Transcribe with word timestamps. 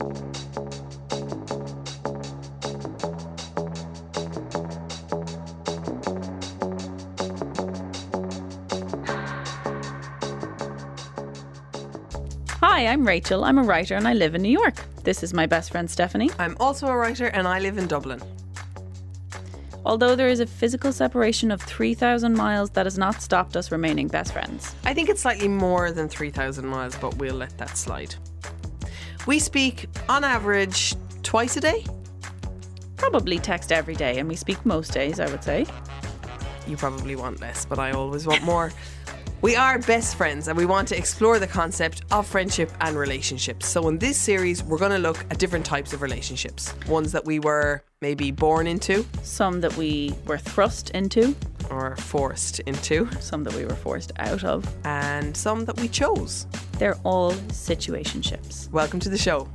Hi, 0.00 0.06
I'm 12.86 13.06
Rachel. 13.06 13.44
I'm 13.44 13.58
a 13.58 13.62
writer 13.62 13.94
and 13.94 14.08
I 14.08 14.14
live 14.14 14.34
in 14.34 14.40
New 14.40 14.48
York. 14.48 14.82
This 15.04 15.22
is 15.22 15.34
my 15.34 15.44
best 15.44 15.70
friend 15.70 15.86
Stefanie. 15.86 16.34
I'm 16.38 16.56
also 16.58 16.86
a 16.86 16.96
writer 16.96 17.26
and 17.26 17.46
I 17.46 17.58
live 17.58 17.76
in 17.76 17.86
Dublin. 17.86 18.22
Although 19.84 20.16
there 20.16 20.28
is 20.28 20.40
a 20.40 20.46
physical 20.46 20.92
separation 20.92 21.50
of 21.50 21.60
3,000 21.60 22.32
miles, 22.32 22.70
that 22.70 22.86
has 22.86 22.96
not 22.96 23.20
stopped 23.20 23.54
us 23.54 23.70
remaining 23.70 24.08
best 24.08 24.32
friends. 24.32 24.74
I 24.84 24.94
think 24.94 25.10
it's 25.10 25.20
slightly 25.20 25.48
more 25.48 25.92
than 25.92 26.08
3,000 26.08 26.66
miles, 26.66 26.96
but 26.96 27.16
we'll 27.18 27.34
let 27.34 27.58
that 27.58 27.76
slide. 27.76 28.14
We 29.26 29.38
speak 29.38 29.86
on 30.08 30.24
average 30.24 30.94
twice 31.22 31.56
a 31.56 31.60
day. 31.60 31.84
Probably 32.96 33.38
text 33.38 33.72
every 33.72 33.94
day, 33.94 34.18
and 34.18 34.28
we 34.28 34.36
speak 34.36 34.64
most 34.64 34.92
days, 34.92 35.20
I 35.20 35.30
would 35.30 35.44
say. 35.44 35.66
You 36.66 36.76
probably 36.76 37.16
want 37.16 37.40
less, 37.40 37.64
but 37.64 37.78
I 37.78 37.92
always 37.92 38.26
want 38.26 38.42
more. 38.42 38.72
We 39.42 39.56
are 39.56 39.78
best 39.78 40.16
friends 40.16 40.48
and 40.48 40.58
we 40.58 40.66
want 40.66 40.86
to 40.88 40.96
explore 40.98 41.38
the 41.38 41.46
concept 41.46 42.02
of 42.10 42.26
friendship 42.26 42.70
and 42.82 42.94
relationships. 42.94 43.66
So, 43.66 43.88
in 43.88 43.98
this 43.98 44.18
series, 44.18 44.62
we're 44.62 44.76
going 44.76 44.90
to 44.90 44.98
look 44.98 45.24
at 45.30 45.38
different 45.38 45.64
types 45.64 45.94
of 45.94 46.02
relationships 46.02 46.74
ones 46.86 47.10
that 47.12 47.24
we 47.24 47.38
were 47.38 47.82
maybe 48.02 48.30
born 48.30 48.66
into, 48.66 49.06
Some 49.22 49.62
that 49.62 49.74
we 49.78 50.14
were 50.26 50.36
thrust 50.36 50.90
into, 50.90 51.34
or 51.70 51.96
forced 51.96 52.60
into, 52.60 53.08
some 53.20 53.42
that 53.44 53.54
we 53.54 53.64
were 53.64 53.74
forced 53.74 54.12
out 54.18 54.44
of. 54.44 54.66
and 54.84 55.34
some 55.34 55.64
that 55.64 55.80
we 55.80 55.88
chose. 55.88 56.46
They're 56.78 56.98
all 57.04 57.32
situationships. 57.32 58.70
Welcome 58.70 59.00
to 59.00 59.08
the 59.08 59.18
show. 59.18 59.48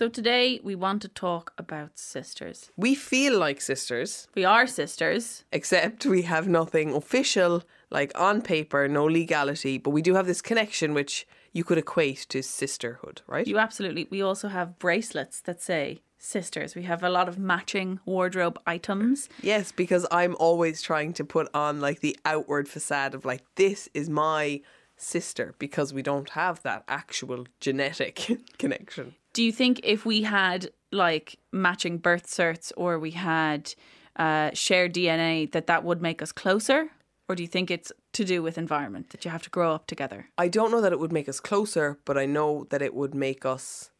So 0.00 0.08
today 0.08 0.60
we 0.64 0.74
want 0.74 1.02
to 1.02 1.08
talk 1.08 1.52
about 1.58 1.98
sisters. 1.98 2.70
We 2.74 2.94
feel 2.94 3.38
like 3.38 3.60
sisters, 3.60 4.28
We 4.34 4.46
are 4.46 4.66
sisters. 4.66 5.44
except 5.52 6.06
we 6.06 6.22
have 6.22 6.48
nothing 6.48 6.94
official, 6.94 7.64
like 7.90 8.10
on 8.18 8.40
paper, 8.40 8.88
no 8.88 9.04
legality, 9.04 9.76
but 9.76 9.90
we 9.90 10.00
do 10.00 10.14
have 10.14 10.26
this 10.26 10.40
connection 10.40 10.94
which 10.94 11.26
you 11.52 11.64
could 11.64 11.76
equate 11.76 12.24
to 12.30 12.42
sisterhood, 12.42 13.20
right? 13.26 13.46
You 13.46 13.58
absolutely. 13.58 14.06
We 14.08 14.22
also 14.22 14.48
have 14.48 14.78
bracelets 14.78 15.42
that 15.42 15.60
say 15.60 16.00
sisters. 16.16 16.74
We 16.74 16.84
have 16.84 17.02
a 17.02 17.10
lot 17.10 17.28
of 17.28 17.38
matching 17.38 18.00
wardrobe 18.06 18.58
items. 18.66 19.28
Yes, 19.42 19.70
because 19.70 20.06
I'm 20.10 20.34
always 20.40 20.80
trying 20.80 21.12
to 21.12 21.26
put 21.26 21.46
on 21.52 21.82
like 21.82 22.00
the 22.00 22.16
outward 22.24 22.70
facade 22.70 23.14
of 23.14 23.26
like, 23.26 23.42
this 23.56 23.86
is 23.92 24.08
my 24.08 24.62
sister, 24.96 25.54
because 25.58 25.92
we 25.92 26.00
don't 26.00 26.30
have 26.30 26.62
that 26.62 26.84
actual 26.88 27.46
genetic 27.60 28.14
connection. 28.58 29.16
Do 29.32 29.42
you 29.42 29.52
think 29.52 29.80
if 29.84 30.04
we 30.04 30.22
had 30.22 30.70
like 30.92 31.38
matching 31.52 31.98
birth 31.98 32.26
certs 32.26 32.72
or 32.76 32.98
we 32.98 33.12
had 33.12 33.74
uh, 34.16 34.50
shared 34.54 34.94
DNA, 34.94 35.50
that 35.52 35.66
that 35.66 35.84
would 35.84 36.02
make 36.02 36.20
us 36.22 36.32
closer? 36.32 36.90
Or 37.28 37.36
do 37.36 37.44
you 37.44 37.48
think 37.48 37.70
it's 37.70 37.92
to 38.14 38.24
do 38.24 38.42
with 38.42 38.58
environment 38.58 39.10
that 39.10 39.24
you 39.24 39.30
have 39.30 39.42
to 39.42 39.50
grow 39.50 39.72
up 39.72 39.86
together? 39.86 40.28
I 40.36 40.48
don't 40.48 40.72
know 40.72 40.80
that 40.80 40.92
it 40.92 40.98
would 40.98 41.12
make 41.12 41.28
us 41.28 41.38
closer, 41.38 42.00
but 42.04 42.18
I 42.18 42.26
know 42.26 42.66
that 42.70 42.82
it 42.82 42.92
would 42.92 43.14
make 43.14 43.46
us 43.46 43.90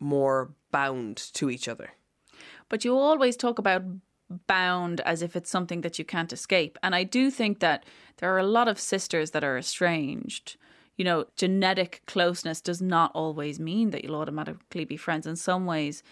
more 0.00 0.50
bound 0.72 1.16
to 1.34 1.50
each 1.50 1.68
other. 1.68 1.92
But 2.68 2.84
you 2.84 2.96
always 2.96 3.36
talk 3.36 3.58
about 3.58 3.84
bound 4.46 5.00
as 5.02 5.22
if 5.22 5.36
it's 5.36 5.50
something 5.50 5.82
that 5.82 5.98
you 5.98 6.04
can't 6.04 6.32
escape. 6.32 6.78
And 6.82 6.94
I 6.94 7.04
do 7.04 7.30
think 7.30 7.60
that 7.60 7.84
there 8.18 8.32
are 8.34 8.38
a 8.38 8.46
lot 8.46 8.68
of 8.68 8.80
sisters 8.80 9.32
that 9.32 9.44
are 9.44 9.58
estranged. 9.58 10.56
You 10.96 11.04
know, 11.04 11.26
genetic 11.36 12.02
closeness 12.06 12.60
does 12.60 12.82
not 12.82 13.12
always 13.14 13.58
mean 13.58 13.90
that 13.90 14.04
you'll 14.04 14.16
automatically 14.16 14.84
be 14.84 14.96
friends. 14.96 15.26
In 15.26 15.36
some 15.36 15.66
ways, 15.66 16.02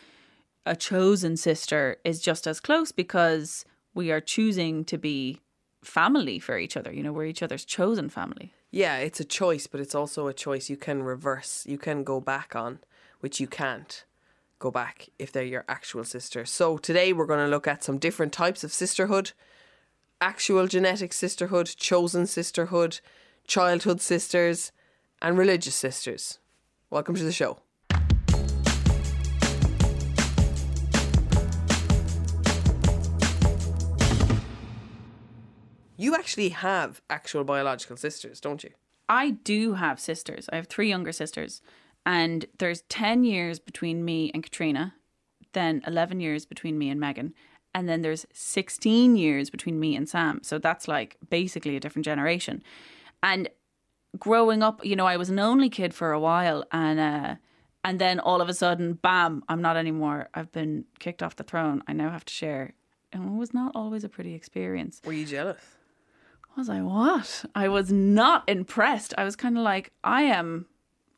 a 0.65 0.75
chosen 0.75 1.37
sister 1.37 1.97
is 2.05 2.21
just 2.21 2.47
as 2.47 2.61
close 2.61 2.93
because 2.93 3.65
we 3.95 4.11
are 4.11 4.21
choosing 4.21 4.85
to 4.87 4.97
be 4.97 5.41
family 5.83 6.39
for 6.39 6.59
each 6.59 6.77
other. 6.77 6.93
You 6.93 7.03
know, 7.03 7.13
we're 7.13 7.27
each 7.27 7.43
other's 7.43 7.65
chosen 7.65 8.09
family. 8.09 8.53
Yeah, 8.71 8.97
it's 8.99 9.21
a 9.21 9.25
choice, 9.25 9.67
but 9.67 9.81
it's 9.81 9.95
also 9.95 10.27
a 10.27 10.35
choice 10.35 10.69
you 10.69 10.77
can 10.77 11.03
reverse, 11.03 11.65
you 11.67 11.79
can 11.79 12.05
go 12.05 12.21
back 12.21 12.55
on, 12.55 12.81
which 13.21 13.41
you 13.41 13.47
can't 13.47 14.05
go 14.59 14.71
back 14.71 15.09
if 15.19 15.33
they're 15.33 15.45
your 15.45 15.65
actual 15.69 16.05
sister. 16.05 16.45
So 16.45 16.77
today 16.77 17.13
we're 17.13 17.27
going 17.27 17.45
to 17.45 17.51
look 17.51 17.67
at 17.67 17.85
some 17.85 17.99
different 17.99 18.33
types 18.33 18.65
of 18.65 18.73
sisterhood 18.73 19.33
actual 20.21 20.67
genetic 20.67 21.13
sisterhood, 21.13 21.67
chosen 21.77 22.27
sisterhood, 22.27 23.01
childhood 23.49 23.99
sisters, 24.03 24.73
and 25.23 25.39
religious 25.39 25.75
sisters. 25.75 26.39
Welcome 26.91 27.15
to 27.15 27.25
the 27.25 27.33
show. 27.33 27.59
You 35.97 36.15
actually 36.15 36.51
have 36.51 37.01
actual 37.09 37.43
biological 37.43 37.97
sisters, 37.97 38.39
don't 38.39 38.63
you? 38.63 38.71
I 39.09 39.31
do 39.31 39.75
have 39.75 39.99
sisters. 39.99 40.49
I 40.53 40.57
have 40.57 40.67
three 40.67 40.91
younger 40.91 41.11
sisters, 41.11 41.63
and 42.05 42.45
there's 42.59 42.83
10 42.83 43.25
years 43.25 43.59
between 43.59 44.05
me 44.05 44.31
and 44.35 44.43
Katrina, 44.43 44.95
then 45.55 45.83
11 45.87 46.21
years 46.21 46.45
between 46.45 46.79
me 46.79 46.91
and 46.91 47.01
Megan, 47.01 47.33
and 47.75 47.89
then 47.89 48.03
there's 48.03 48.27
16 48.33 49.17
years 49.17 49.49
between 49.49 49.81
me 49.81 49.97
and 49.97 50.07
Sam. 50.07 50.41
So 50.43 50.59
that's 50.59 50.87
like 50.87 51.17
basically 51.31 51.77
a 51.77 51.81
different 51.81 52.05
generation. 52.05 52.63
And 53.23 53.49
growing 54.19 54.63
up, 54.63 54.85
you 54.85 54.97
know, 54.97 55.07
I 55.07 55.17
was 55.17 55.31
an 55.31 55.39
only 55.39 55.69
kid 55.69 55.95
for 55.95 56.13
a 56.13 56.21
while, 56.21 56.65
and 56.73 57.01
uh, 57.01 57.35
and 57.85 57.99
then 57.99 58.21
all 58.21 58.41
of 58.41 58.49
a 58.49 58.55
sudden, 58.55 58.95
bam, 58.95 59.43
I'm 59.49 59.63
not 59.63 59.77
anymore. 59.77 60.29
I've 60.35 60.53
been 60.53 60.85
kicked 60.99 61.23
off 61.23 61.37
the 61.37 61.45
throne. 61.45 61.83
I 61.87 61.93
now 61.93 62.11
have 62.11 62.25
to 62.25 62.33
share. 62.33 62.75
And 63.13 63.25
it 63.25 63.39
was 63.39 63.55
not 63.55 63.73
always 63.75 64.05
a 64.05 64.09
pretty 64.09 64.35
experience. 64.35 65.01
Were 65.05 65.13
you 65.13 65.25
jealous? 65.25 65.61
Was 66.57 66.69
I 66.69 66.83
what? 66.83 67.45
I 67.55 67.69
was 67.69 67.91
not 67.91 68.47
impressed. 68.49 69.15
I 69.17 69.25
was 69.25 69.37
kind 69.37 69.57
of 69.57 69.63
like, 69.63 69.93
I 70.03 70.23
am 70.23 70.67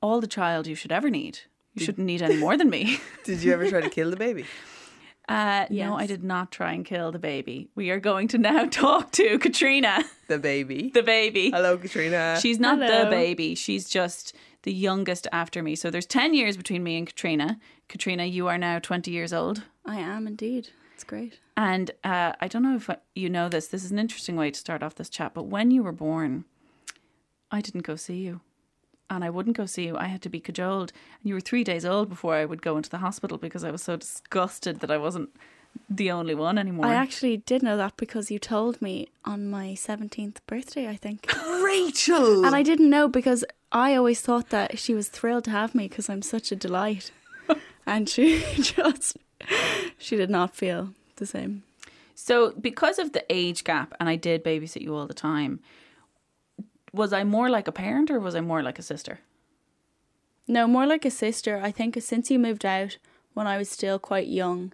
all 0.00 0.20
the 0.20 0.26
child 0.26 0.66
you 0.66 0.74
should 0.74 0.92
ever 0.92 1.10
need. 1.10 1.40
You 1.74 1.84
shouldn't 1.84 2.06
need 2.06 2.22
any 2.22 2.36
more 2.36 2.56
than 2.56 2.68
me. 2.68 3.00
Did 3.24 3.42
you 3.42 3.52
ever 3.52 3.68
try 3.68 3.80
to 3.80 3.90
kill 3.90 4.10
the 4.10 4.16
baby? 4.16 4.44
Uh, 5.30 5.66
No, 5.70 5.96
I 5.96 6.06
did 6.06 6.24
not 6.24 6.50
try 6.50 6.72
and 6.72 6.84
kill 6.84 7.12
the 7.12 7.18
baby. 7.18 7.68
We 7.74 7.90
are 7.90 8.00
going 8.00 8.28
to 8.28 8.38
now 8.38 8.64
talk 8.70 9.12
to 9.12 9.38
Katrina, 9.38 10.04
The 10.26 10.38
baby. 10.38 10.90
the 10.94 11.02
baby. 11.02 11.50
Hello, 11.50 11.78
Katrina. 11.78 12.38
She's 12.40 12.58
not 12.58 12.78
the 12.80 13.08
baby. 13.08 13.54
She's 13.54 13.88
just 13.88 14.34
the 14.62 14.72
youngest 14.72 15.26
after 15.32 15.62
me. 15.62 15.76
So 15.76 15.90
there's 15.90 16.06
10 16.06 16.34
years 16.34 16.56
between 16.56 16.82
me 16.82 16.98
and 16.98 17.06
Katrina. 17.06 17.58
Katrina, 17.88 18.24
you 18.24 18.48
are 18.48 18.58
now 18.58 18.78
20 18.78 19.10
years 19.10 19.32
old. 19.32 19.62
I 19.86 20.00
am 20.00 20.26
indeed. 20.26 20.68
It's 20.94 21.04
great. 21.04 21.38
And 21.56 21.90
uh, 22.04 22.32
I 22.40 22.48
don't 22.48 22.62
know 22.62 22.76
if 22.76 22.90
you 23.14 23.30
know 23.30 23.48
this. 23.48 23.68
This 23.68 23.84
is 23.84 23.90
an 23.90 23.98
interesting 23.98 24.36
way 24.36 24.50
to 24.50 24.58
start 24.58 24.82
off 24.82 24.96
this 24.96 25.08
chat. 25.08 25.32
But 25.32 25.44
when 25.44 25.70
you 25.70 25.82
were 25.82 25.92
born, 25.92 26.44
I 27.50 27.60
didn't 27.60 27.86
go 27.86 27.96
see 27.96 28.18
you. 28.18 28.40
And 29.10 29.24
I 29.24 29.30
wouldn't 29.30 29.56
go 29.56 29.66
see 29.66 29.86
you. 29.86 29.96
I 29.96 30.06
had 30.06 30.22
to 30.22 30.28
be 30.28 30.40
cajoled. 30.40 30.92
And 31.20 31.28
you 31.28 31.34
were 31.34 31.40
three 31.40 31.64
days 31.64 31.84
old 31.84 32.08
before 32.08 32.34
I 32.34 32.44
would 32.44 32.62
go 32.62 32.76
into 32.76 32.88
the 32.88 32.98
hospital 32.98 33.36
because 33.36 33.64
I 33.64 33.72
was 33.72 33.82
so 33.82 33.96
disgusted 33.96 34.80
that 34.80 34.90
I 34.90 34.98
wasn't 34.98 35.30
the 35.88 36.10
only 36.10 36.34
one 36.34 36.58
anymore. 36.58 36.86
I 36.86 36.94
actually 36.94 37.38
did 37.38 37.62
know 37.62 37.76
that 37.76 37.96
because 37.96 38.30
you 38.30 38.38
told 38.38 38.80
me 38.80 39.08
on 39.24 39.50
my 39.50 39.74
17th 39.76 40.36
birthday, 40.46 40.88
I 40.88 40.96
think. 40.96 41.30
Rachel. 41.62 42.44
and 42.44 42.54
I 42.54 42.62
didn't 42.62 42.90
know 42.90 43.08
because 43.08 43.44
I 43.72 43.94
always 43.94 44.20
thought 44.20 44.50
that 44.50 44.78
she 44.78 44.94
was 44.94 45.08
thrilled 45.08 45.44
to 45.44 45.50
have 45.50 45.74
me 45.74 45.88
because 45.88 46.08
I'm 46.08 46.22
such 46.22 46.52
a 46.52 46.56
delight. 46.56 47.10
and 47.86 48.08
she 48.08 48.44
just, 48.54 49.16
she 49.98 50.16
did 50.16 50.30
not 50.30 50.54
feel 50.54 50.94
the 51.16 51.26
same. 51.26 51.64
So, 52.14 52.52
because 52.52 52.98
of 52.98 53.12
the 53.12 53.24
age 53.30 53.64
gap, 53.64 53.94
and 53.98 54.08
I 54.08 54.16
did 54.16 54.44
babysit 54.44 54.82
you 54.82 54.94
all 54.94 55.06
the 55.06 55.14
time, 55.14 55.60
was 56.92 57.12
I 57.12 57.24
more 57.24 57.48
like 57.48 57.68
a 57.68 57.72
parent 57.72 58.10
or 58.10 58.20
was 58.20 58.34
I 58.34 58.40
more 58.40 58.62
like 58.62 58.78
a 58.78 58.82
sister? 58.82 59.20
No, 60.46 60.66
more 60.66 60.86
like 60.86 61.04
a 61.04 61.10
sister. 61.10 61.60
I 61.62 61.70
think 61.70 61.96
since 62.00 62.30
you 62.30 62.38
moved 62.38 62.64
out 62.64 62.98
when 63.34 63.46
I 63.46 63.56
was 63.56 63.68
still 63.68 63.98
quite 63.98 64.26
young, 64.26 64.72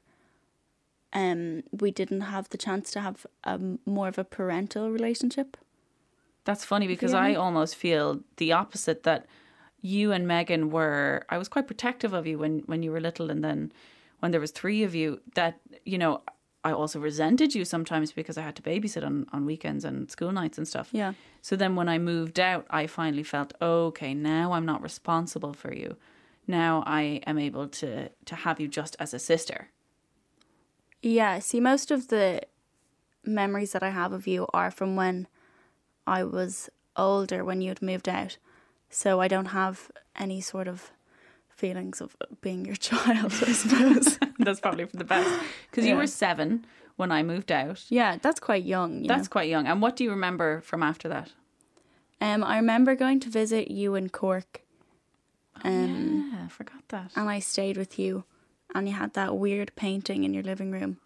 um, 1.12 1.62
we 1.70 1.90
didn't 1.90 2.22
have 2.22 2.48
the 2.48 2.58
chance 2.58 2.90
to 2.92 3.00
have 3.00 3.26
a 3.44 3.60
more 3.84 4.08
of 4.08 4.18
a 4.18 4.24
parental 4.24 4.90
relationship. 4.90 5.56
That's 6.44 6.64
funny 6.64 6.86
because 6.86 7.12
I 7.12 7.34
almost 7.34 7.74
feel 7.74 8.20
the 8.36 8.52
opposite 8.52 9.02
that 9.02 9.26
you 9.82 10.12
and 10.12 10.26
Megan 10.26 10.70
were 10.70 11.24
I 11.28 11.38
was 11.38 11.48
quite 11.48 11.66
protective 11.66 12.12
of 12.12 12.26
you 12.26 12.38
when 12.38 12.60
when 12.66 12.82
you 12.82 12.92
were 12.92 13.00
little 13.00 13.30
and 13.30 13.42
then 13.42 13.72
when 14.20 14.30
there 14.30 14.40
was 14.40 14.50
three 14.50 14.82
of 14.82 14.94
you 14.94 15.20
that 15.34 15.58
you 15.84 15.98
know 15.98 16.22
I 16.66 16.72
also 16.72 16.98
resented 16.98 17.54
you 17.54 17.64
sometimes 17.64 18.10
because 18.10 18.36
I 18.36 18.42
had 18.42 18.56
to 18.56 18.62
babysit 18.70 19.04
on 19.04 19.26
on 19.32 19.46
weekends 19.46 19.84
and 19.84 20.10
school 20.10 20.32
nights 20.32 20.58
and 20.58 20.66
stuff. 20.66 20.88
Yeah. 20.92 21.12
So 21.40 21.54
then 21.56 21.76
when 21.76 21.88
I 21.88 21.98
moved 21.98 22.38
out 22.40 22.66
I 22.80 22.86
finally 22.88 23.22
felt 23.22 23.54
okay 23.60 24.12
now 24.14 24.52
I'm 24.54 24.66
not 24.66 24.82
responsible 24.82 25.54
for 25.62 25.72
you. 25.72 25.96
Now 26.46 26.82
I 27.00 27.02
am 27.30 27.38
able 27.38 27.68
to 27.80 27.90
to 28.30 28.34
have 28.34 28.60
you 28.60 28.68
just 28.80 28.96
as 28.98 29.14
a 29.14 29.18
sister. 29.18 29.68
Yeah, 31.02 31.38
see, 31.38 31.60
most 31.60 31.90
of 31.90 32.08
the 32.08 32.40
memories 33.22 33.72
that 33.72 33.82
I 33.82 33.90
have 33.90 34.12
of 34.12 34.26
you 34.26 34.46
are 34.52 34.70
from 34.70 34.96
when 34.96 35.28
I 36.06 36.24
was 36.24 36.70
older, 36.96 37.44
when 37.44 37.60
you 37.62 37.68
had 37.68 37.82
moved 37.82 38.08
out. 38.08 38.38
So 38.90 39.20
I 39.20 39.28
don't 39.28 39.52
have 39.62 39.90
any 40.14 40.40
sort 40.40 40.68
of 40.68 40.90
feelings 41.56 42.00
of 42.00 42.16
being 42.40 42.64
your 42.64 42.76
child, 42.90 43.32
I 43.46 43.52
suppose. 43.52 44.18
That's 44.38 44.60
probably 44.60 44.84
for 44.86 44.96
the 44.96 45.04
best. 45.04 45.28
Because 45.70 45.86
you 45.86 45.96
were 45.96 46.06
seven 46.06 46.66
when 46.96 47.10
I 47.12 47.22
moved 47.22 47.50
out. 47.52 47.84
yeah, 47.90 48.16
that's 48.22 48.40
quite 48.40 48.64
young. 48.64 49.02
You 49.02 49.08
That's 49.08 49.28
know? 49.28 49.32
quite 49.32 49.48
young. 49.50 49.66
And 49.66 49.82
what 49.82 49.96
do 49.96 50.04
you 50.04 50.10
remember 50.10 50.60
from 50.62 50.82
after 50.82 51.08
that? 51.10 51.30
Um, 52.22 52.42
I 52.42 52.56
remember 52.56 52.94
going 52.94 53.20
to 53.20 53.28
visit 53.28 53.70
you 53.70 53.94
in 53.94 54.08
Cork. 54.08 54.62
Um, 55.64 56.30
yeah, 56.32 56.44
I 56.44 56.48
forgot 56.48 56.88
that. 56.88 57.12
and 57.16 57.28
I 57.28 57.38
stayed 57.40 57.76
with 57.76 57.98
you, 57.98 58.24
and 58.74 58.88
you 58.88 58.94
had 58.94 59.12
that 59.14 59.36
weird 59.36 59.72
painting 59.76 60.24
in 60.24 60.32
your 60.34 60.42
living 60.42 60.70
room, 60.70 60.98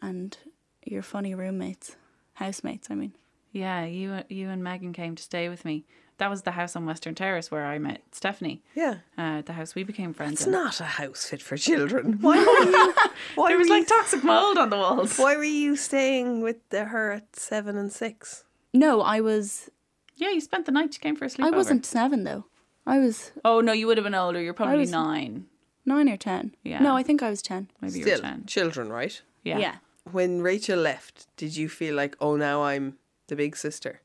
and 0.00 0.36
your 0.84 1.02
funny 1.02 1.34
roommates, 1.34 1.96
housemates. 2.34 2.88
I 2.90 2.94
mean, 2.94 3.12
Yeah, 3.52 3.84
you 3.84 4.22
you 4.28 4.48
and 4.48 4.62
Megan 4.64 4.92
came 4.92 5.14
to 5.16 5.22
stay 5.22 5.48
with 5.48 5.64
me. 5.64 5.84
That 6.18 6.30
was 6.30 6.42
the 6.42 6.50
house 6.52 6.74
on 6.76 6.84
Western 6.84 7.14
Terrace 7.14 7.50
where 7.50 7.64
I 7.64 7.78
met 7.78 8.02
Stefanie. 8.12 8.60
Yeah. 8.74 8.96
Uh, 9.16 9.42
the 9.42 9.52
house 9.52 9.74
we 9.74 9.84
became 9.84 10.12
friends 10.12 10.32
It's 10.40 10.46
in. 10.46 10.52
not 10.52 10.80
a 10.80 10.84
house 10.84 11.26
fit 11.26 11.40
for 11.40 11.56
children. 11.56 12.18
Why 12.20 12.36
were 12.38 12.70
you? 12.70 12.94
Why 13.36 13.48
There 13.50 13.58
was 13.58 13.68
like 13.68 13.88
you, 13.88 13.96
toxic 13.96 14.24
mold 14.24 14.58
on 14.58 14.70
the 14.70 14.76
walls. 14.76 15.16
Why 15.16 15.36
were 15.36 15.44
you 15.44 15.76
staying 15.76 16.42
with 16.42 16.56
the, 16.70 16.86
her 16.86 17.12
at 17.12 17.36
seven 17.36 17.76
and 17.76 17.92
six? 17.92 18.44
no, 18.74 19.00
I 19.00 19.20
was. 19.20 19.70
Yeah, 20.16 20.30
you 20.30 20.40
spent 20.40 20.66
the 20.66 20.72
night. 20.72 20.92
You 20.94 21.00
came 21.00 21.14
for 21.14 21.24
a 21.26 21.28
sleepover. 21.28 21.52
I 21.54 21.56
wasn't 21.56 21.86
seven 21.86 22.24
though. 22.24 22.44
I 22.84 22.98
was 22.98 23.30
Oh 23.44 23.60
no, 23.60 23.72
you 23.72 23.86
would 23.86 23.96
have 23.98 24.04
been 24.04 24.14
older. 24.14 24.40
You're 24.40 24.54
probably 24.54 24.78
was- 24.78 24.90
nine. 24.90 25.46
nine 25.86 26.08
or 26.08 26.16
ten. 26.16 26.56
Yeah. 26.64 26.80
No, 26.82 26.96
I 26.96 27.04
think 27.04 27.22
I 27.22 27.30
was 27.30 27.42
ten. 27.42 27.70
Maybe 27.80 27.98
you 27.98 28.02
Still, 28.02 28.18
were 28.18 28.22
ten. 28.22 28.44
children, 28.46 28.88
right? 28.90 29.22
Yeah. 29.44 29.58
yeah. 29.58 29.74
When 30.10 30.42
Rachel 30.42 30.78
left, 30.80 31.28
did 31.36 31.56
you 31.56 31.68
feel 31.68 31.94
like, 31.94 32.16
oh, 32.20 32.34
now 32.34 32.64
I'm 32.64 32.96
the 33.28 33.36
big 33.36 33.56
sister? 33.56 34.00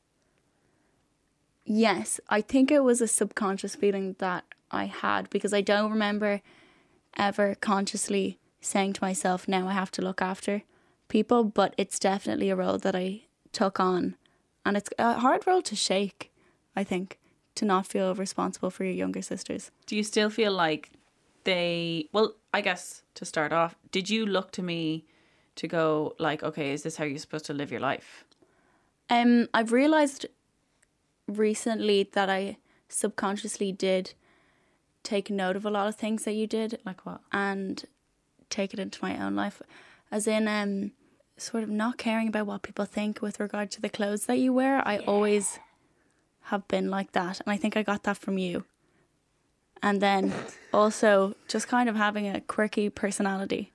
Yes, 1.64 2.20
I 2.28 2.40
think 2.40 2.70
it 2.70 2.84
was 2.84 3.00
a 3.00 3.08
subconscious 3.08 3.74
feeling 3.74 4.16
that 4.18 4.44
I 4.70 4.84
had 4.86 5.30
because 5.30 5.54
I 5.54 5.60
don't 5.60 5.90
remember 5.90 6.42
ever 7.16 7.54
consciously 7.54 8.38
saying 8.60 8.94
to 8.94 9.04
myself, 9.04 9.48
now 9.48 9.68
I 9.68 9.72
have 9.72 9.90
to 9.92 10.02
look 10.02 10.20
after 10.20 10.62
people, 11.08 11.44
but 11.44 11.74
it's 11.76 11.98
definitely 11.98 12.50
a 12.50 12.56
role 12.56 12.78
that 12.78 12.94
I 12.94 13.22
took 13.52 13.78
on. 13.78 14.16
And 14.66 14.76
it's 14.76 14.90
a 14.98 15.14
hard 15.14 15.46
role 15.46 15.62
to 15.62 15.76
shake, 15.76 16.32
I 16.74 16.84
think, 16.84 17.18
to 17.54 17.64
not 17.64 17.86
feel 17.86 18.14
responsible 18.14 18.70
for 18.70 18.84
your 18.84 18.94
younger 18.94 19.22
sisters. 19.22 19.70
Do 19.86 19.96
you 19.96 20.02
still 20.02 20.30
feel 20.30 20.52
like 20.52 20.90
they? 21.44 22.08
Well, 22.12 22.34
I 22.52 22.60
guess 22.62 23.02
to 23.14 23.24
start 23.24 23.52
off, 23.52 23.76
did 23.90 24.10
you 24.10 24.26
look 24.26 24.50
to 24.52 24.62
me 24.62 25.04
to 25.56 25.68
go 25.68 26.14
like, 26.18 26.42
okay, 26.42 26.72
is 26.72 26.82
this 26.82 26.96
how 26.96 27.04
you're 27.04 27.18
supposed 27.18 27.46
to 27.46 27.54
live 27.54 27.70
your 27.70 27.80
life? 27.80 28.24
Um, 29.10 29.48
I've 29.52 29.72
realized 29.72 30.26
recently 31.26 32.08
that 32.12 32.28
I 32.30 32.58
subconsciously 32.88 33.72
did 33.72 34.14
take 35.02 35.30
note 35.30 35.56
of 35.56 35.64
a 35.66 35.70
lot 35.70 35.86
of 35.88 35.96
things 35.96 36.24
that 36.24 36.32
you 36.34 36.46
did. 36.46 36.78
Like 36.84 37.04
what? 37.06 37.20
and 37.32 37.84
take 38.50 38.72
it 38.72 38.78
into 38.78 38.98
my 39.02 39.18
own 39.24 39.34
life. 39.34 39.60
As 40.10 40.26
in 40.26 40.46
um 40.48 40.92
sort 41.36 41.64
of 41.64 41.68
not 41.68 41.98
caring 41.98 42.28
about 42.28 42.46
what 42.46 42.62
people 42.62 42.84
think 42.84 43.20
with 43.20 43.40
regard 43.40 43.70
to 43.72 43.80
the 43.80 43.88
clothes 43.88 44.26
that 44.26 44.38
you 44.38 44.52
wear. 44.52 44.86
I 44.86 44.98
always 44.98 45.58
have 46.42 46.68
been 46.68 46.88
like 46.90 47.12
that. 47.12 47.40
And 47.40 47.52
i 47.52 47.56
think 47.56 47.76
i 47.76 47.82
got 47.82 48.04
that 48.04 48.16
from 48.18 48.38
you. 48.38 48.64
And 49.82 50.00
then 50.00 50.32
also 50.72 51.34
just 51.48 51.66
kind 51.68 51.88
of 51.88 51.96
having 51.96 52.28
a 52.28 52.40
quirky 52.40 52.88
personality 52.90 53.72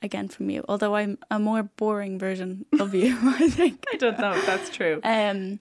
again 0.00 0.28
from 0.28 0.48
you. 0.48 0.64
Although 0.68 0.94
i'm 0.94 1.18
a 1.30 1.38
more 1.38 1.64
boring 1.64 2.18
version 2.18 2.64
of 2.80 2.94
you 2.94 3.18
i 3.22 3.48
think. 3.50 3.84
I 3.92 3.96
don't 3.96 4.18
know 4.18 4.32
if 4.32 4.46
that's 4.46 4.70
true. 4.70 5.00
um, 5.04 5.60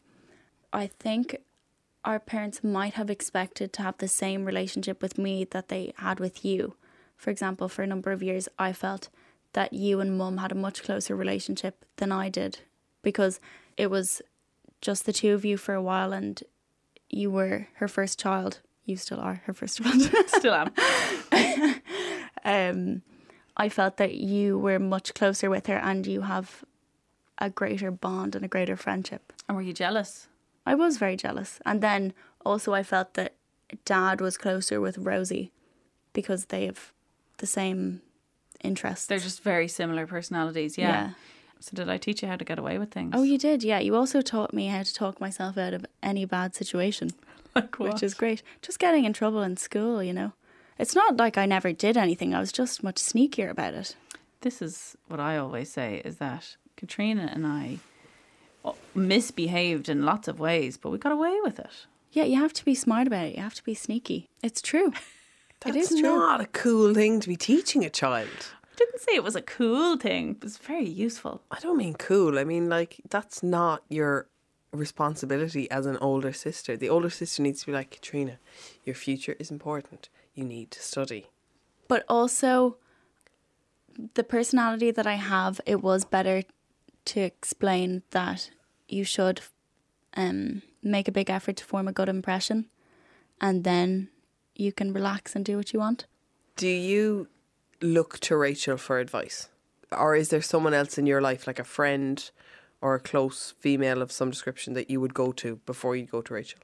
I 0.73 0.87
think 0.87 1.37
our 2.03 2.19
parents 2.19 2.63
might 2.63 2.93
have 2.93 3.09
expected 3.09 3.73
to 3.73 3.83
have 3.83 3.97
the 3.97 4.07
same 4.07 4.45
relationship 4.45 5.01
with 5.01 5.17
me 5.17 5.45
that 5.45 5.67
they 5.67 5.93
had 5.97 6.19
with 6.19 6.43
you. 6.43 6.75
For 7.15 7.29
example, 7.29 7.69
for 7.69 7.83
a 7.83 7.87
number 7.87 8.11
of 8.11 8.23
years, 8.23 8.49
I 8.57 8.73
felt 8.73 9.09
that 9.53 9.73
you 9.73 9.99
and 9.99 10.17
mum 10.17 10.37
had 10.37 10.51
a 10.51 10.55
much 10.55 10.83
closer 10.83 11.15
relationship 11.15 11.85
than 11.97 12.11
I 12.11 12.29
did 12.29 12.59
because 13.01 13.39
it 13.77 13.91
was 13.91 14.21
just 14.79 15.05
the 15.05 15.13
two 15.13 15.33
of 15.33 15.45
you 15.45 15.57
for 15.57 15.75
a 15.75 15.81
while 15.81 16.13
and 16.13 16.41
you 17.09 17.29
were 17.29 17.67
her 17.75 17.87
first 17.87 18.19
child. 18.19 18.61
You 18.85 18.95
still 18.97 19.19
are 19.19 19.43
her 19.45 19.53
first 19.53 19.83
child. 19.83 20.01
Still 20.27 20.53
am. 20.53 20.71
um, 22.43 23.01
I 23.55 23.69
felt 23.69 23.97
that 23.97 24.15
you 24.15 24.57
were 24.57 24.79
much 24.79 25.13
closer 25.13 25.49
with 25.49 25.67
her 25.67 25.77
and 25.77 26.07
you 26.07 26.21
have 26.21 26.63
a 27.37 27.49
greater 27.49 27.91
bond 27.91 28.35
and 28.35 28.43
a 28.43 28.47
greater 28.47 28.75
friendship. 28.75 29.33
And 29.47 29.55
were 29.55 29.61
you 29.61 29.73
jealous? 29.73 30.27
I 30.65 30.75
was 30.75 30.97
very 30.97 31.15
jealous. 31.15 31.59
And 31.65 31.81
then 31.81 32.13
also 32.45 32.73
I 32.73 32.83
felt 32.83 33.13
that 33.15 33.33
dad 33.85 34.21
was 34.21 34.37
closer 34.37 34.79
with 34.81 34.97
Rosie 34.97 35.51
because 36.13 36.45
they 36.45 36.65
have 36.65 36.91
the 37.37 37.47
same 37.47 38.01
interests. 38.63 39.07
They're 39.07 39.19
just 39.19 39.43
very 39.43 39.67
similar 39.67 40.05
personalities. 40.07 40.77
Yeah. 40.77 40.89
Yeah. 40.89 41.09
So 41.59 41.75
did 41.75 41.89
I 41.89 41.97
teach 41.97 42.21
you 42.23 42.27
how 42.27 42.37
to 42.37 42.45
get 42.45 42.57
away 42.57 42.77
with 42.79 42.91
things? 42.91 43.13
Oh, 43.15 43.21
you 43.23 43.37
did, 43.37 43.63
yeah. 43.63 43.79
You 43.79 43.95
also 43.95 44.21
taught 44.21 44.51
me 44.53 44.67
how 44.67 44.81
to 44.81 44.93
talk 44.93 45.21
myself 45.21 45.57
out 45.59 45.73
of 45.75 45.85
any 46.01 46.25
bad 46.25 46.55
situation, 46.55 47.11
like 47.55 47.79
what? 47.79 47.93
which 47.93 48.03
is 48.03 48.15
great. 48.15 48.41
Just 48.63 48.79
getting 48.79 49.05
in 49.05 49.13
trouble 49.13 49.43
in 49.43 49.57
school, 49.57 50.01
you 50.01 50.11
know. 50.13 50.33
It's 50.79 50.95
not 50.95 51.17
like 51.17 51.37
I 51.37 51.45
never 51.45 51.71
did 51.71 51.97
anything. 51.97 52.33
I 52.33 52.39
was 52.39 52.51
just 52.51 52.81
much 52.81 52.95
sneakier 52.95 53.49
about 53.51 53.75
it. 53.75 53.95
this 54.41 54.59
is 54.59 54.97
what 55.07 55.19
I 55.19 55.37
always 55.37 55.71
say 55.71 56.01
is 56.03 56.17
that 56.17 56.57
Katrina 56.75 57.29
and 57.31 57.45
I 57.45 57.77
misbehaved 58.95 59.89
in 59.89 60.05
lots 60.05 60.27
of 60.27 60.39
ways, 60.39 60.77
but 60.77 60.89
we 60.91 60.97
got 60.97 61.11
away 61.11 61.37
with 61.43 61.59
it. 61.59 61.87
Yeah, 62.11 62.23
you 62.25 62.35
have 62.37 62.53
to 62.53 62.65
be 62.65 62.75
smart 62.75 63.07
about 63.07 63.25
it. 63.27 63.35
You 63.35 63.41
have 63.41 63.55
to 63.55 63.63
be 63.63 63.73
sneaky. 63.73 64.29
It's 64.43 64.61
true. 64.61 64.91
That's 65.61 65.91
is 65.91 65.99
true. 65.99 66.01
not 66.01 66.41
a 66.41 66.47
cool 66.47 66.93
thing 66.93 67.19
to 67.19 67.27
be 67.27 67.35
teaching 67.35 67.85
a 67.85 67.89
child. 67.89 68.27
I 68.63 68.75
didn't 68.75 68.99
say 68.99 69.13
it 69.15 69.23
was 69.23 69.35
a 69.35 69.41
cool 69.43 69.95
thing. 69.97 70.31
It 70.31 70.43
was 70.43 70.57
very 70.57 70.89
useful. 70.89 71.41
I 71.51 71.59
don't 71.59 71.77
mean 71.77 71.93
cool. 71.93 72.39
I 72.39 72.43
mean, 72.43 72.67
like, 72.67 72.99
that's 73.09 73.43
not 73.43 73.83
your 73.89 74.27
responsibility 74.73 75.69
as 75.69 75.85
an 75.85 75.97
older 75.97 76.33
sister. 76.33 76.75
The 76.75 76.89
older 76.89 77.09
sister 77.11 77.43
needs 77.43 77.59
to 77.61 77.67
be 77.67 77.73
like, 77.73 77.91
Katrina, 77.91 78.39
your 78.83 78.95
future 78.95 79.35
is 79.37 79.51
important. 79.51 80.09
You 80.33 80.43
need 80.43 80.71
to 80.71 80.81
study. 80.81 81.27
but 81.87 82.03
also 82.09 82.77
the 84.15 84.23
personality 84.23 84.89
that 84.91 85.05
I 85.05 85.15
have, 85.15 85.61
it 85.65 85.81
was 85.83 86.05
better 86.05 86.43
to 87.05 87.21
explain 87.21 88.03
that 88.11 88.51
you 88.87 89.03
should 89.03 89.41
um, 90.15 90.61
make 90.83 91.07
a 91.07 91.11
big 91.11 91.29
effort 91.29 91.57
to 91.57 91.65
form 91.65 91.87
a 91.87 91.93
good 91.93 92.09
impression 92.09 92.67
and 93.39 93.63
then 93.63 94.09
you 94.55 94.71
can 94.71 94.93
relax 94.93 95.35
and 95.35 95.43
do 95.43 95.57
what 95.57 95.73
you 95.73 95.79
want. 95.79 96.05
Do 96.55 96.67
you 96.67 97.27
look 97.81 98.19
to 98.19 98.37
Rachel 98.37 98.77
for 98.77 98.99
advice? 98.99 99.49
Or 99.91 100.15
is 100.15 100.29
there 100.29 100.41
someone 100.41 100.73
else 100.73 100.97
in 100.97 101.07
your 101.07 101.21
life, 101.21 101.47
like 101.47 101.59
a 101.59 101.63
friend 101.63 102.29
or 102.79 102.95
a 102.95 102.99
close 102.99 103.53
female 103.59 104.01
of 104.01 104.11
some 104.11 104.29
description, 104.29 104.73
that 104.73 104.89
you 104.89 105.01
would 105.01 105.13
go 105.13 105.31
to 105.33 105.57
before 105.65 105.95
you 105.95 106.05
go 106.05 106.21
to 106.21 106.33
Rachel? 106.33 106.59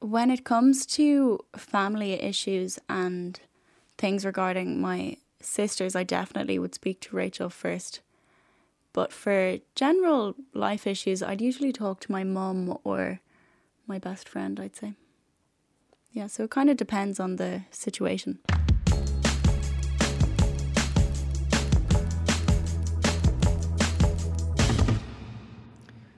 When 0.00 0.30
it 0.30 0.44
comes 0.44 0.84
to 0.86 1.40
family 1.56 2.12
issues 2.12 2.78
and 2.88 3.40
things 3.96 4.24
regarding 4.24 4.80
my 4.80 5.16
sisters, 5.40 5.96
I 5.96 6.04
definitely 6.04 6.58
would 6.58 6.74
speak 6.74 7.00
to 7.00 7.16
Rachel 7.16 7.48
first. 7.48 8.00
But 8.96 9.12
for 9.12 9.58
general 9.74 10.34
life 10.54 10.86
issues, 10.86 11.22
I'd 11.22 11.42
usually 11.42 11.70
talk 11.70 12.00
to 12.00 12.10
my 12.10 12.24
mum 12.24 12.78
or 12.82 13.20
my 13.86 13.98
best 13.98 14.26
friend, 14.26 14.58
I'd 14.58 14.74
say. 14.74 14.94
Yeah, 16.12 16.28
so 16.28 16.44
it 16.44 16.50
kind 16.50 16.70
of 16.70 16.78
depends 16.78 17.20
on 17.20 17.36
the 17.36 17.64
situation. 17.70 18.38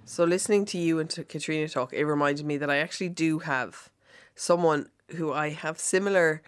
So 0.04 0.22
listening 0.22 0.64
to 0.66 0.78
you 0.78 1.00
and 1.00 1.10
to 1.10 1.24
Katrina 1.24 1.68
talk, 1.68 1.92
it 1.92 2.04
reminded 2.04 2.46
me 2.46 2.58
that 2.58 2.70
I 2.70 2.76
actually 2.76 3.08
do 3.08 3.40
have 3.40 3.90
someone 4.36 4.88
who 5.16 5.32
I 5.32 5.48
have 5.48 5.80
similar 5.80 6.42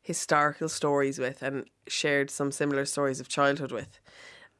historical 0.00 0.70
stories 0.70 1.18
with 1.18 1.42
and 1.42 1.66
shared 1.86 2.30
some 2.30 2.52
similar 2.52 2.86
stories 2.86 3.20
of 3.20 3.28
childhood 3.28 3.70
with. 3.70 4.00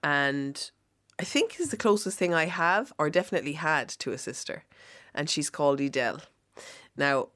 And 0.02 0.70
I 1.18 1.24
think 1.24 1.60
is 1.60 1.70
the 1.70 1.76
closest 1.76 2.18
thing 2.18 2.34
I 2.34 2.46
have 2.46 2.92
or 2.98 3.08
definitely 3.08 3.52
had 3.52 3.88
to 3.88 4.12
a 4.12 4.18
sister. 4.18 4.64
And 5.14 5.30
she's 5.30 5.48
called 5.48 5.80
Edel. 5.80 6.20
Now, 6.96 7.28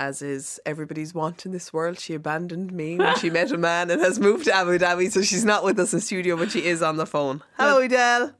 as 0.00 0.22
is 0.22 0.58
everybody's 0.64 1.14
want 1.14 1.44
in 1.44 1.52
this 1.52 1.72
world, 1.72 2.00
she 2.00 2.14
abandoned 2.14 2.72
me 2.72 2.96
when 2.96 3.16
she 3.18 3.30
met 3.30 3.52
a 3.52 3.58
man 3.70 3.90
and 3.90 4.00
has 4.00 4.18
moved 4.18 4.46
to 4.46 4.52
Abu 4.54 4.78
Dhabi, 4.78 5.12
so 5.12 5.22
she's 5.22 5.44
not 5.44 5.62
with 5.62 5.78
us 5.78 5.92
in 5.92 6.00
studio, 6.00 6.36
but 6.36 6.50
she 6.50 6.64
is 6.64 6.82
on 6.82 6.96
the 6.96 7.06
phone. 7.06 7.42
Hello, 7.58 7.80
Edel. 7.80 8.32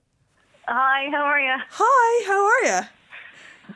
Hi, 0.67 1.09
how 1.11 1.25
are 1.25 1.41
you? 1.41 1.55
Hi, 1.71 2.27
how 2.27 2.45
are 2.47 2.81
you? 2.81 2.87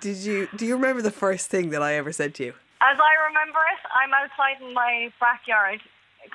Did 0.01 0.17
you 0.19 0.49
do 0.57 0.67
you 0.67 0.75
remember 0.75 1.03
the 1.03 1.11
first 1.11 1.49
thing 1.49 1.71
that 1.71 1.83
I 1.83 1.95
ever 1.95 2.13
said 2.13 2.35
to 2.37 2.45
you? 2.45 2.55
As 2.81 2.99
I 2.99 3.29
remember 3.29 3.59
it, 3.73 3.81
I'm 3.95 4.13
outside 4.13 4.67
in 4.67 4.75
my 4.75 5.11
backyard 5.21 5.81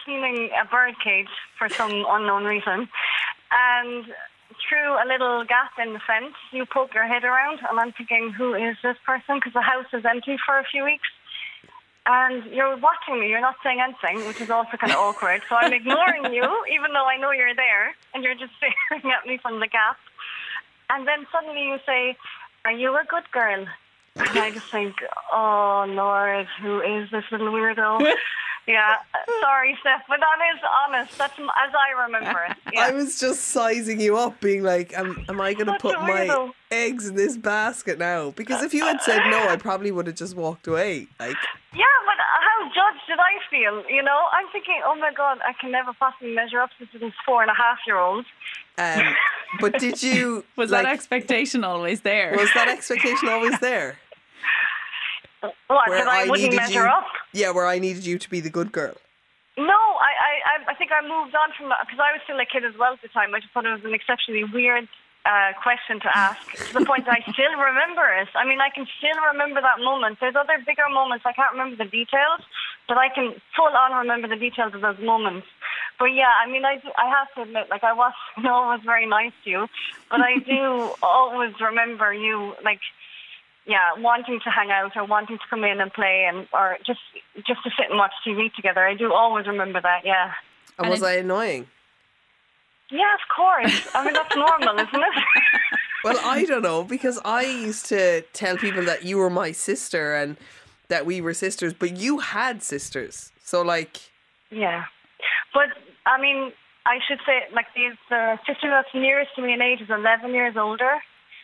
cleaning 0.03 0.50
a 0.60 0.65
bird 0.65 0.96
cage 1.03 1.27
for 1.58 1.70
some 1.70 2.06
unknown 2.08 2.46
reason. 2.46 2.88
And 3.51 4.06
through 4.68 4.94
a 5.03 5.06
little 5.08 5.44
gap 5.46 5.72
in 5.82 5.94
the 5.94 6.00
fence, 6.06 6.36
you 6.51 6.65
poke 6.65 6.94
your 6.94 7.08
head 7.08 7.24
around, 7.24 7.60
and 7.70 7.80
I'm 7.80 7.91
thinking, 7.94 8.32
who 8.36 8.53
is 8.53 8.75
this 8.84 8.98
person? 9.06 9.38
Because 9.38 9.53
the 9.53 9.62
house 9.62 9.86
is 9.94 10.03
empty 10.06 10.38
for 10.46 10.58
a 10.60 10.63
few 10.63 10.84
weeks. 10.84 11.08
and 12.06 12.46
you're 12.51 12.77
watching 12.77 13.20
me. 13.20 13.30
You're 13.30 13.41
not 13.41 13.56
saying 13.63 13.80
anything, 13.80 14.27
which 14.27 14.41
is 14.41 14.50
also 14.50 14.75
kind 14.77 14.91
of 14.91 15.00
awkward. 15.08 15.41
So 15.50 15.56
I'm 15.56 15.72
ignoring 15.74 16.34
you, 16.34 16.44
even 16.72 16.94
though 16.94 17.06
I 17.06 17.18
know 17.18 17.32
you're 17.32 17.56
there, 17.56 17.94
and 18.13 18.24
you're 18.24 18.36
just 18.36 18.53
staring 18.58 19.12
at 19.12 19.27
me 19.27 19.38
from 19.38 19.60
the 19.60 19.68
gap. 19.68 19.98
And 20.89 21.08
then 21.08 21.25
suddenly 21.32 21.63
you 21.68 21.77
say, 21.86 22.18
"Are 22.65 22.72
you 22.72 22.96
a 22.96 23.03
good 23.08 23.30
girl?" 23.32 23.65
And 24.15 24.39
I 24.39 24.51
just 24.51 24.70
think, 24.72 24.96
"Oh 25.32 25.86
Lord, 25.88 26.48
who 26.62 26.82
is 26.82 27.10
this 27.12 27.24
little 27.32 27.51
weirdo?" 27.51 28.00
Yeah, 28.68 28.96
sorry, 29.41 29.75
Steph, 29.82 30.03
but 30.08 30.20
that 30.20 30.56
is 30.56 30.62
honest. 30.88 31.18
That's 31.18 31.38
as 31.39 31.72
I 31.74 32.03
remember 32.03 32.46
it. 32.50 32.58
Yeah. 32.74 32.82
I 32.86 32.91
was 32.91 33.20
just 33.20 33.41
sizing 33.50 34.00
you 34.00 34.15
up, 34.18 34.39
being 34.39 34.63
like, 34.63 34.94
"Am, 34.94 35.25
am 35.27 35.41
I 35.41 35.53
going 35.53 35.65
to 35.65 35.77
put 35.77 36.00
my 36.00 36.27
weirdo. 36.27 36.51
eggs 36.72 37.08
in 37.08 37.15
this 37.15 37.36
basket 37.38 37.98
now?" 38.00 38.32
Because 38.32 38.63
if 38.63 38.74
you 38.74 38.86
had 38.86 39.01
said 39.01 39.20
no, 39.30 39.50
I 39.50 39.58
probably 39.58 39.91
would 39.91 40.08
have 40.08 40.15
just 40.15 40.36
walked 40.38 40.68
away. 40.68 41.08
Like, 41.20 41.36
Yeah, 41.74 41.84
but 42.06 42.15
how 42.18 42.68
judged 42.68 43.03
did 43.08 43.20
I 43.20 43.34
feel? 43.50 43.84
You 43.89 44.03
know, 44.03 44.20
I'm 44.32 44.46
thinking, 44.53 44.80
oh 44.86 44.96
my 44.96 45.12
god, 45.12 45.39
I 45.46 45.51
can 45.60 45.72
never 45.72 45.91
possibly 45.94 46.34
measure 46.34 46.62
up 46.62 46.70
to 46.80 47.00
this 47.00 47.13
four 47.25 47.41
and 47.41 47.51
a 47.51 47.56
half 47.56 47.80
year 47.86 47.98
old. 47.98 48.25
um, 48.77 49.15
but 49.60 49.80
did 49.80 50.01
you 50.01 50.46
Was 50.56 50.72
like, 50.72 50.84
that 50.84 50.94
expectation 50.94 51.63
always 51.65 52.01
there? 52.01 52.38
was 52.38 52.50
that 52.53 52.70
expectation 52.70 53.27
always 53.27 53.60
there? 53.60 53.98
What? 55.42 55.90
Where 55.90 56.06
that 56.06 56.08
I, 56.08 56.30
wouldn't 56.30 56.56
measure 56.56 56.84
you, 56.84 56.90
up? 56.90 57.06
Yeah, 57.34 57.52
where 57.52 57.66
I 57.66 57.80
needed 57.80 58.06
you 58.06 58.18
to 58.20 58.30
be 58.30 58.40
the 58.40 58.50
good 58.50 58.72
girl. 58.72 58.94
No, 59.58 59.66
I, 59.66 60.12
I, 60.30 60.34
I- 60.46 60.72
I 60.72 60.74
think 60.76 60.92
I 60.92 61.02
moved 61.02 61.36
on 61.36 61.50
from 61.58 61.70
that 61.70 61.86
because 61.86 62.00
I 62.00 62.14
was 62.14 62.22
still 62.24 62.40
a 62.40 62.46
kid 62.46 62.64
as 62.64 62.78
well 62.78 62.94
at 62.94 63.02
the 63.02 63.08
time. 63.10 63.34
I 63.34 63.40
just 63.40 63.52
thought 63.54 63.66
it 63.66 63.72
was 63.72 63.84
an 63.84 63.94
exceptionally 63.94 64.44
weird 64.46 64.88
uh, 65.26 65.52
question 65.62 66.00
to 66.02 66.10
ask 66.18 66.40
to 66.70 66.80
the 66.80 66.86
point 66.86 67.06
that 67.06 67.18
I 67.20 67.32
still 67.32 67.54
remember 67.58 68.06
it. 68.22 68.30
I 68.36 68.46
mean, 68.46 68.60
I 68.62 68.70
can 68.70 68.88
still 68.98 69.18
remember 69.32 69.62
that 69.62 69.80
moment. 69.80 70.18
There's 70.20 70.36
other 70.36 70.58
bigger 70.66 70.90
moments. 70.90 71.26
I 71.28 71.34
can't 71.34 71.52
remember 71.52 71.76
the 71.84 71.90
details, 71.90 72.42
but 72.88 72.98
I 72.98 73.10
can 73.10 73.36
full 73.56 73.70
on 73.76 73.94
remember 73.94 74.28
the 74.28 74.36
details 74.36 74.74
of 74.74 74.82
those 74.82 75.00
moments. 75.00 75.48
But 76.00 76.14
yeah, 76.14 76.32
I 76.44 76.50
mean, 76.50 76.66
I, 76.66 76.78
do, 76.78 76.90
I 76.98 77.08
have 77.10 77.28
to 77.36 77.42
admit, 77.44 77.70
like, 77.70 77.84
I 77.84 77.94
was 77.94 78.14
no, 78.42 78.54
I 78.56 78.76
was 78.76 78.82
very 78.86 79.06
nice 79.06 79.34
to 79.44 79.50
you, 79.50 79.68
but 80.10 80.22
I 80.22 80.38
do 80.40 80.92
always 81.04 81.54
remember 81.60 82.14
you, 82.14 82.54
like, 82.64 82.80
yeah, 83.65 83.94
wanting 83.98 84.39
to 84.44 84.50
hang 84.50 84.72
out 84.72 84.96
or 84.96 85.06
wanting 85.06 85.38
to 85.38 85.44
come 85.50 85.63
in 85.63 85.80
and 85.80 85.91
play 85.94 86.25
and 86.27 86.48
or 86.53 86.77
just 86.86 87.00
just 87.48 87.63
to 87.63 87.70
sit 87.77 87.89
and 87.89 87.98
watch 87.98 88.12
TV 88.25 88.53
together. 88.53 88.86
I 88.86 88.96
do 88.96 89.13
always 89.13 89.48
remember 89.48 89.82
that. 89.82 90.01
Yeah. 90.03 90.34
And, 90.77 90.86
And 90.86 90.89
was 90.89 91.03
I 91.03 91.13
annoying? 91.13 91.68
Yeah, 92.89 93.13
of 93.13 93.22
course. 93.36 93.88
I 93.94 94.03
mean, 94.03 94.13
that's 94.13 94.36
normal, 94.36 94.75
isn't 94.75 94.96
it? 94.96 95.24
Well, 96.03 96.20
I 96.24 96.46
don't 96.46 96.63
know 96.63 96.84
because 96.84 97.20
I 97.24 97.44
used 97.44 97.86
to 97.88 98.24
tell 98.34 98.58
people 98.58 98.84
that 98.86 99.03
you 99.06 99.18
were 99.20 99.30
my 99.30 99.51
sister 99.51 100.15
and 100.15 100.36
that 100.88 101.06
we 101.06 101.22
were 101.22 101.36
sisters, 101.36 101.74
but 101.74 101.96
you 101.96 102.18
had 102.18 102.63
sisters. 102.63 103.32
So 103.44 103.62
like, 103.62 104.00
yeah. 104.50 104.86
But, 105.53 105.70
I 106.06 106.20
mean, 106.20 106.53
I 106.86 107.00
should 107.08 107.20
say, 107.25 107.44
like, 107.53 107.68
the, 107.75 107.91
the 108.10 108.39
sister 108.48 108.70
that's 108.70 108.89
nearest 108.94 109.36
to 109.36 109.41
me 109.41 109.53
in 109.53 109.62
age 109.62 109.82
is 109.82 109.89
11 109.89 110.34
years 110.34 110.58
older. 110.58 111.01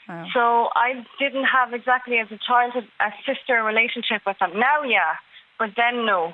Wow. 0.07 0.25
So 0.33 0.69
I 0.75 1.05
didn't 1.19 1.45
have 1.45 1.73
exactly 1.73 2.17
as 2.19 2.27
a 2.31 2.37
childhood 2.37 2.87
a 2.99 3.11
sister 3.25 3.63
relationship 3.63 4.21
with 4.25 4.37
them. 4.39 4.51
Now, 4.55 4.83
yeah, 4.83 5.15
but 5.59 5.71
then 5.75 6.05
no. 6.05 6.33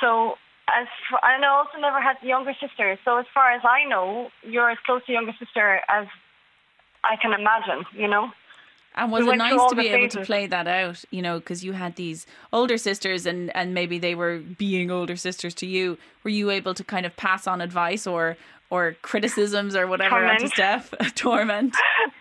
So 0.00 0.36
as 0.68 0.86
f 1.10 1.18
and 1.22 1.44
I 1.44 1.48
also 1.48 1.78
never 1.78 2.00
had 2.00 2.16
younger 2.22 2.54
sisters. 2.60 2.98
So 3.04 3.18
as 3.18 3.26
far 3.32 3.52
as 3.52 3.62
I 3.64 3.84
know, 3.88 4.30
you're 4.42 4.70
as 4.70 4.78
close 4.84 5.04
to 5.06 5.12
younger 5.12 5.34
sister 5.38 5.80
as 5.88 6.06
I 7.04 7.16
can 7.16 7.32
imagine. 7.32 7.84
You 7.94 8.08
know. 8.08 8.30
And 8.94 9.10
was 9.10 9.24
We 9.24 9.32
it 9.32 9.36
nice 9.36 9.70
to 9.70 9.74
be 9.74 9.88
able 9.88 10.08
to 10.10 10.20
play 10.20 10.46
that 10.46 10.66
out, 10.66 11.02
you 11.10 11.22
know, 11.22 11.38
because 11.38 11.64
you 11.64 11.72
had 11.72 11.96
these 11.96 12.26
older 12.52 12.76
sisters 12.76 13.24
and, 13.24 13.54
and 13.56 13.72
maybe 13.72 13.98
they 13.98 14.14
were 14.14 14.40
being 14.40 14.90
older 14.90 15.16
sisters 15.16 15.54
to 15.54 15.66
you. 15.66 15.96
Were 16.24 16.30
you 16.30 16.50
able 16.50 16.74
to 16.74 16.84
kind 16.84 17.06
of 17.06 17.16
pass 17.16 17.46
on 17.46 17.60
advice 17.60 18.06
or 18.06 18.36
or 18.68 18.96
criticisms 19.02 19.74
or 19.74 19.86
whatever 19.86 20.24
onto 20.24 20.48
Steph? 20.48 20.90
Torment. 21.14 21.74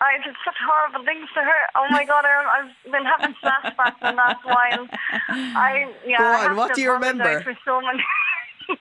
I 0.00 0.16
did 0.24 0.34
such 0.44 0.56
horrible 0.64 1.04
things 1.04 1.28
to 1.36 1.40
her. 1.44 1.60
Oh 1.76 1.86
my 1.92 2.04
god, 2.04 2.24
I, 2.24 2.32
I've 2.64 2.92
been 2.92 3.04
having 3.04 3.36
flashbacks 3.44 4.00
and 4.00 4.16
the 4.16 4.16
last 4.16 4.40
while. 4.44 4.88
I 5.56 5.92
yeah. 6.06 6.18
Go 6.18 6.24
I 6.24 6.36
on, 6.36 6.48
have 6.48 6.56
what 6.56 6.74
do 6.74 6.80
you 6.80 6.92
remember? 6.92 7.40
For 7.42 7.52
so 7.64 7.80
many. 7.80 8.00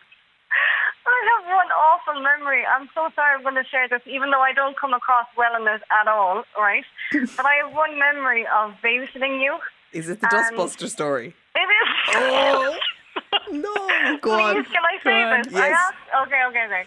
I 1.10 1.18
have 1.36 1.46
one 1.52 1.68
awful 1.74 2.22
memory. 2.22 2.64
I'm 2.66 2.88
so 2.94 3.10
sorry 3.16 3.36
I'm 3.36 3.42
going 3.44 3.56
to 3.56 3.64
share 3.70 3.88
this, 3.90 4.02
even 4.06 4.30
though 4.32 4.42
I 4.42 4.54
don't 4.54 4.78
come 4.80 4.94
across 4.94 5.26
well 5.36 5.56
in 5.58 5.66
this 5.66 5.82
at 5.90 6.08
all, 6.08 6.44
right? 6.58 6.86
but 7.12 7.46
I 7.46 7.56
have 7.66 7.74
one 7.74 7.98
memory 8.00 8.46
of 8.48 8.74
babysitting 8.84 9.42
you. 9.42 9.58
is 9.92 10.08
it 10.10 10.22
the 10.22 10.28
Dustbuster 10.28 10.88
story? 10.88 11.34
It 11.56 11.60
is. 11.60 11.90
Oh 12.16 12.78
no! 13.52 14.18
Go 14.22 14.32
on. 14.32 14.56
Please, 14.56 14.68
can 14.72 14.84
I 14.86 15.04
say 15.04 15.12
on. 15.12 15.44
this? 15.44 15.54
I 15.56 15.68
Yes. 15.68 15.78
asked. 15.90 16.28
Okay, 16.28 16.42
okay, 16.50 16.66
okay. 16.66 16.86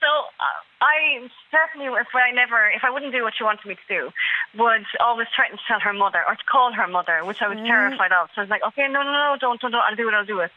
So 0.00 0.06
uh, 0.38 0.58
I 0.80 1.26
certainly, 1.50 1.90
if 1.90 2.14
I 2.14 2.30
never, 2.30 2.70
if 2.70 2.84
I 2.84 2.90
wouldn't 2.90 3.12
do 3.12 3.22
what 3.22 3.34
she 3.36 3.42
wanted 3.42 3.66
me 3.66 3.74
to 3.74 3.88
do, 3.88 4.10
would 4.56 4.86
always 5.00 5.26
threaten 5.34 5.58
to 5.58 5.64
tell 5.66 5.80
her 5.80 5.92
mother 5.92 6.22
or 6.26 6.34
to 6.34 6.46
call 6.50 6.72
her 6.72 6.86
mother, 6.86 7.24
which 7.24 7.42
I 7.42 7.48
was 7.48 7.58
terrified 7.66 8.12
of. 8.12 8.30
So 8.34 8.42
I 8.42 8.44
was 8.46 8.50
like, 8.50 8.62
okay, 8.72 8.86
no, 8.86 9.02
no, 9.02 9.10
no, 9.10 9.36
don't, 9.40 9.60
don't, 9.60 9.72
don't. 9.72 9.82
I'll 9.82 9.98
do 9.98 10.08
it. 10.08 10.14
I'll 10.14 10.24
do 10.24 10.40
it. 10.40 10.50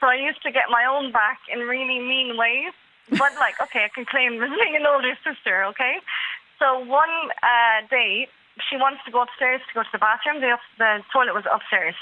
So 0.00 0.06
I 0.08 0.16
used 0.16 0.42
to 0.42 0.50
get 0.50 0.70
my 0.70 0.84
own 0.84 1.12
back 1.12 1.38
in 1.52 1.60
really 1.60 2.00
mean 2.00 2.36
ways. 2.36 2.74
But 3.10 3.34
like, 3.38 3.60
okay, 3.70 3.86
I 3.86 3.90
can 3.94 4.04
claim 4.04 4.42
as 4.42 4.50
being 4.62 4.76
an 4.76 4.86
older 4.86 5.14
sister. 5.22 5.64
Okay. 5.74 6.02
So 6.58 6.80
one 6.84 7.30
uh, 7.42 7.86
day, 7.88 8.28
she 8.68 8.76
wanted 8.76 9.00
to 9.06 9.10
go 9.10 9.22
upstairs 9.22 9.62
to 9.68 9.74
go 9.74 9.82
to 9.82 9.92
the 9.92 10.02
bathroom. 10.02 10.40
The, 10.42 10.50
up, 10.58 10.60
the 10.78 11.00
toilet 11.12 11.34
was 11.34 11.44
upstairs. 11.46 11.94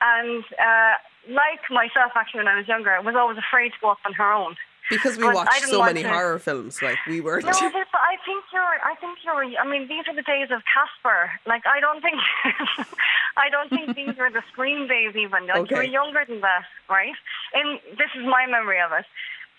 And 0.00 0.44
uh, 0.56 0.94
like 1.28 1.60
myself, 1.68 2.12
actually, 2.16 2.40
when 2.40 2.48
I 2.48 2.56
was 2.56 2.68
younger, 2.68 2.90
I 2.90 3.00
was 3.00 3.14
always 3.14 3.36
afraid 3.36 3.76
to 3.76 3.80
go 3.80 3.90
up 3.90 4.00
on 4.06 4.14
her 4.14 4.32
own. 4.32 4.56
Because 4.90 5.16
we 5.16 5.24
watched 5.24 5.62
so 5.70 5.82
many 5.84 6.02
to- 6.02 6.08
horror 6.08 6.38
films, 6.38 6.82
like 6.82 6.98
we 7.06 7.20
were. 7.20 7.40
No, 7.40 7.46
but 7.94 8.02
I 8.02 8.16
think 8.26 8.44
you're. 8.52 8.76
I 8.84 8.94
think 9.00 9.18
you're. 9.24 9.44
I 9.58 9.64
mean, 9.66 9.86
these 9.88 10.04
are 10.08 10.14
the 10.14 10.22
days 10.26 10.50
of 10.50 10.60
Casper. 10.66 11.30
Like, 11.46 11.62
I 11.66 11.78
don't 11.80 12.02
think. 12.02 12.18
I 13.36 13.48
don't 13.48 13.70
think 13.70 13.94
these 14.00 14.16
were 14.18 14.30
the 14.30 14.42
screen 14.52 14.88
days 14.88 15.14
even. 15.16 15.46
Like, 15.46 15.70
Okay. 15.70 15.74
you're 15.76 15.84
younger 16.02 16.24
than 16.28 16.40
that, 16.42 16.66
right? 16.90 17.14
And 17.54 17.78
this 17.96 18.10
is 18.18 18.26
my 18.26 18.46
memory 18.50 18.80
of 18.82 18.90
it. 18.92 19.06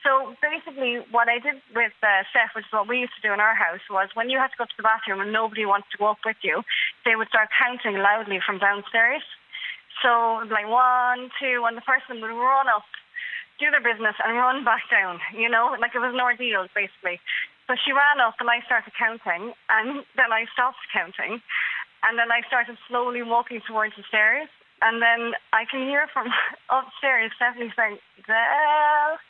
So 0.04 0.34
basically, 0.42 0.98
what 1.12 1.30
I 1.30 1.38
did 1.38 1.62
with 1.76 1.94
uh, 2.02 2.26
Steph, 2.34 2.52
which 2.56 2.66
is 2.66 2.74
what 2.74 2.88
we 2.90 3.00
used 3.06 3.14
to 3.22 3.26
do 3.26 3.34
in 3.34 3.40
our 3.40 3.54
house, 3.54 3.86
was 3.90 4.10
when 4.16 4.30
you 4.30 4.40
had 4.40 4.50
to 4.50 4.58
go 4.58 4.66
to 4.66 4.78
the 4.78 4.84
bathroom 4.84 5.22
and 5.22 5.32
nobody 5.32 5.64
wants 5.64 5.88
to 5.94 5.98
go 5.98 6.08
up 6.10 6.18
with 6.26 6.38
you, 6.42 6.64
they 7.06 7.16
would 7.16 7.30
start 7.30 7.50
counting 7.54 8.02
loudly 8.02 8.40
from 8.44 8.58
downstairs. 8.58 9.22
So 10.02 10.42
like 10.50 10.66
one, 10.68 11.30
two, 11.40 11.64
and 11.70 11.78
the 11.78 11.86
person 11.86 12.18
would 12.20 12.34
run 12.34 12.66
up, 12.74 12.82
do 13.62 13.70
their 13.70 13.86
business, 13.86 14.18
and 14.26 14.36
run 14.36 14.66
back 14.66 14.90
down. 14.90 15.22
You 15.38 15.48
know, 15.48 15.78
like 15.80 15.94
it 15.94 16.02
was 16.02 16.14
an 16.14 16.20
ordeal 16.20 16.66
basically. 16.74 17.22
So 17.70 17.78
she 17.78 17.94
ran 17.94 18.20
up, 18.20 18.36
and 18.42 18.50
I 18.50 18.66
started 18.66 18.92
counting, 18.98 19.54
and 19.70 20.04
then 20.18 20.34
I 20.34 20.50
stopped 20.52 20.82
counting, 20.92 21.40
and 22.04 22.18
then 22.18 22.34
I 22.34 22.42
started 22.50 22.76
slowly 22.90 23.22
walking 23.22 23.62
towards 23.62 23.96
the 23.96 24.04
stairs, 24.10 24.50
and 24.82 25.00
then 25.00 25.38
I 25.54 25.70
can 25.70 25.86
hear 25.86 26.10
from 26.12 26.34
upstairs 26.70 27.32
Stefanie 27.38 27.72
saying, 27.78 28.02
"Well." 28.28 29.22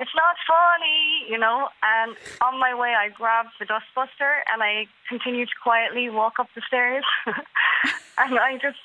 It's 0.00 0.14
not 0.14 0.36
funny, 0.46 1.26
you 1.28 1.38
know. 1.38 1.68
And 1.82 2.14
on 2.40 2.60
my 2.60 2.72
way, 2.72 2.94
I 2.94 3.08
grabbed 3.08 3.58
the 3.58 3.66
dustbuster 3.66 4.46
and 4.46 4.62
I 4.62 4.86
continued 5.08 5.48
to 5.48 5.54
quietly 5.60 6.08
walk 6.08 6.34
up 6.38 6.46
the 6.54 6.62
stairs. 6.68 7.02
and 7.26 8.38
I 8.38 8.58
just 8.62 8.78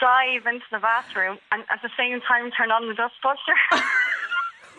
dive 0.00 0.46
into 0.46 0.64
the 0.70 0.78
bathroom 0.78 1.38
and 1.52 1.64
at 1.70 1.80
the 1.82 1.90
same 1.96 2.20
time 2.20 2.50
turn 2.50 2.70
on 2.70 2.88
the 2.88 2.94
dustbuster. 2.94 3.80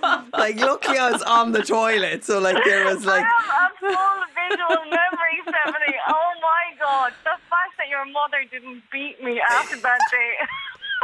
like, 0.34 0.60
luckily 0.60 0.98
I 0.98 1.12
was 1.12 1.22
on 1.24 1.52
the 1.52 1.62
toilet, 1.62 2.24
so 2.24 2.40
like 2.40 2.58
there 2.64 2.86
was 2.86 3.06
like. 3.06 3.24
I 3.24 3.44
have 3.60 3.72
a 3.72 3.96
full 3.96 4.20
visual 4.50 4.86
memory, 4.86 5.38
Stefanie. 5.46 5.96
Oh 6.08 6.32
my 6.42 6.78
god, 6.80 7.14
the 7.24 7.38
fact 7.50 7.78
that 7.78 7.90
your 7.90 8.06
mother 8.06 8.44
didn't 8.50 8.84
beat 8.92 9.24
me 9.24 9.40
after 9.40 9.78
that 9.78 10.00
day. 10.12 10.34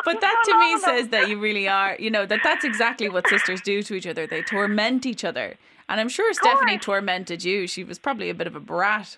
But 0.04 0.22
that 0.22 0.44
to 0.46 0.60
me 0.60 0.80
says 0.82 1.08
that 1.10 1.30
you 1.30 1.40
really 1.40 1.68
are, 1.68 1.96
you 1.98 2.12
know, 2.12 2.26
that 2.26 2.42
that's 2.44 2.64
exactly 2.64 3.10
what 3.10 3.28
sisters 3.28 3.60
do 3.62 3.82
to 3.84 3.96
each 3.96 4.06
other. 4.06 4.28
They 4.28 4.44
torment 4.44 5.06
each 5.06 5.24
other. 5.24 5.56
And 5.88 6.00
I'm 6.00 6.10
sure 6.10 6.32
Stefanie 6.34 6.80
tormented 6.82 7.44
you. 7.44 7.66
She 7.66 7.84
was 7.84 7.98
probably 7.98 8.30
a 8.30 8.34
bit 8.34 8.46
of 8.46 8.56
a 8.56 8.60
brat. 8.60 9.18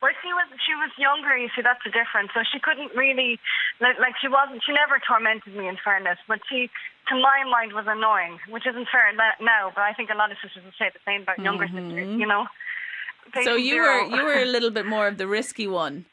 Well, 0.00 0.12
she 0.24 0.32
was 0.32 0.48
she 0.64 0.72
was 0.74 0.90
younger. 0.96 1.36
You 1.36 1.48
see, 1.54 1.60
that's 1.60 1.84
the 1.84 1.92
difference. 1.92 2.32
So 2.32 2.40
she 2.40 2.58
couldn't 2.58 2.96
really 2.96 3.38
like, 3.80 4.00
like 4.00 4.16
she 4.20 4.28
wasn't. 4.28 4.64
She 4.64 4.72
never 4.72 4.96
tormented 5.04 5.52
me, 5.52 5.68
in 5.68 5.76
fairness. 5.84 6.16
But 6.26 6.40
she, 6.48 6.70
to 7.12 7.14
my 7.20 7.44
mind, 7.44 7.76
was 7.76 7.84
annoying, 7.86 8.40
which 8.48 8.66
isn't 8.66 8.88
fair 8.88 9.12
now. 9.12 9.72
But 9.74 9.84
I 9.84 9.92
think 9.92 10.08
a 10.08 10.16
lot 10.16 10.32
of 10.32 10.38
sisters 10.40 10.64
would 10.64 10.74
say 10.78 10.88
the 10.88 11.04
same 11.04 11.22
about 11.22 11.38
younger 11.38 11.68
sisters. 11.68 12.16
You 12.16 12.26
know. 12.26 12.48
Mm-hmm. 12.48 13.44
So 13.44 13.54
you 13.56 13.76
zero. 13.76 14.08
were 14.08 14.16
you 14.16 14.24
were 14.24 14.40
a 14.40 14.46
little 14.48 14.70
bit 14.70 14.86
more 14.86 15.06
of 15.06 15.18
the 15.18 15.26
risky 15.26 15.66
one. 15.66 16.06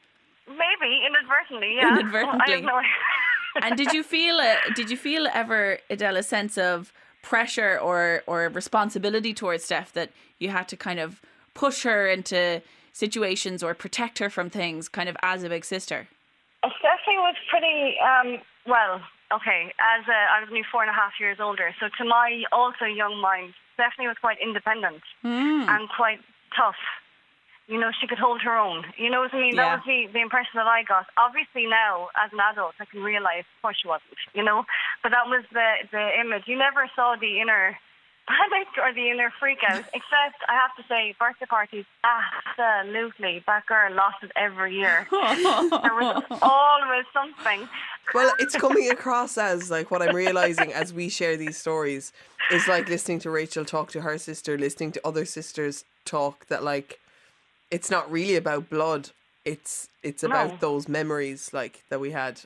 maybe 0.47 1.07
inadvertently, 1.07 1.75
yeah. 1.75 1.87
Inadvertently. 1.87 2.61
No 2.61 2.81
And 3.63 3.75
did 3.75 3.91
you 3.93 4.03
feel 4.03 4.39
a, 4.39 4.57
did 4.75 4.89
you 4.91 4.97
feel 4.97 5.27
ever 5.33 5.79
Edel 5.89 6.15
a 6.17 6.23
sense 6.23 6.57
of 6.57 6.93
pressure 7.23 7.79
or 7.79 8.23
or 8.27 8.49
responsibility 8.49 9.33
towards 9.33 9.63
Steph 9.63 9.93
that 9.93 10.11
you 10.39 10.49
had 10.49 10.67
to 10.67 10.77
kind 10.77 10.99
of 10.99 11.21
push 11.53 11.83
her 11.83 12.07
into 12.07 12.61
situations 12.97 13.61
or 13.61 13.73
protect 13.73 14.17
her 14.19 14.29
from 14.29 14.49
things 14.49 14.89
kind 14.89 15.07
of 15.07 15.15
as 15.21 15.43
a 15.43 15.49
big 15.49 15.63
sister? 15.63 16.07
Stefanie 16.65 17.21
was 17.21 17.35
pretty, 17.49 17.95
um, 18.01 18.41
well, 18.65 18.99
okay, 19.31 19.71
as 19.79 20.03
a, 20.07 20.19
I 20.33 20.41
was 20.41 20.49
only 20.49 20.65
four 20.71 20.81
and 20.81 20.89
a 20.89 20.93
half 20.93 21.13
years 21.19 21.37
older, 21.39 21.73
so 21.79 21.87
to 21.97 22.03
my 22.03 22.43
also 22.51 22.85
young 22.85 23.21
mind, 23.21 23.53
Stefanie 23.77 24.07
was 24.07 24.17
quite 24.19 24.37
independent 24.41 25.03
and 25.69 25.87
quite 25.95 26.19
tough. 26.55 26.81
You 27.67 27.79
know, 27.79 27.91
she 27.99 28.07
could 28.07 28.17
hold 28.17 28.41
her 28.41 28.55
own. 28.55 28.85
You 28.97 29.09
know 29.11 29.21
what 29.21 29.33
I 29.33 29.39
mean? 29.39 29.55
Yeah. 29.55 29.63
That 29.63 29.71
was 29.77 29.83
the, 29.85 30.07
the 30.13 30.21
impression 30.21 30.55
that 30.55 30.67
I 30.67 30.83
got. 30.83 31.05
Obviously 31.17 31.67
now, 31.67 32.07
as 32.15 32.31
an 32.31 32.39
adult, 32.39 32.75
I 32.79 32.85
can 32.85 33.03
realise, 33.03 33.43
of 33.43 33.61
course 33.61 33.77
she 33.81 33.87
wasn't, 33.87 34.17
you 34.33 34.43
know? 34.43 34.63
But 35.03 35.11
that 35.11 35.27
was 35.27 35.43
the, 35.51 35.69
the 35.91 36.05
image. 36.19 36.43
You 36.47 36.57
never 36.57 36.89
saw 36.95 37.15
the 37.19 37.41
inner 37.41 37.77
panic 38.27 38.67
or 38.83 38.93
the 38.93 39.09
inner 39.09 39.31
freak 39.39 39.59
out, 39.67 39.83
except, 39.93 40.37
I 40.47 40.53
have 40.53 40.75
to 40.77 40.83
say, 40.87 41.15
birthday 41.19 41.45
parties, 41.45 41.85
absolutely. 42.03 43.43
That 43.47 43.65
girl 43.65 43.93
lost 43.93 44.17
it 44.23 44.31
every 44.35 44.75
year. 44.75 45.07
there 45.11 45.95
was 45.95 46.23
always 46.41 47.05
something. 47.13 47.67
Well, 48.13 48.33
it's 48.39 48.55
coming 48.55 48.89
across 48.91 49.37
as 49.37 49.69
like 49.71 49.91
what 49.91 50.01
I'm 50.01 50.15
realizing 50.15 50.73
as 50.73 50.93
we 50.93 51.09
share 51.09 51.37
these 51.37 51.57
stories 51.57 52.13
is 52.51 52.67
like 52.67 52.87
listening 52.89 53.19
to 53.19 53.29
Rachel 53.29 53.65
talk 53.65 53.91
to 53.91 54.01
her 54.01 54.17
sister, 54.17 54.57
listening 54.57 54.91
to 54.93 55.01
other 55.07 55.25
sisters 55.25 55.83
talk 56.05 56.47
that 56.47 56.63
like 56.63 56.99
it's 57.71 57.91
not 57.91 58.09
really 58.09 58.35
about 58.35 58.69
blood. 58.69 59.09
It's 59.43 59.89
it's 60.03 60.23
about 60.23 60.51
No. 60.51 60.57
those 60.59 60.87
memories 60.87 61.51
like 61.53 61.83
that 61.89 61.99
we 61.99 62.11
had. 62.11 62.41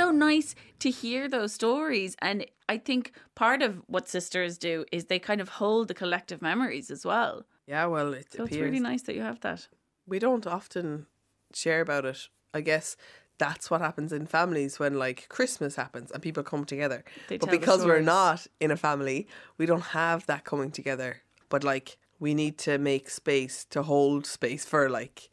So 0.00 0.10
nice 0.10 0.54
to 0.78 0.90
hear 0.90 1.28
those 1.28 1.52
stories 1.60 2.12
and 2.28 2.36
i 2.68 2.76
think 2.88 3.02
part 3.34 3.60
of 3.62 3.70
what 3.94 4.08
sisters 4.08 4.52
do 4.58 4.84
is 4.96 5.04
they 5.04 5.20
kind 5.30 5.40
of 5.40 5.48
hold 5.60 5.88
the 5.88 5.94
collective 6.02 6.40
memories 6.50 6.90
as 6.96 7.02
well 7.12 7.34
Yeah, 7.66 7.86
well, 7.94 8.10
it 8.20 8.32
so 8.32 8.44
it's 8.44 8.56
really 8.66 8.82
nice 8.90 9.02
that 9.06 9.14
you 9.18 9.24
have 9.30 9.40
that 9.40 9.60
we 10.08 10.18
don't 10.18 10.46
often 10.46 11.06
share 11.52 11.80
about 11.80 12.04
it. 12.04 12.28
I 12.54 12.60
guess 12.62 12.96
that's 13.36 13.70
what 13.70 13.80
happens 13.80 14.12
in 14.12 14.26
families 14.26 14.78
when 14.78 14.98
like 14.98 15.28
Christmas 15.28 15.76
happens 15.76 16.10
and 16.10 16.22
people 16.22 16.42
come 16.42 16.64
together. 16.64 17.04
They 17.28 17.38
but 17.38 17.50
because 17.50 17.84
we're 17.84 18.00
not 18.00 18.46
in 18.58 18.70
a 18.70 18.76
family, 18.76 19.28
we 19.58 19.66
don't 19.66 19.88
have 20.02 20.26
that 20.26 20.44
coming 20.44 20.70
together. 20.70 21.22
But 21.48 21.62
like 21.62 21.98
we 22.18 22.34
need 22.34 22.58
to 22.58 22.78
make 22.78 23.10
space 23.10 23.64
to 23.70 23.82
hold 23.82 24.26
space 24.26 24.64
for 24.64 24.88
like 24.88 25.30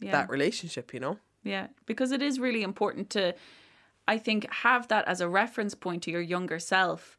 yeah 0.00 0.12
that 0.12 0.30
relationship, 0.30 0.94
you 0.94 1.00
know? 1.00 1.18
yeah 1.44 1.68
because 1.86 2.10
it 2.10 2.22
is 2.22 2.40
really 2.40 2.62
important 2.64 3.08
to 3.08 3.32
i 4.08 4.16
think 4.18 4.50
have 4.52 4.88
that 4.88 5.06
as 5.08 5.20
a 5.20 5.28
reference 5.28 5.74
point 5.74 6.02
to 6.02 6.10
your 6.10 6.20
younger 6.20 6.58
self 6.58 7.16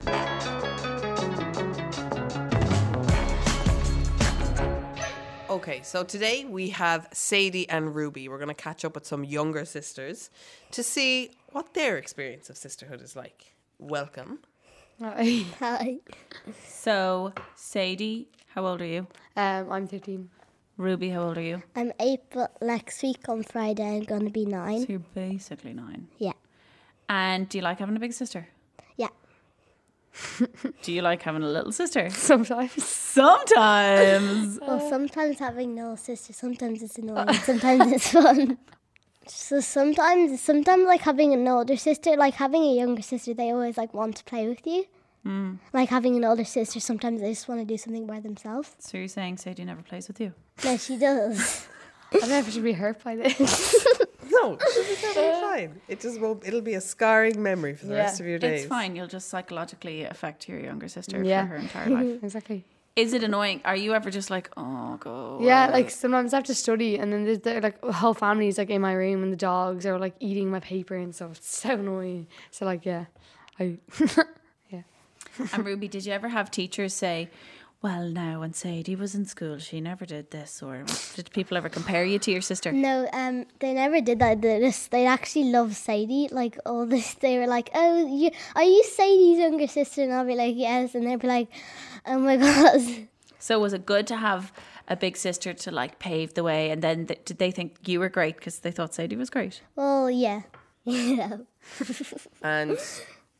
Okay, 5.49 5.81
so 5.81 6.03
today 6.03 6.43
we 6.45 6.69
have 6.69 7.07
Sadie 7.13 7.69
and 7.69 7.95
Ruby. 7.95 8.27
We're 8.27 8.37
going 8.37 8.49
to 8.49 8.53
catch 8.53 8.83
up 8.83 8.95
with 8.95 9.05
some 9.07 9.23
younger 9.23 9.63
sisters 9.65 10.29
to 10.71 10.83
see 10.83 11.31
what 11.51 11.73
their 11.73 11.97
experience 11.97 12.49
of 12.49 12.57
sisterhood 12.57 13.01
is 13.01 13.15
like. 13.15 13.55
Welcome. 13.79 14.39
Hi. 15.01 15.45
Hi. 15.59 15.97
so 16.65 17.31
sadie 17.55 18.27
how 18.47 18.65
old 18.65 18.81
are 18.81 18.85
you 18.85 19.05
Um, 19.35 19.71
I'm 19.71 19.87
13. 19.87 20.29
ruby 20.77 21.09
how 21.09 21.21
old 21.23 21.37
are 21.37 21.41
you 21.41 21.61
I'm 21.75 21.91
eight, 21.99 22.21
but 22.31 22.59
next 22.61 23.01
week 23.03 23.29
on 23.29 23.43
Friday 23.43 23.97
I'm 23.97 24.03
going 24.03 24.25
to 24.25 24.31
be 24.31 24.45
nine. 24.45 24.79
so 24.79 24.79
nine. 24.79 24.85
you're 24.89 24.99
basically 25.13 25.73
nine 25.73 26.07
Yeah. 26.17 26.33
And 27.09 27.47
do 27.49 27.57
you 27.57 27.63
like 27.63 27.79
having 27.79 27.95
a 27.95 27.99
big 27.99 28.13
sister 28.13 28.47
Yeah. 28.97 29.07
do 30.81 30.91
you 30.91 31.01
like 31.01 31.21
having 31.21 31.43
a 31.43 31.47
little 31.47 31.71
sister 31.71 32.09
Sometimes. 32.31 32.83
sometimes 32.83 34.59
Well, 34.67 34.89
sometimes 34.89 35.39
having 35.39 35.75
no 35.75 35.95
sister, 35.95 36.33
sometimes 36.33 36.81
it's 36.81 36.97
annoying, 36.97 37.33
sometimes 37.33 37.91
it's 37.91 38.09
fun. 38.11 38.57
So 39.27 39.59
sometimes, 39.59 40.39
sometimes 40.41 40.85
like 40.85 41.01
having 41.01 41.33
an 41.33 41.45
older 41.47 41.75
sister, 41.75 42.15
like 42.15 42.35
having 42.35 42.63
a 42.63 42.73
younger 42.75 43.01
sister, 43.01 43.33
they 43.33 43.51
always 43.51 43.77
like 43.77 43.93
want 43.93 44.15
to 44.17 44.23
play 44.23 44.47
with 44.47 44.65
you. 44.65 44.85
Mm. 45.25 45.57
Like 45.73 45.89
having 45.89 46.15
an 46.15 46.23
older 46.23 46.45
sister, 46.45 46.79
sometimes 46.79 47.19
they 47.19 47.31
just 47.31 47.47
want 47.49 47.59
to 47.59 47.65
do 47.65 47.77
something 47.77 48.07
by 48.07 48.21
themselves. 48.21 48.73
So 48.79 48.97
you're 48.97 49.09
saying 49.09 49.37
Sadie 49.37 49.65
never 49.65 49.81
plays 49.81 50.07
with 50.07 50.21
you? 50.21 50.33
No, 50.63 50.77
she 50.77 50.97
does. 50.97 51.67
I 52.23 52.25
never 52.27 52.49
should 52.49 52.63
be 52.63 52.71
hurt 52.71 53.03
by 53.03 53.17
this. 53.17 54.06
No, 54.41 54.57
she'll 54.73 54.83
be 54.95 54.95
totally 55.01 55.41
fine. 55.41 55.81
It 55.87 55.99
just 55.99 56.19
won't, 56.19 56.45
it'll 56.47 56.61
be 56.61 56.73
a 56.75 56.81
scarring 56.81 57.41
memory 57.41 57.75
for 57.75 57.85
the 57.87 57.93
Yeah. 57.95 57.99
rest 58.01 58.19
of 58.19 58.25
your 58.27 58.39
days. 58.39 58.61
It's 58.61 58.69
fine. 58.69 58.95
You'll 58.95 59.07
just 59.07 59.29
psychologically 59.29 60.03
affect 60.03 60.47
your 60.49 60.59
younger 60.59 60.87
sister 60.87 61.23
Yeah. 61.23 61.43
for 61.43 61.47
her 61.49 61.55
entire 61.57 61.89
life. 61.89 62.23
exactly. 62.23 62.63
Is 62.95 63.13
it 63.13 63.23
annoying? 63.23 63.61
Are 63.63 63.75
you 63.75 63.93
ever 63.93 64.09
just 64.09 64.31
like, 64.31 64.49
oh, 64.57 64.97
go? 64.99 65.37
Yeah, 65.39 65.65
away? 65.65 65.73
like 65.73 65.89
sometimes 65.91 66.33
I 66.33 66.37
have 66.37 66.45
to 66.45 66.55
study, 66.55 66.97
and 66.97 67.13
then 67.13 67.25
there's 67.25 67.39
the, 67.41 67.61
like 67.61 67.79
the 67.81 67.91
whole 67.93 68.15
family's 68.15 68.57
like 68.57 68.71
in 68.71 68.81
my 68.81 68.93
room, 68.93 69.21
and 69.21 69.31
the 69.31 69.37
dogs 69.37 69.85
are 69.85 69.99
like 69.99 70.15
eating 70.19 70.49
my 70.49 70.59
paper 70.59 70.95
and 70.95 71.13
stuff. 71.13 71.33
It's 71.37 71.55
so 71.59 71.73
annoying. 71.73 72.25
So 72.49 72.65
like, 72.65 72.85
yeah, 72.87 73.05
I 73.59 73.77
yeah. 74.71 74.81
And 75.53 75.63
Ruby, 75.63 75.87
did 75.87 76.07
you 76.07 76.13
ever 76.13 76.27
have 76.29 76.49
teachers 76.49 76.91
say, 76.95 77.29
well, 77.81 78.09
now 78.09 78.39
when 78.39 78.53
Sadie 78.53 78.95
was 78.95 79.13
in 79.13 79.25
school, 79.25 79.59
she 79.59 79.79
never 79.81 80.05
did 80.05 80.31
this? 80.31 80.63
Or 80.63 80.83
did 81.15 81.29
people 81.31 81.57
ever 81.57 81.69
compare 81.69 82.03
you 82.03 82.17
to 82.19 82.31
your 82.31 82.41
sister? 82.41 82.71
No, 82.71 83.07
um, 83.13 83.45
they 83.59 83.73
never 83.73 84.01
did 84.01 84.19
that. 84.19 84.41
They 84.41 84.59
just 84.59 84.89
they 84.89 85.05
actually 85.05 85.51
love 85.51 85.75
Sadie. 85.75 86.27
Like 86.31 86.57
all 86.65 86.85
this, 86.85 87.13
they 87.21 87.37
were 87.37 87.47
like, 87.47 87.69
"Oh, 87.73 88.07
you 88.07 88.31
are 88.55 88.63
you 88.63 88.83
Sadie's 88.83 89.39
younger 89.39 89.67
sister?" 89.67 90.03
And 90.03 90.13
I'll 90.13 90.25
be 90.25 90.35
like, 90.35 90.55
"Yes," 90.57 90.95
and 90.95 91.05
they'd 91.05 91.19
be 91.19 91.27
like, 91.27 91.49
"Oh 92.05 92.17
my 92.19 92.37
god." 92.47 93.07
So 93.39 93.59
was 93.59 93.73
it 93.73 93.85
good 93.85 94.07
to 94.07 94.17
have 94.17 94.51
a 94.87 94.95
big 94.95 95.15
sister 95.15 95.53
to 95.53 95.71
like 95.71 95.99
pave 95.99 96.33
the 96.33 96.43
way? 96.43 96.71
And 96.71 96.81
then 96.81 97.05
th- 97.05 97.25
did 97.25 97.37
they 97.37 97.51
think 97.51 97.87
you 97.87 97.99
were 97.99 98.09
great 98.09 98.37
because 98.37 98.59
they 98.59 98.71
thought 98.71 98.95
Sadie 98.95 99.15
was 99.15 99.29
great? 99.29 99.61
Well, 99.75 100.09
yeah, 100.09 100.41
yeah. 100.83 101.37
And 102.41 102.79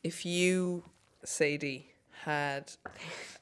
if 0.04 0.24
you, 0.24 0.84
Sadie, 1.24 1.90
had 2.22 2.72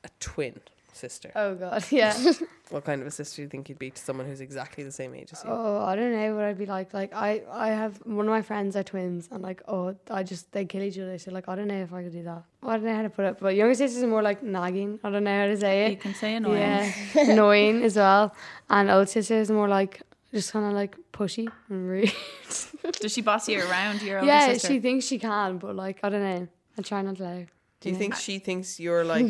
a 0.02 0.08
twin 0.20 0.60
sister, 0.96 1.30
oh 1.34 1.54
god, 1.54 1.84
yeah. 1.90 2.16
what 2.70 2.84
kind 2.84 3.00
of 3.00 3.06
a 3.06 3.10
sister 3.10 3.36
do 3.36 3.42
you 3.42 3.48
think 3.48 3.68
you'd 3.68 3.78
be 3.78 3.90
to 3.90 4.00
someone 4.00 4.26
who's 4.26 4.40
exactly 4.40 4.82
the 4.82 4.92
same 4.92 5.14
age 5.14 5.28
as 5.32 5.44
you? 5.44 5.50
oh, 5.50 5.84
I 5.84 5.94
don't 5.96 6.12
know 6.12 6.34
what 6.34 6.44
I'd 6.44 6.58
be 6.58 6.66
like. 6.66 6.92
Like 6.92 7.14
I, 7.14 7.42
I 7.50 7.68
have 7.68 7.98
one 8.04 8.26
of 8.26 8.30
my 8.30 8.42
friends 8.42 8.76
are 8.76 8.82
twins, 8.82 9.28
and 9.30 9.42
like 9.42 9.62
oh, 9.68 9.94
I 10.10 10.22
just 10.22 10.52
they 10.52 10.64
kill 10.64 10.82
each 10.82 10.98
other. 10.98 11.18
So 11.18 11.30
like 11.30 11.48
I 11.48 11.54
don't 11.54 11.68
know 11.68 11.82
if 11.82 11.92
I 11.92 12.02
could 12.02 12.12
do 12.12 12.22
that. 12.24 12.42
I 12.62 12.72
don't 12.72 12.84
know 12.84 12.96
how 12.96 13.02
to 13.02 13.10
put 13.10 13.24
it. 13.26 13.38
But 13.38 13.54
younger 13.54 13.74
sisters 13.74 14.02
are 14.02 14.08
more 14.08 14.22
like 14.22 14.42
nagging. 14.42 14.98
I 15.04 15.10
don't 15.10 15.24
know 15.24 15.40
how 15.40 15.46
to 15.46 15.56
say 15.56 15.86
it. 15.86 15.90
You 15.90 15.96
can 15.96 16.14
say 16.14 16.34
annoying. 16.34 16.60
Yeah, 16.60 16.92
annoying 17.30 17.82
as 17.82 17.96
well. 17.96 18.34
And 18.68 18.90
old 18.90 19.08
sisters 19.08 19.50
are 19.50 19.54
more 19.54 19.68
like 19.68 20.02
just 20.32 20.52
kind 20.52 20.66
of 20.66 20.72
like 20.72 20.96
pushy 21.12 21.48
and 21.68 21.88
rude. 21.88 22.12
Does 23.00 23.12
she 23.12 23.20
boss 23.20 23.48
you 23.48 23.60
around 23.60 24.02
your 24.02 24.18
older 24.18 24.30
yeah, 24.30 24.52
sister? 24.52 24.68
she 24.68 24.80
thinks 24.80 25.06
she 25.06 25.18
can, 25.18 25.58
but 25.58 25.74
like 25.74 26.00
I 26.02 26.08
don't 26.08 26.22
know. 26.22 26.48
I 26.78 26.82
try 26.82 27.02
not 27.02 27.16
to 27.16 27.22
let 27.22 27.38
her. 27.38 27.46
Do 27.80 27.90
you 27.90 27.96
think 27.96 28.16
she 28.16 28.38
thinks 28.38 28.80
you're 28.80 29.04
like, 29.04 29.26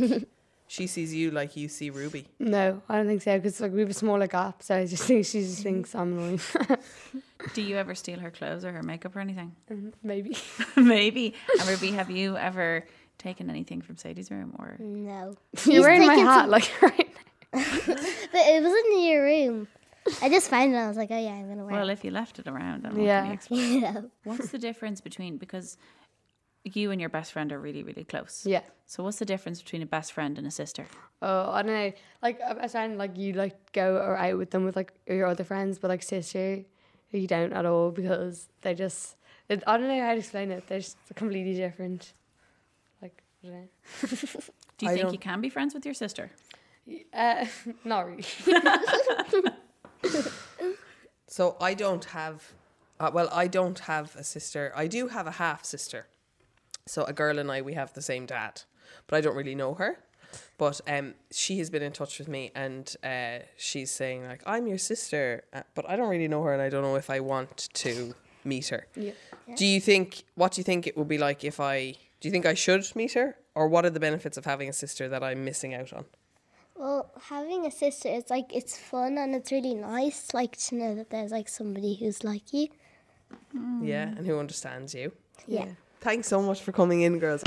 she 0.69 0.87
sees 0.87 1.15
you 1.15 1.31
like 1.31 1.57
you 1.57 1.69
see 1.69 1.91
Ruby? 1.91 2.27
No, 2.39 2.83
I 2.89 2.97
don't 2.97 3.07
think 3.07 3.23
so 3.23 3.37
because 3.39 3.61
like 3.61 3.73
we 3.73 3.81
have 3.81 3.91
a 3.91 3.95
smaller 3.95 4.27
gap, 4.27 4.63
so 4.63 4.77
I 4.77 4.87
just 4.87 5.05
think 5.05 5.25
she 5.27 5.41
just 5.41 5.63
thinks 5.63 5.95
I'm 5.95 6.19
annoying. 6.19 6.41
Do 7.55 7.63
you 7.63 7.77
ever 7.77 7.95
steal 7.95 8.19
her 8.19 8.31
clothes 8.31 8.65
or 8.65 8.73
her 8.73 8.83
makeup 8.83 9.15
or 9.15 9.21
anything? 9.21 9.55
Um, 9.71 9.93
maybe. 10.03 10.37
Maybe. 10.77 11.35
And 11.61 11.69
Ruby, 11.69 11.93
have 11.93 12.11
you 12.11 12.37
ever 12.37 12.85
taken 13.19 13.49
anything 13.51 13.81
from 13.83 13.97
Sadie's 13.97 14.31
room 14.31 14.55
or? 14.59 14.77
No, 14.81 15.35
You're 15.65 15.83
wearing 15.83 16.07
my 16.07 16.15
hat 16.17 16.43
some- 16.43 16.51
like 16.51 16.71
right. 16.83 17.09
now. 17.53 17.63
but 17.87 17.99
it 18.35 18.63
wasn't 18.63 18.87
in 18.95 19.05
your 19.07 19.23
room. 19.25 19.69
I 20.23 20.29
just 20.29 20.49
found 20.51 20.73
it. 20.73 20.77
I 20.77 20.87
was 20.89 20.97
like, 20.97 21.11
"Oh 21.11 21.19
yeah, 21.19 21.31
I'm 21.33 21.49
gonna 21.49 21.65
wear 21.65 21.73
Well, 21.75 21.89
it." 21.89 21.93
if 21.95 22.05
you 22.05 22.11
left 22.13 22.39
it 22.39 22.47
around, 22.47 22.85
then 22.85 22.95
what 22.97 23.05
Yeah. 23.05 23.21
can 23.23 23.29
you 23.29 23.35
expect? 23.35 23.61
Yeah. 23.61 24.01
What's 24.25 24.51
the 24.51 24.59
difference 24.59 25.01
between 25.01 25.37
because 25.37 25.77
you 26.75 26.91
and 26.91 27.01
your 27.01 27.11
best 27.11 27.33
friend 27.33 27.53
are 27.53 27.61
really 27.61 27.83
really 27.83 28.05
close? 28.05 28.43
Yeah. 28.47 28.63
So 28.87 29.03
what's 29.05 29.19
the 29.19 29.25
difference 29.25 29.61
between 29.63 29.83
a 29.83 29.87
best 29.87 30.13
friend 30.13 30.39
and 30.39 30.47
a 30.47 30.51
sister? 30.51 30.87
Oh, 31.23 31.51
I 31.51 31.63
don't 31.63 31.73
know. 31.73 31.93
Like 32.23 32.41
I 32.41 32.57
I 32.63 32.67
sound 32.67 32.99
like 32.99 33.17
you 33.17 33.35
like 33.35 33.73
go 33.73 33.97
or 33.97 34.17
out 34.17 34.39
with 34.39 34.51
them 34.51 34.65
with 34.65 34.75
like 34.77 34.93
your 35.07 35.27
other 35.27 35.45
friends, 35.45 35.79
but 35.79 35.89
like 35.89 36.03
sister, 36.03 36.65
you 37.13 37.27
don't 37.27 37.53
at 37.53 37.67
all 37.67 37.91
because 37.91 38.49
they 38.63 38.75
just. 38.75 39.17
It, 39.49 39.63
I 39.67 39.77
don't 39.77 39.87
know 39.89 40.01
how 40.01 40.13
to 40.13 40.19
explain 40.19 40.51
it. 40.51 40.67
They're 40.67 40.81
just 40.81 40.97
completely 41.15 41.55
different. 41.55 42.13
Like 43.03 43.23
I 43.45 43.47
don't 43.49 43.57
know. 43.61 43.69
Do 44.79 44.87
you 44.87 44.91
I 44.91 44.95
think 44.95 45.03
don't- 45.05 45.13
you 45.13 45.19
can 45.19 45.41
be 45.41 45.51
friends 45.51 45.75
with 45.75 45.85
your 45.85 45.95
sister? 45.95 46.31
Uh, 47.13 47.47
not 47.85 48.07
really. 48.07 48.25
So 51.29 51.57
I 51.61 51.75
don't 51.75 52.05
have, 52.07 52.53
uh, 53.01 53.11
well, 53.13 53.29
I 53.33 53.49
don't 53.49 53.79
have 53.81 54.15
a 54.17 54.23
sister. 54.25 54.73
I 54.77 54.87
do 54.87 55.09
have 55.09 55.27
a 55.27 55.33
half 55.33 55.65
sister. 55.65 56.07
So 56.87 57.05
a 57.05 57.13
girl 57.13 57.39
and 57.39 57.51
I, 57.51 57.63
we 57.63 57.75
have 57.75 57.93
the 57.93 58.03
same 58.03 58.27
dad, 58.27 58.63
but 59.07 59.17
I 59.17 59.21
don't 59.21 59.37
really 59.37 59.55
know 59.55 59.75
her. 59.75 59.99
But 60.59 60.81
um, 60.89 61.15
she 61.31 61.59
has 61.59 61.71
been 61.71 61.83
in 61.83 61.93
touch 61.93 62.19
with 62.19 62.29
me, 62.29 62.51
and 62.55 62.95
uh, 63.03 63.39
she's 63.57 63.91
saying 63.91 64.27
like, 64.27 64.43
"I'm 64.47 64.67
your 64.67 64.79
sister," 64.79 65.45
uh, 65.53 65.63
but 65.75 65.89
I 65.89 65.97
don't 65.97 66.09
really 66.09 66.29
know 66.29 66.43
her, 66.43 66.53
and 66.53 66.63
I 66.63 66.69
don't 66.69 66.83
know 66.83 66.97
if 66.97 67.11
I 67.11 67.21
want 67.21 67.69
to 67.75 68.15
meet 68.45 68.69
her. 68.69 68.87
Yeah. 68.97 69.13
Do 69.57 69.67
you 69.67 69.81
think? 69.81 70.25
What 70.35 70.53
do 70.53 70.61
you 70.61 70.65
think 70.65 70.87
it 70.87 70.97
would 70.97 71.09
be 71.09 71.19
like 71.19 71.45
if 71.45 71.61
I? 71.61 71.95
Do 72.21 72.29
you 72.29 72.31
think 72.31 72.47
I 72.47 72.55
should 72.55 72.85
meet 72.97 73.13
her, 73.13 73.37
or 73.55 73.69
what 73.69 73.85
are 73.85 73.91
the 73.91 74.01
benefits 74.01 74.37
of 74.37 74.45
having 74.45 74.69
a 74.69 74.73
sister 74.73 75.09
that 75.09 75.23
I'm 75.23 75.45
missing 75.45 75.75
out 75.75 75.93
on? 75.93 76.05
Well, 76.75 77.11
having 77.29 77.67
a 77.67 77.71
sister 77.71 78.09
is 78.09 78.29
like 78.29 78.55
it's 78.55 78.77
fun 78.77 79.17
and 79.17 79.35
it's 79.35 79.51
really 79.51 79.75
nice, 79.75 80.35
like 80.35 80.57
to 80.59 80.75
know 80.75 80.95
that 80.95 81.11
there's 81.11 81.33
like 81.33 81.49
somebody 81.49 81.95
who's 81.95 82.25
like 82.25 82.53
you. 82.53 82.69
Yeah, 83.83 84.09
and 84.09 84.27
who 84.27 84.39
understands 84.39 84.95
you. 84.95 85.13
Yeah. 85.47 85.69
Thanks 86.01 86.29
so 86.29 86.41
much 86.41 86.61
for 86.63 86.73
coming 86.73 87.03
in, 87.03 87.19
girls. 87.19 87.43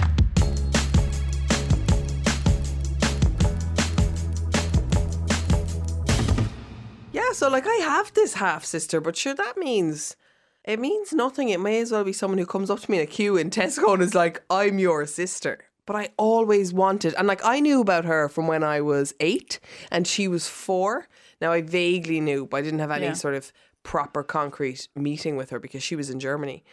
Yeah, 7.12 7.32
so 7.34 7.50
like 7.50 7.66
I 7.68 7.74
have 7.76 8.14
this 8.14 8.36
half 8.36 8.64
sister, 8.66 9.02
but 9.02 9.18
sure 9.18 9.34
that 9.34 9.58
means 9.58 10.16
it 10.64 10.80
means 10.80 11.12
nothing. 11.12 11.50
It 11.50 11.60
may 11.60 11.80
as 11.80 11.92
well 11.92 12.04
be 12.04 12.14
someone 12.14 12.38
who 12.38 12.46
comes 12.46 12.70
up 12.70 12.80
to 12.82 12.92
me 12.92 12.98
in 12.98 13.04
a 13.04 13.08
queue 13.08 13.36
in 13.36 13.50
Tesco 13.50 13.94
and 13.94 14.04
is 14.04 14.14
like, 14.14 14.44
"I'm 14.50 14.78
your 14.78 15.06
sister." 15.08 15.60
But 15.88 15.96
I 15.96 16.10
always 16.18 16.72
wanted, 16.72 17.16
and 17.16 17.28
like 17.28 17.44
I 17.44 17.60
knew 17.62 17.82
about 17.82 18.06
her 18.06 18.30
from 18.30 18.46
when 18.48 18.64
I 18.64 18.80
was 18.82 19.16
eight, 19.20 19.60
and 19.92 20.06
she 20.06 20.28
was 20.28 20.48
four. 20.48 21.08
Now 21.42 21.52
I 21.52 21.62
vaguely 21.62 22.20
knew, 22.20 22.46
but 22.46 22.58
I 22.58 22.62
didn't 22.62 22.80
have 22.80 22.92
any 22.92 23.06
Yeah. 23.08 23.14
sort 23.14 23.34
of 23.34 23.52
proper 23.82 24.22
concrete 24.22 24.88
meeting 24.96 25.36
with 25.36 25.50
her 25.50 25.60
because 25.60 25.82
she 25.82 25.96
was 25.96 26.12
in 26.12 26.20
Germany. 26.20 26.64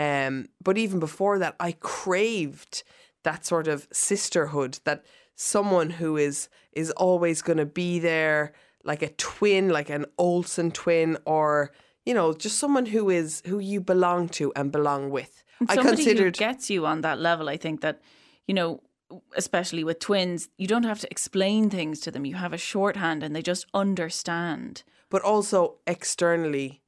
Um, 0.00 0.46
but 0.64 0.78
even 0.78 0.98
before 0.98 1.38
that, 1.40 1.56
I 1.60 1.72
craved 1.72 2.84
that 3.22 3.44
sort 3.44 3.68
of 3.68 3.86
sisterhood, 3.92 4.80
that 4.84 5.04
someone 5.34 5.90
who 5.90 6.16
is 6.16 6.48
is 6.72 6.90
always 6.92 7.42
going 7.42 7.58
to 7.58 7.66
be 7.66 7.98
there, 7.98 8.52
like 8.82 9.02
a 9.02 9.10
twin, 9.10 9.68
like 9.68 9.90
an 9.90 10.06
Olsen 10.16 10.70
twin, 10.70 11.18
or 11.26 11.72
you 12.06 12.14
know, 12.14 12.32
just 12.32 12.58
someone 12.58 12.86
who 12.86 13.10
is 13.10 13.42
who 13.44 13.58
you 13.58 13.80
belong 13.80 14.28
to 14.30 14.52
and 14.56 14.72
belong 14.72 15.10
with. 15.10 15.44
I 15.68 15.74
Somebody 15.74 15.96
considered 15.96 16.36
who 16.36 16.46
gets 16.46 16.70
you 16.70 16.86
on 16.86 17.02
that 17.02 17.18
level. 17.18 17.50
I 17.50 17.58
think 17.58 17.82
that 17.82 18.00
you 18.46 18.54
know, 18.54 18.80
especially 19.36 19.84
with 19.84 19.98
twins, 19.98 20.48
you 20.56 20.66
don't 20.66 20.84
have 20.84 21.00
to 21.00 21.10
explain 21.10 21.68
things 21.68 22.00
to 22.00 22.10
them. 22.10 22.24
You 22.24 22.36
have 22.36 22.54
a 22.54 22.58
shorthand, 22.58 23.22
and 23.22 23.36
they 23.36 23.42
just 23.42 23.66
understand. 23.74 24.82
but 25.10 25.22
also 25.22 25.76
externally 25.86 26.80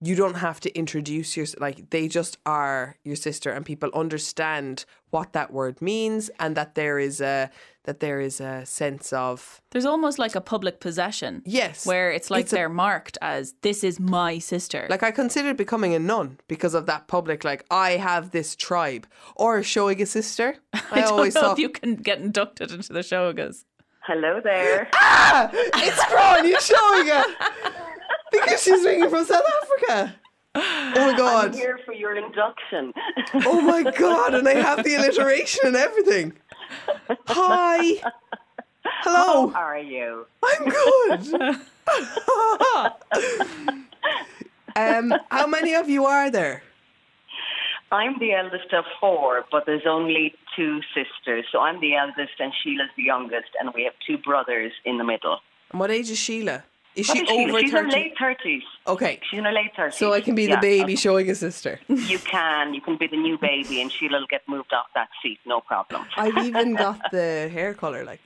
you 0.00 0.14
don't 0.14 0.34
have 0.34 0.60
to 0.60 0.70
introduce 0.78 1.36
your 1.36 1.46
like 1.58 1.88
they 1.90 2.06
just 2.08 2.36
are 2.44 2.96
your 3.04 3.16
sister 3.16 3.50
and 3.50 3.64
people 3.64 3.88
understand 3.94 4.84
what 5.10 5.32
that 5.32 5.52
word 5.52 5.80
means 5.80 6.28
and 6.38 6.54
that 6.56 6.74
there 6.74 6.98
is 6.98 7.20
a 7.20 7.50
that 7.84 8.00
there 8.00 8.20
is 8.20 8.40
a 8.40 8.66
sense 8.66 9.12
of 9.12 9.60
There's 9.70 9.86
almost 9.86 10.18
like 10.18 10.34
a 10.34 10.40
public 10.40 10.80
possession. 10.80 11.42
Yes. 11.46 11.86
Where 11.86 12.10
it's 12.10 12.30
like 12.30 12.42
It's 12.42 12.50
they're 12.50 12.68
marked 12.68 13.16
as 13.22 13.54
this 13.62 13.84
is 13.84 14.00
my 14.00 14.38
sister. 14.38 14.86
like 14.90 15.02
I 15.04 15.12
considered 15.12 15.56
becoming 15.56 15.94
a 15.94 15.98
nun 15.98 16.38
because 16.48 16.74
of 16.74 16.84
that 16.86 17.06
public 17.06 17.44
like 17.44 17.64
I 17.70 17.92
have 17.92 18.32
this 18.32 18.54
tribe 18.56 19.06
or 19.36 19.62
showing 19.62 20.02
a 20.02 20.06
sister 20.06 20.56
I, 20.74 20.80
I 20.92 21.00
don't 21.02 21.12
always 21.12 21.34
know 21.34 21.40
thought 21.42 21.52
if 21.52 21.62
you 21.62 21.70
can 21.70 21.94
get 21.94 22.18
inducted 22.20 22.70
into 22.70 22.92
the 22.92 23.02
Seoiges. 23.02 23.64
Hello 24.06 24.40
there. 24.44 24.88
ah 24.94 25.48
it's 25.52 26.04
Gráinne 26.04 26.60
showing 26.60 27.08
it 27.08 27.36
because 28.32 28.62
she's 28.62 28.84
ringing 28.84 29.08
from 29.10 29.24
South 29.24 29.44
Africa 29.62 30.16
oh 30.56 31.12
my 31.12 31.16
god! 31.16 31.46
I'm 31.46 31.52
here 31.52 31.80
for 31.84 31.92
your 31.92 32.16
induction. 32.16 32.92
Oh 33.34 33.60
my 33.60 33.82
god, 33.98 34.34
and 34.34 34.48
I 34.48 34.54
have 34.54 34.84
the 34.84 34.94
alliteration 34.94 35.60
and 35.64 35.76
everything. 35.76 36.32
Hi. 37.26 38.00
Hello. 38.84 39.48
How 39.48 39.60
are 39.60 39.78
you? 39.78 40.26
I'm 40.44 40.68
good. 40.68 41.60
um, 44.76 45.14
how 45.30 45.46
many 45.46 45.74
of 45.74 45.88
you 45.88 46.06
are 46.06 46.30
there? 46.30 46.62
I'm 47.92 48.18
the 48.18 48.32
eldest 48.32 48.72
of 48.72 48.84
four, 49.00 49.44
but 49.50 49.64
there's 49.66 49.86
only 49.88 50.34
two 50.56 50.80
sisters. 50.94 51.44
So 51.52 51.60
I'm 51.60 51.80
the 51.80 51.94
eldest 51.94 52.32
and 52.40 52.52
Sheila's 52.62 52.90
the 52.96 53.04
youngest, 53.04 53.50
and 53.60 53.72
we 53.74 53.84
have 53.84 53.92
two 54.06 54.18
brothers 54.18 54.72
in 54.84 54.98
the 54.98 55.04
middle. 55.04 55.38
And 55.70 55.78
what 55.78 55.90
age 55.90 56.10
is 56.10 56.18
Sheila? 56.18 56.64
Is 56.96 57.08
What 57.08 57.16
she 57.18 57.22
is 57.24 57.28
Sheila? 57.28 57.48
over 57.50 57.60
She's 57.60 57.70
in 57.72 57.76
her 57.76 57.90
30? 57.90 57.92
late 57.96 58.14
30s. 58.16 58.62
Okay. 58.86 59.20
She's 59.30 59.38
in 59.38 59.44
her 59.44 59.52
late 59.52 59.74
30s. 59.76 59.94
So 59.94 60.12
I 60.14 60.20
can 60.22 60.34
be 60.34 60.44
Yeah, 60.44 60.56
the 60.56 60.60
baby 60.62 60.94
okay. 60.94 60.94
Seoige 60.94 61.36
sister. 61.36 61.78
You 61.88 62.18
can. 62.18 62.72
You 62.74 62.80
can 62.80 62.96
be 62.96 63.06
the 63.06 63.16
new 63.18 63.36
baby, 63.38 63.80
and 63.82 63.92
Sheila 63.92 64.18
will 64.20 64.26
get 64.26 64.42
moved 64.48 64.72
off 64.72 64.86
that 64.94 65.10
seat, 65.22 65.38
no 65.44 65.60
problem. 65.60 66.06
I've 66.16 66.38
even 66.38 66.74
got 66.86 66.98
the 67.12 67.48
hair 67.52 67.74
colour 67.74 68.02
like. 68.04 68.20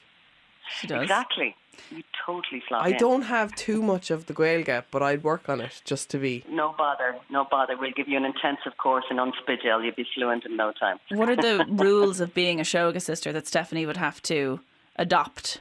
She 0.79 0.87
does. 0.87 1.03
Exactly. 1.03 1.57
You 1.91 2.03
totally 2.27 2.63
slot 2.69 2.83
I 2.85 2.91
in. 2.91 2.97
don't 2.99 3.23
have 3.23 3.53
too 3.57 3.83
much 3.83 4.11
of 4.13 4.27
the 4.27 4.35
Gaeilge, 4.35 4.85
but 4.93 5.03
I'd 5.03 5.25
work 5.25 5.49
on 5.49 5.61
it 5.61 5.81
just 5.85 6.09
to 6.11 6.19
be. 6.19 6.45
No 6.49 6.75
bother. 6.79 7.17
No 7.31 7.45
bother. 7.51 7.77
We'll 7.77 7.91
give 7.91 8.07
you 8.07 8.17
an 8.19 8.25
intensive 8.25 8.77
course 8.77 9.05
in 9.11 9.19
An 9.19 9.33
Spidéal. 9.33 9.83
You'll 9.85 9.95
be 9.97 10.07
fluent 10.15 10.45
in 10.45 10.57
no 10.57 10.71
time. 10.73 10.99
What 11.11 11.29
are 11.29 11.35
the 11.37 11.65
rules 11.71 12.21
of 12.21 12.35
being 12.35 12.61
a 12.61 12.65
Seoige 12.65 13.03
sister 13.03 13.33
that 13.33 13.47
Stefanie 13.47 13.87
would 13.87 13.97
have 13.97 14.23
to 14.25 14.61
adopt? 14.97 15.61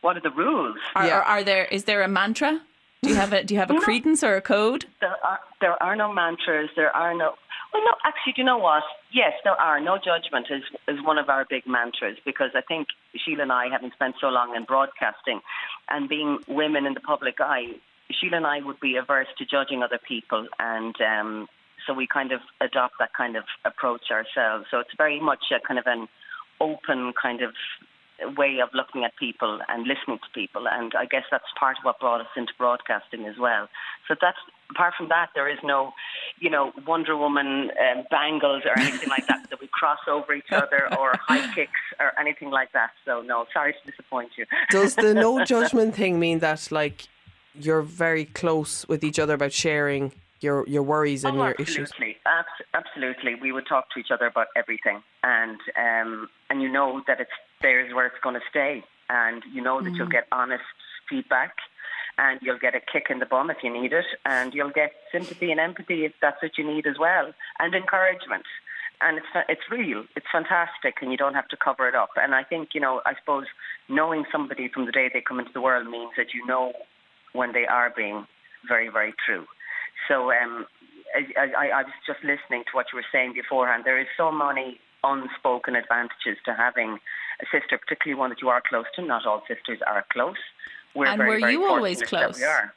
What 0.00 0.16
are 0.16 0.20
the 0.20 0.30
rules? 0.30 0.76
Are, 0.94 1.06
Yeah. 1.06 1.18
are, 1.18 1.22
are 1.22 1.44
there 1.44 1.64
is 1.66 1.84
there 1.84 2.02
a 2.02 2.08
mantra? 2.08 2.60
Do 3.02 3.10
you 3.10 3.16
have 3.16 3.32
a 3.32 3.44
do 3.44 3.54
you 3.54 3.60
have 3.60 3.70
a 3.70 3.74
No. 3.80 3.80
credence 3.80 4.22
or 4.22 4.36
a 4.36 4.40
code? 4.40 4.86
There 5.00 5.16
are 5.24 5.40
there 5.60 5.82
are 5.82 5.96
no 5.96 6.12
mantras. 6.12 6.70
There 6.76 6.94
are 6.94 7.14
no. 7.14 7.34
Well, 7.72 7.84
no. 7.84 7.92
Actually, 8.04 8.32
do 8.34 8.40
you 8.42 8.46
know 8.46 8.58
what? 8.58 8.82
Yes, 9.12 9.32
there 9.44 9.60
are. 9.60 9.78
No 9.80 9.98
judgment 9.98 10.46
is 10.50 10.62
is 10.88 11.02
one 11.04 11.18
of 11.18 11.28
our 11.28 11.44
big 11.48 11.64
mantras 11.66 12.16
because 12.24 12.50
I 12.54 12.60
think 12.62 12.88
Sheila 13.16 13.42
and 13.42 13.52
I, 13.52 13.68
having 13.70 13.90
spent 13.92 14.16
so 14.20 14.28
long 14.28 14.54
in 14.56 14.64
broadcasting, 14.64 15.40
and 15.90 16.08
being 16.08 16.38
women 16.48 16.86
in 16.86 16.94
the 16.94 17.00
public 17.00 17.36
eye, 17.40 17.72
Sheila 18.10 18.38
and 18.38 18.46
I 18.46 18.60
would 18.60 18.80
be 18.80 18.96
averse 18.96 19.28
to 19.38 19.44
judging 19.44 19.82
other 19.82 19.98
people, 19.98 20.46
and 20.58 20.94
um, 21.00 21.48
so 21.86 21.92
we 21.92 22.06
kind 22.06 22.32
of 22.32 22.40
adopt 22.60 22.94
that 23.00 23.12
kind 23.14 23.36
of 23.36 23.44
approach 23.64 24.10
ourselves. 24.10 24.66
So 24.70 24.78
it's 24.80 24.94
very 24.96 25.20
much 25.20 25.44
a 25.54 25.60
kind 25.66 25.78
of 25.78 25.86
an 25.86 26.08
open 26.60 27.12
kind 27.20 27.42
of 27.42 27.52
way 28.36 28.58
of 28.60 28.68
looking 28.74 29.04
at 29.04 29.16
people 29.16 29.60
and 29.68 29.86
listening 29.86 30.18
to 30.18 30.30
people. 30.34 30.66
And 30.68 30.92
I 30.98 31.06
guess 31.06 31.24
that's 31.30 31.44
part 31.58 31.78
of 31.78 31.84
what 31.84 32.00
brought 32.00 32.20
us 32.20 32.26
into 32.36 32.52
broadcasting 32.58 33.26
as 33.26 33.38
well. 33.38 33.68
So 34.06 34.14
that's 34.20 34.38
apart 34.70 34.94
from 34.96 35.08
that, 35.08 35.30
there 35.34 35.48
is 35.48 35.58
no, 35.62 35.92
you 36.38 36.50
know, 36.50 36.72
Wonder 36.86 37.16
Woman 37.16 37.70
um, 37.80 38.04
bangles 38.10 38.62
or 38.64 38.78
anything 38.78 39.08
like 39.08 39.26
that 39.28 39.48
that 39.50 39.60
we 39.60 39.68
cross 39.68 40.00
over 40.06 40.34
each 40.34 40.52
other 40.52 40.88
or 40.98 41.14
high 41.26 41.52
kicks 41.54 41.80
or 42.00 42.18
anything 42.18 42.50
like 42.50 42.72
that. 42.72 42.90
So 43.04 43.22
no, 43.22 43.46
sorry 43.52 43.72
to 43.72 43.90
disappoint 43.90 44.30
you. 44.36 44.46
Does 44.70 44.94
the 44.94 45.14
no 45.14 45.44
judgment 45.54 45.94
thing 45.94 46.18
mean 46.18 46.40
that 46.40 46.68
like 46.70 47.08
you're 47.54 47.82
very 47.82 48.24
close 48.24 48.86
with 48.88 49.02
each 49.02 49.18
other 49.18 49.34
about 49.34 49.52
sharing 49.52 50.12
your 50.40 50.64
your 50.68 50.82
worries 50.82 51.24
and 51.24 51.38
oh, 51.38 51.44
your 51.44 51.52
issues? 51.52 51.90
absolutely, 51.90 52.16
Abs- 52.26 52.68
absolutely. 52.74 53.34
We 53.34 53.52
would 53.52 53.66
talk 53.66 53.90
to 53.94 54.00
each 54.00 54.10
other 54.12 54.26
about 54.26 54.48
everything, 54.56 55.02
and 55.22 55.58
um, 55.76 56.28
and 56.50 56.62
you 56.62 56.70
know 56.70 57.02
that 57.06 57.20
it's 57.20 57.30
there's 57.62 57.94
where 57.94 58.06
it's 58.06 58.22
going 58.22 58.34
to 58.34 58.40
stay, 58.50 58.84
and 59.08 59.42
you 59.52 59.62
know 59.62 59.82
that 59.82 59.94
you'll 59.94 60.08
get 60.08 60.26
honest 60.32 60.64
feedback, 61.08 61.56
and 62.18 62.40
you'll 62.42 62.58
get 62.58 62.74
a 62.74 62.80
kick 62.80 63.06
in 63.10 63.18
the 63.18 63.26
bum 63.26 63.50
if 63.50 63.58
you 63.62 63.72
need 63.72 63.92
it, 63.92 64.06
and 64.24 64.54
you'll 64.54 64.70
get 64.70 64.92
sympathy 65.12 65.50
and 65.50 65.60
empathy 65.60 66.04
if 66.04 66.12
that's 66.20 66.42
what 66.42 66.58
you 66.58 66.66
need 66.66 66.86
as 66.86 66.98
well, 66.98 67.32
and 67.58 67.74
encouragement. 67.74 68.44
And 69.00 69.18
it's 69.18 69.26
it's 69.48 69.70
real, 69.70 70.04
it's 70.16 70.26
fantastic, 70.32 70.96
and 71.00 71.10
you 71.12 71.16
don't 71.16 71.34
have 71.34 71.48
to 71.48 71.56
cover 71.56 71.88
it 71.88 71.94
up. 71.94 72.10
And 72.16 72.34
I 72.34 72.42
think 72.42 72.70
you 72.74 72.80
know, 72.80 73.00
I 73.06 73.14
suppose 73.18 73.46
knowing 73.88 74.24
somebody 74.32 74.68
from 74.68 74.86
the 74.86 74.92
day 74.92 75.08
they 75.12 75.20
come 75.20 75.38
into 75.38 75.52
the 75.52 75.60
world 75.60 75.88
means 75.88 76.12
that 76.16 76.34
you 76.34 76.44
know 76.46 76.72
when 77.32 77.52
they 77.52 77.66
are 77.66 77.92
being 77.94 78.26
very, 78.66 78.88
very 78.88 79.14
true. 79.24 79.46
So 80.08 80.32
um, 80.32 80.66
I, 81.14 81.50
I, 81.56 81.68
I 81.68 81.82
was 81.82 81.92
just 82.06 82.20
listening 82.22 82.64
to 82.64 82.72
what 82.72 82.86
you 82.92 82.96
were 82.96 83.10
saying 83.12 83.34
beforehand. 83.34 83.82
There 83.84 84.00
is 84.00 84.06
so 84.16 84.32
many 84.32 84.80
unspoken 85.04 85.76
advantages 85.76 86.38
to 86.44 86.54
having 86.54 86.98
a 87.40 87.46
sister, 87.52 87.78
particularly 87.78 88.18
one 88.18 88.30
that 88.30 88.40
you 88.42 88.48
are 88.48 88.62
close 88.68 88.86
to. 88.96 89.02
Not 89.02 89.26
all 89.26 89.42
sisters 89.46 89.78
are 89.86 90.04
close. 90.12 90.36
We're 90.94 91.06
And 91.06 91.18
very, 91.18 91.30
were 91.30 91.40
very 91.40 91.52
you 91.52 91.64
always 91.66 92.02
close? 92.02 92.38
We 92.38 92.44
are. 92.44 92.72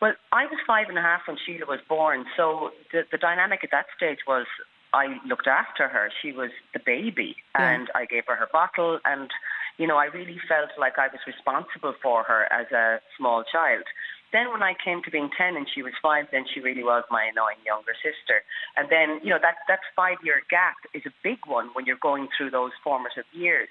Well, 0.00 0.14
I 0.32 0.46
was 0.46 0.58
five 0.66 0.88
and 0.88 0.98
a 0.98 1.02
half 1.02 1.22
when 1.26 1.36
Sheila 1.44 1.66
was 1.66 1.80
born, 1.88 2.24
so 2.36 2.70
the, 2.92 3.02
the 3.10 3.18
dynamic 3.18 3.60
at 3.62 3.70
that 3.70 3.86
stage 3.96 4.18
was 4.26 4.46
I 4.92 5.18
looked 5.26 5.46
after 5.46 5.88
her. 5.88 6.10
She 6.22 6.32
was 6.32 6.50
the 6.72 6.80
baby, 6.84 7.36
and 7.54 7.90
I 7.94 8.04
gave 8.04 8.24
her 8.26 8.36
her 8.36 8.48
bottle, 8.52 9.00
and 9.04 9.30
you 9.76 9.86
know, 9.86 9.96
I 9.96 10.06
really 10.06 10.38
felt 10.48 10.70
like 10.78 10.98
I 10.98 11.08
was 11.08 11.20
responsible 11.26 11.94
for 12.00 12.22
her 12.22 12.46
as 12.52 12.70
a 12.70 13.00
small 13.18 13.42
child. 13.50 13.84
Then 14.32 14.50
when 14.50 14.62
I 14.62 14.74
came 14.84 15.02
to 15.04 15.10
being 15.10 15.30
10 15.36 15.56
and 15.56 15.66
she 15.72 15.82
was 15.82 15.92
five, 16.02 16.26
then 16.32 16.44
she 16.52 16.60
really 16.60 16.82
was 16.82 17.04
my 17.10 17.24
annoying 17.30 17.62
younger 17.64 17.94
sister. 18.02 18.42
And 18.76 18.88
then, 18.90 19.20
you 19.22 19.30
know, 19.30 19.38
that, 19.40 19.62
that 19.68 19.80
five 19.94 20.18
year 20.24 20.42
gap 20.50 20.76
is 20.92 21.02
a 21.06 21.14
big 21.22 21.38
one 21.46 21.70
when 21.74 21.86
you're 21.86 22.02
going 22.02 22.28
through 22.36 22.50
those 22.50 22.72
formative 22.82 23.24
years. 23.32 23.68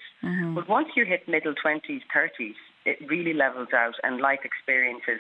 But 0.55 0.69
once 0.69 0.89
you 0.95 1.05
hit 1.05 1.27
middle 1.27 1.53
20s, 1.53 2.01
30s, 2.15 2.55
it 2.85 2.97
really 3.07 3.33
levels 3.33 3.69
out 3.73 3.95
and 4.03 4.21
life 4.21 4.39
experiences 4.43 5.19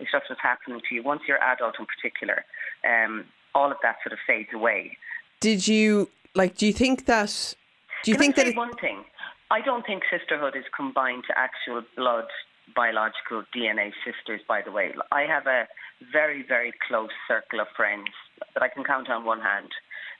is 0.00 0.08
stuff 0.08 0.24
that's 0.28 0.40
happening 0.42 0.80
to 0.88 0.94
you. 0.94 1.02
Once 1.02 1.22
you're 1.28 1.42
adult 1.42 1.74
in 1.78 1.86
particular, 1.86 2.44
um, 2.84 3.24
all 3.54 3.70
of 3.70 3.78
that 3.82 3.96
sort 4.02 4.12
of 4.12 4.18
fades 4.26 4.48
away. 4.54 4.96
Did 5.40 5.66
you 5.68 6.08
like? 6.34 6.56
Do 6.56 6.66
you 6.66 6.72
think 6.72 7.06
that? 7.06 7.54
Do 8.02 8.10
you 8.10 8.16
Can 8.16 8.32
think 8.34 8.38
I 8.38 8.44
that? 8.44 8.50
It, 8.50 8.56
one 8.56 8.74
thing? 8.76 9.04
I 9.50 9.60
don't 9.60 9.86
think 9.86 10.02
sisterhood 10.10 10.56
is 10.56 10.64
combined 10.74 11.24
to 11.28 11.38
actual 11.38 11.82
blood, 11.96 12.26
biological 12.74 13.44
DNA 13.54 13.92
sisters. 14.04 14.40
By 14.46 14.62
the 14.64 14.72
way, 14.72 14.92
I 15.12 15.22
have 15.22 15.46
a 15.46 15.66
very, 16.12 16.44
very 16.46 16.72
close 16.86 17.10
circle 17.28 17.60
of 17.60 17.68
friends 17.76 18.08
that 18.54 18.62
I 18.62 18.68
can 18.68 18.84
count 18.84 19.08
on 19.10 19.24
one 19.24 19.40
hand. 19.40 19.70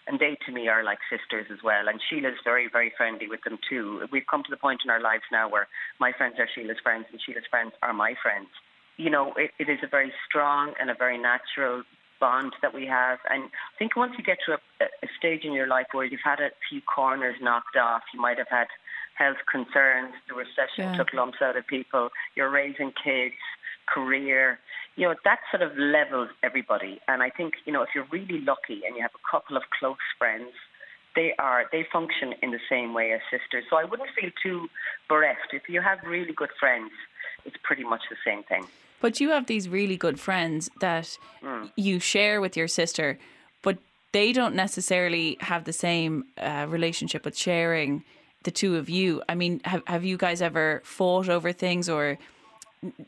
and 0.07 0.18
they 0.20 0.37
to 0.46 0.52
me 0.52 0.68
are 0.68 0.85
like 0.85 0.98
sisters 1.09 1.46
as 1.50 1.62
well. 1.64 1.88
And 1.88 2.00
Sheila's 2.09 2.38
very, 2.44 2.68
very 2.70 2.92
friendly 2.96 3.26
with 3.28 3.42
them 3.42 3.59
too. 3.68 4.07
We've 4.12 4.26
come 4.30 4.42
to 4.44 4.50
the 4.50 4.57
point 4.57 4.83
in 4.85 4.90
our 4.90 5.00
lives 5.00 5.24
now 5.33 5.48
where 5.48 5.66
my 5.98 6.12
friends 6.12 6.37
are 6.38 6.48
Sheila's 6.54 6.76
friends 6.83 7.07
and 7.11 7.20
Sheila's 7.20 7.48
friends 7.50 7.72
are 7.83 7.92
my 7.92 8.14
friends. 8.22 8.48
You 8.96 9.11
know, 9.11 9.33
it, 9.37 9.50
it 9.59 9.68
is 9.68 9.78
a 9.83 9.88
very 9.88 10.12
strong 10.28 10.74
and 10.80 10.90
a 10.90 10.94
very 10.94 11.18
natural 11.18 11.83
bond 12.20 12.52
that 12.62 12.74
we 12.74 12.87
have. 12.87 13.18
And 13.30 13.44
I 13.44 13.74
think 13.78 13.96
once 13.96 14.12
you 14.16 14.24
get 14.24 14.38
to 14.46 14.52
a, 14.52 14.85
a 14.85 15.09
stage 15.18 15.44
in 15.44 15.52
your 15.52 15.66
life 15.66 15.87
where 15.92 16.04
you've 16.04 16.20
had 16.24 16.40
a 16.40 16.50
few 16.68 16.80
corners 16.83 17.37
knocked 17.40 17.76
off, 17.76 18.02
you 18.12 18.20
might 18.20 18.38
have 18.38 18.48
had 18.50 18.68
health 19.14 19.38
concerns, 19.50 20.14
the 20.29 20.35
recession 20.35 20.85
Yeah. 20.90 20.96
took 20.96 21.12
lumps 21.12 21.40
out 21.40 21.57
of 21.57 21.66
people, 21.66 22.11
you're 22.35 22.50
raising 22.50 22.92
kids, 22.92 23.35
career, 23.87 24.59
you 24.96 25.07
know, 25.09 25.14
that 25.24 25.40
sort 25.50 25.62
of 25.62 25.77
levels 25.77 26.31
everybody. 26.42 27.00
And 27.09 27.22
I 27.22 27.31
think, 27.31 27.55
you 27.64 27.72
know, 27.72 27.83
if 27.83 27.90
you're 27.94 28.09
really 28.11 28.40
lucky 28.40 28.83
and 28.87 28.96
you 28.96 29.03
have 29.03 29.14
a 29.14 29.31
couple 29.31 29.57
of 29.57 29.62
close 29.79 29.96
friends, 30.18 30.53
they 31.14 31.35
are 31.38 31.66
they 31.70 31.85
function 31.92 32.35
in 32.42 32.50
the 32.50 32.61
same 32.68 32.92
way 32.92 33.12
as 33.12 33.20
sisters. 33.31 33.64
So 33.70 33.77
I 33.77 33.85
wouldn't 33.85 34.11
feel 34.18 34.31
too 34.42 34.68
bereft. 35.09 35.53
If 35.53 35.68
you 35.68 35.81
have 35.81 35.98
really 36.05 36.33
good 36.33 36.50
friends, 36.59 36.90
it's 37.44 37.57
pretty 37.62 37.85
much 37.85 38.03
the 38.11 38.16
same 38.24 38.42
thing. 38.44 38.66
But 39.00 39.20
you 39.20 39.31
have 39.31 39.46
these 39.46 39.68
really 39.68 39.96
good 39.96 40.18
friends 40.18 40.70
that 40.81 41.18
you 41.77 42.00
share 42.00 42.40
with 42.40 42.57
your 42.57 42.68
sister, 42.68 43.18
but 43.62 43.79
they 44.12 44.33
don't 44.33 44.55
necessarily 44.55 45.37
have 45.40 45.64
the 45.64 45.72
same 45.72 46.24
uh, 46.38 46.66
relationship 46.68 47.24
with 47.24 47.37
sharing 47.37 48.05
the 48.44 48.50
two 48.50 48.76
of 48.76 48.88
you. 48.88 49.22
I 49.28 49.35
mean, 49.35 49.61
have 49.64 49.83
have 49.87 50.04
you 50.04 50.16
guys 50.16 50.40
ever 50.40 50.80
fought 50.85 51.28
over 51.28 51.52
things 51.52 51.88
or 51.88 52.18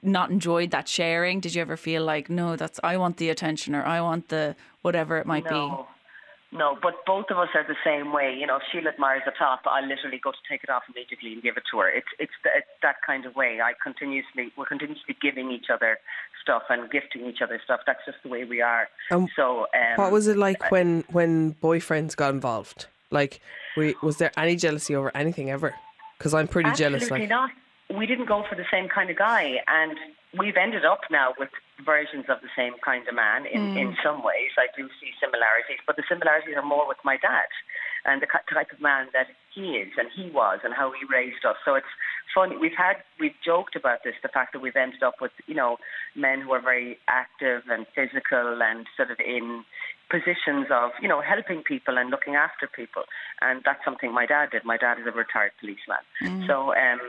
not 0.03 0.31
enjoyed 0.31 0.71
that 0.71 0.89
sharing? 0.89 1.41
Did 1.41 1.55
you 1.55 1.63
ever 1.63 1.77
feel 1.77 2.05
like, 2.05 2.29
no, 2.31 2.57
that's 2.57 2.81
I 2.83 2.97
want 2.97 3.19
the 3.19 3.31
attention 3.31 3.75
or 3.75 3.85
I 3.85 4.01
want 4.01 4.29
the 4.29 4.57
whatever 4.83 5.19
it 5.19 5.27
might 5.27 5.45
No. 5.45 5.87
No, 6.53 6.79
but 6.81 7.05
both 7.05 7.27
of 7.31 7.39
us 7.39 7.49
are 7.55 7.67
the 7.67 7.77
same 7.85 8.13
way. 8.13 8.35
You 8.35 8.47
know, 8.47 8.57
if 8.57 8.63
Sheila 8.71 8.91
admires 8.91 9.23
a 9.27 9.33
top, 9.33 9.63
I 9.67 9.81
literally 9.81 10.19
go 10.23 10.31
to 10.31 10.39
take 10.49 10.63
it 10.63 10.71
off 10.71 10.85
immediately 10.89 11.33
and 11.33 11.43
give 11.43 11.57
it 11.57 11.65
to 11.73 11.81
her. 11.81 11.89
It's 11.91 12.07
it's, 12.19 12.33
th- 12.43 12.55
it's 12.57 12.69
that 12.83 12.97
kind 13.05 13.27
of 13.27 13.35
way. 13.35 13.61
I 13.61 13.73
continuously 13.83 14.53
we're 14.57 14.65
continuously 14.65 15.17
giving 15.21 15.51
each 15.51 15.67
other 15.75 15.99
stuff 16.41 16.63
and 16.71 16.89
gifting 16.91 17.27
each 17.27 17.43
other 17.43 17.61
stuff. 17.65 17.81
That's 17.87 17.99
just 18.07 18.19
the 18.23 18.29
way 18.29 18.45
we 18.45 18.63
are. 18.63 18.89
Um, 19.11 19.29
so, 19.35 19.67
um, 19.75 19.97
What 19.97 20.13
was 20.13 20.29
it 20.29 20.37
like 20.37 20.71
when 20.71 21.05
when 21.11 21.55
boyfriends 21.55 22.17
got 22.17 22.33
involved? 22.33 22.87
Like, 23.11 23.33
we, 23.35 23.41
was 24.03 24.17
there 24.19 24.33
any 24.37 24.57
jealousy 24.57 24.95
over 24.95 25.15
anything 25.17 25.51
ever? 25.51 25.75
Because 26.19 26.35
I'm 26.35 26.49
pretty 26.49 26.73
jealous. 26.73 27.03
Absolutely 27.03 27.27
Like, 27.27 27.31
not. 27.31 27.51
We 27.95 28.07
didn't 28.07 28.27
go 28.27 28.45
for 28.49 28.57
the 28.57 28.67
same 28.71 28.89
kind 28.89 29.11
of 29.11 29.17
guy, 29.17 29.63
and 29.69 29.97
we've 30.37 30.57
ended 30.57 30.85
up 30.85 31.01
now 31.11 31.35
with 31.39 31.51
versions 31.85 32.25
of 32.29 32.41
the 32.41 32.49
same 32.57 32.73
kind 32.85 33.07
of 33.07 33.15
man. 33.15 33.47
In 33.47 33.61
mm. 33.61 33.81
in 33.81 33.97
some 34.03 34.25
ways, 34.25 34.51
I 34.59 34.67
do 34.77 34.89
see 35.01 35.13
similarities, 35.21 35.79
but 35.87 35.97
the 35.97 36.03
similarities 36.09 36.57
are 36.57 36.67
more 36.67 36.89
with 36.89 36.99
my 37.05 37.17
dad 37.17 37.47
and 38.07 38.23
the 38.23 38.27
type 38.27 38.71
of 38.73 38.81
man 38.81 39.09
that 39.13 39.27
he 39.53 39.73
is 39.83 39.93
and 39.99 40.09
he 40.15 40.31
was 40.31 40.61
and 40.65 40.73
how 40.73 40.93
he 40.93 41.05
raised 41.13 41.45
us. 41.45 41.57
So 41.65 41.75
it's 41.75 41.87
funny. 42.35 42.57
We've 42.57 42.77
had 42.77 42.97
we've 43.19 43.35
joked 43.45 43.77
about 43.77 44.05
this, 44.05 44.15
the 44.23 44.29
fact 44.29 44.53
that 44.53 44.63
we've 44.63 44.77
ended 44.77 45.03
up 45.03 45.15
with 45.21 45.33
you 45.47 45.55
know 45.55 45.77
men 46.15 46.41
who 46.41 46.53
are 46.53 46.63
very 46.63 46.99
active 47.09 47.63
and 47.69 47.87
physical 47.95 48.63
and 48.63 48.87
sort 48.97 49.11
of 49.11 49.19
in 49.21 49.65
positions 50.11 50.67
of 50.71 50.91
you 51.03 51.09
know 51.09 51.21
helping 51.21 51.63
people 51.63 51.99
and 51.99 52.11
looking 52.11 52.35
after 52.37 52.67
people, 52.67 53.03
and 53.41 53.63
that's 53.65 53.85
something 53.85 54.13
my 54.13 54.27
dad 54.27 54.51
did. 54.51 54.65
My 54.65 54.77
dad 54.77 54.99
is 55.01 55.07
a 55.07 55.13
retired 55.13 55.53
policeman, 55.61 56.03
so. 56.47 56.75
um 56.75 57.01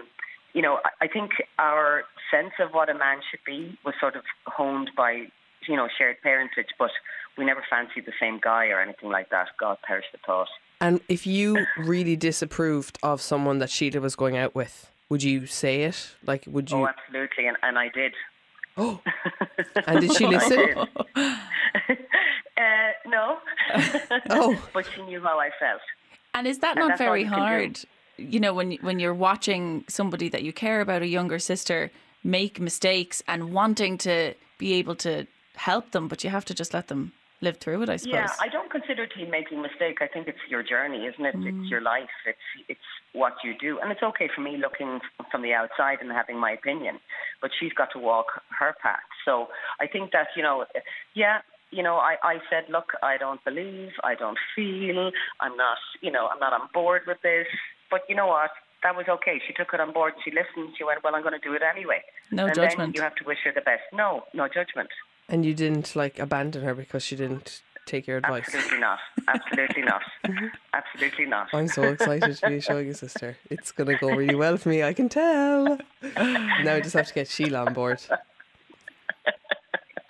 you 0.53 0.63
know, 0.63 0.79
I- 0.83 1.05
I 1.05 1.07
think 1.07 1.31
our 1.59 2.03
sense 2.31 2.53
of 2.59 2.71
what 2.73 2.89
a 2.89 2.93
man 2.95 3.21
should 3.29 3.43
be 3.45 3.77
was 3.85 3.93
sort 3.99 4.15
of 4.15 4.23
honed 4.47 4.89
by, 4.97 5.27
you 5.67 5.75
know, 5.75 5.87
shared 5.97 6.17
parentage, 6.23 6.69
but 6.79 6.89
we 7.37 7.45
never 7.45 7.63
fancied 7.69 8.05
the 8.07 8.13
same 8.19 8.39
guy 8.41 8.69
or 8.69 8.79
anything 8.79 9.09
like 9.09 9.29
that. 9.29 9.49
God 9.59 9.77
perish 9.85 10.05
the 10.11 10.17
thought. 10.25 10.47
and 10.81 10.99
if 11.09 11.27
you 11.27 11.67
really 11.77 12.15
disapproved 12.15 12.97
of 13.03 13.21
someone 13.21 13.59
that 13.59 13.69
Sheila 13.69 13.99
was 13.99 14.15
going 14.15 14.35
out 14.37 14.55
with, 14.55 14.89
would 15.09 15.21
you 15.21 15.45
say 15.45 15.83
it? 15.83 16.15
Like, 16.25 16.45
would 16.47 16.71
you? 16.71 16.77
Oh, 16.77 16.87
absolutely, 16.87 17.45
and, 17.47 17.57
and 17.61 17.77
I 17.77 17.89
did. 17.89 18.13
Oh, 18.77 18.99
and 19.87 20.01
did 20.01 20.13
she 20.13 20.25
listen? 20.35 20.57
did. 20.57 20.77
uh, 21.17 22.91
no. 23.07 23.37
Oh. 24.29 24.69
but 24.73 24.85
she 24.93 25.01
knew 25.03 25.21
how 25.21 25.39
I 25.39 25.49
felt. 25.59 25.81
And 26.33 26.47
is 26.47 26.59
that 26.59 26.77
And 26.77 26.87
not 26.89 26.97
very 26.97 27.21
you 27.23 27.27
hard? 27.29 27.79
You 28.17 28.39
know, 28.39 28.53
when 28.53 28.73
when 28.81 28.99
you're 28.99 29.13
watching 29.13 29.83
somebody 29.87 30.29
that 30.29 30.43
you 30.43 30.53
care 30.53 30.81
about, 30.81 31.01
a 31.01 31.07
younger 31.07 31.39
sister, 31.39 31.91
make 32.23 32.59
mistakes 32.59 33.23
and 33.27 33.51
wanting 33.53 33.97
to 33.99 34.33
be 34.57 34.73
able 34.73 34.95
to 34.95 35.27
help 35.55 35.91
them, 35.91 36.07
but 36.07 36.23
you 36.23 36.29
have 36.29 36.45
to 36.45 36.53
just 36.53 36.73
let 36.73 36.87
them 36.87 37.11
live 37.41 37.57
through 37.57 37.83
it, 37.83 37.89
I 37.89 37.97
suppose. 37.97 38.13
Yeah, 38.13 38.29
I 38.39 38.47
don't 38.47 38.71
consider 38.71 39.03
it 39.03 39.11
to 39.11 39.17
be 39.17 39.25
making 39.25 39.59
a 39.59 39.61
mistake. 39.61 39.97
I 40.01 40.07
think 40.07 40.27
it's 40.27 40.39
your 40.49 40.63
journey, 40.63 41.05
isn't 41.05 41.25
it? 41.25 41.35
It's 41.35 41.45
mm. 41.45 41.69
your 41.69 41.81
life. 41.81 42.09
It's 42.25 42.47
it's 42.67 42.79
what 43.13 43.33
you 43.43 43.53
do, 43.59 43.79
and 43.79 43.91
it's 43.91 44.03
okay 44.03 44.29
for 44.33 44.41
me 44.41 44.57
looking 44.57 44.99
from 45.31 45.41
the 45.41 45.53
outside 45.53 45.99
and 46.01 46.11
having 46.11 46.39
my 46.39 46.51
opinion, 46.51 46.99
but 47.41 47.51
she's 47.59 47.73
got 47.73 47.89
to 47.93 47.99
walk 47.99 48.27
her 48.59 48.75
path. 48.81 48.99
So 49.25 49.47
I 49.79 49.87
think 49.87 50.11
that 50.11 50.27
you 50.35 50.43
know, 50.43 50.65
yeah. 51.13 51.39
You 51.69 51.83
know, 51.83 51.95
I, 51.95 52.15
I 52.23 52.35
said, 52.49 52.63
look, 52.69 52.93
I 53.03 53.17
don't 53.17 53.43
believe, 53.43 53.89
I 54.01 54.15
don't 54.15 54.37
feel, 54.55 55.11
I'm 55.41 55.57
not, 55.57 55.77
you 55.99 56.09
know, 56.09 56.29
I'm 56.31 56.39
not 56.39 56.53
on 56.53 56.69
board 56.73 57.01
with 57.05 57.17
this. 57.23 57.45
But 57.91 58.03
you 58.07 58.15
know 58.15 58.27
what? 58.27 58.51
That 58.83 58.95
was 58.95 59.07
okay. 59.09 59.41
She 59.45 59.51
took 59.51 59.73
it 59.73 59.81
on 59.81 59.91
board. 59.91 60.13
She 60.23 60.31
listened. 60.31 60.75
She 60.77 60.85
went, 60.85 61.03
well, 61.03 61.13
I'm 61.13 61.23
going 61.23 61.37
to 61.37 61.45
do 61.45 61.53
it 61.55 61.61
anyway. 61.69 62.01
No 62.31 62.45
and 62.45 62.55
judgment. 62.55 62.77
Then 62.77 62.93
you 62.95 63.01
have 63.01 63.15
to 63.15 63.25
wish 63.25 63.39
her 63.43 63.51
the 63.53 63.59
best. 63.59 63.83
No, 63.91 64.23
no 64.33 64.47
judgment. 64.47 64.87
And 65.29 65.45
you 65.45 65.53
didn't 65.53 65.95
like 65.95 66.19
abandon 66.19 66.63
her 66.63 66.73
because 66.73 67.03
she 67.03 67.15
didn't 67.15 67.61
take 67.85 68.07
your 68.07 68.17
advice. 68.17 68.45
Absolutely 68.53 68.79
not. 68.79 68.99
Absolutely 69.27 69.81
not. 69.81 70.01
Absolutely 70.73 71.25
not. 71.25 71.47
I'm 71.53 71.67
so 71.67 71.83
excited 71.83 72.37
to 72.37 72.49
be 72.49 72.59
showing 72.61 72.87
you, 72.87 72.93
sister. 72.93 73.37
It's 73.49 73.71
gonna 73.71 73.97
go 73.97 74.09
really 74.13 74.35
well 74.35 74.57
for 74.57 74.69
me. 74.69 74.83
I 74.83 74.93
can 74.93 75.09
tell. 75.09 75.79
Now 76.15 76.75
I 76.75 76.81
just 76.81 76.95
have 76.95 77.07
to 77.07 77.13
get 77.13 77.27
Sheila 77.27 77.65
on 77.65 77.73
board. 77.73 77.99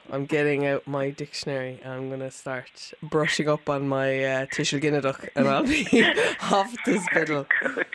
I'm 0.10 0.26
getting 0.26 0.66
out 0.66 0.88
my 0.88 1.10
dictionary 1.10 1.80
and 1.84 1.94
I'm 1.94 2.10
gonna 2.10 2.32
start 2.32 2.94
brushing 3.04 3.50
up 3.50 3.68
on 3.70 3.88
my 3.88 4.24
uh, 4.24 4.46
Tishel 4.46 5.30
and 5.36 5.48
I'll 5.48 5.64
be 5.64 5.86
off 6.52 6.74
the 6.86 7.00
spittle. 7.00 7.46
Good. 7.62 7.86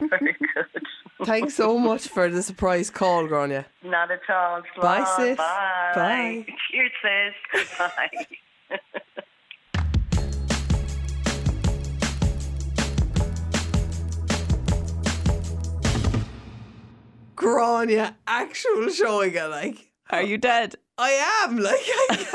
Very 0.00 0.36
good. 0.54 0.86
Thanks 1.22 1.54
so 1.54 1.78
much 1.78 2.08
for 2.08 2.28
the 2.28 2.42
surprise 2.42 2.90
call, 2.90 3.26
Gráinne. 3.28 3.64
Not 3.82 4.10
at 4.10 4.20
all. 4.28 4.62
Bye, 4.80 5.00
Slán. 5.02 5.16
sis. 5.16 5.36
Bye. 5.36 5.92
Bye. 5.94 6.46
Cheers, 6.70 6.92
sis. 7.52 7.78
Bye. 7.78 8.26
Gráinne, 17.36 18.14
actual 18.26 18.88
Seoige 18.88 19.50
like. 19.50 19.90
Are 20.10 20.22
you 20.22 20.38
dead? 20.38 20.76
I 20.96 21.44
am 21.44 21.56
like, 21.70 21.74
I 21.76 22.26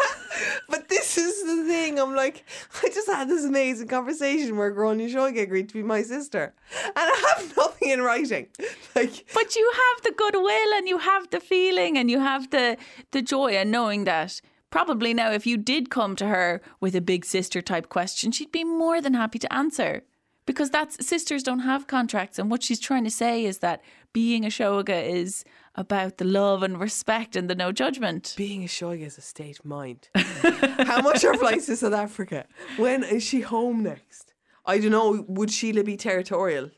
but 0.67 0.89
this 0.89 1.17
is 1.17 1.43
the 1.43 1.63
thing. 1.65 1.99
I'm 1.99 2.15
like, 2.15 2.45
I 2.83 2.89
just 2.89 3.07
had 3.07 3.29
this 3.29 3.45
amazing 3.45 3.87
conversation 3.87 4.57
where 4.57 4.73
Gráinne 4.73 5.09
Seoige 5.09 5.41
agreed 5.41 5.69
to 5.69 5.75
be 5.75 5.83
my 5.83 6.01
sister, 6.01 6.53
and 6.83 6.93
I 6.95 7.35
have 7.37 7.57
nothing 7.57 7.89
in 7.89 8.01
writing. 8.01 8.47
Like, 8.95 9.25
But 9.33 9.55
you 9.55 9.71
have 9.73 10.03
the 10.03 10.11
goodwill 10.11 10.73
and 10.75 10.87
you 10.87 10.97
have 10.97 11.29
the 11.29 11.39
feeling 11.39 11.97
and 11.97 12.11
you 12.11 12.19
have 12.19 12.49
the 12.49 12.77
the 13.11 13.21
joy 13.21 13.53
and 13.53 13.71
knowing 13.71 14.03
that 14.03 14.41
probably 14.69 15.13
now 15.13 15.31
if 15.31 15.47
you 15.47 15.57
did 15.57 15.89
come 15.89 16.15
to 16.17 16.27
her 16.27 16.61
with 16.79 16.95
a 16.95 17.01
big 17.01 17.25
sister 17.25 17.61
type 17.61 17.89
question, 17.89 18.31
she'd 18.31 18.51
be 18.51 18.63
more 18.63 19.01
than 19.01 19.13
happy 19.13 19.39
to 19.39 19.53
answer. 19.53 20.03
Because 20.45 20.71
that's 20.71 21.05
sisters 21.05 21.43
don't 21.43 21.59
have 21.59 21.85
contracts 21.85 22.39
and 22.39 22.49
what 22.49 22.63
she's 22.63 22.79
trying 22.79 23.03
to 23.03 23.11
say 23.11 23.45
is 23.45 23.59
that 23.59 23.81
being 24.13 24.43
a 24.43 24.47
Seoige 24.49 25.07
is 25.07 25.45
about 25.79 26.17
the 26.17 26.25
love 26.25 26.61
and 26.61 26.77
respect 26.79 27.35
and 27.37 27.49
the 27.49 27.55
no 27.55 27.71
judgment. 27.71 28.33
being 28.37 28.63
a 28.63 28.67
Seoige 28.67 29.05
is 29.05 29.17
a 29.17 29.21
state 29.21 29.59
of 29.59 29.65
mind. 29.65 30.09
How 30.13 31.01
much 31.01 31.23
are 31.23 31.33
flights 31.35 31.67
to 31.67 31.77
South 31.77 31.93
Africa? 31.93 32.45
When 32.77 33.03
is 33.03 33.23
she 33.23 33.39
home 33.41 33.81
next? 33.83 34.33
I 34.65 34.77
don't 34.79 34.91
know. 34.91 35.25
Would 35.27 35.51
Sheila 35.51 35.83
be 35.83 35.95
territorial? 35.95 36.69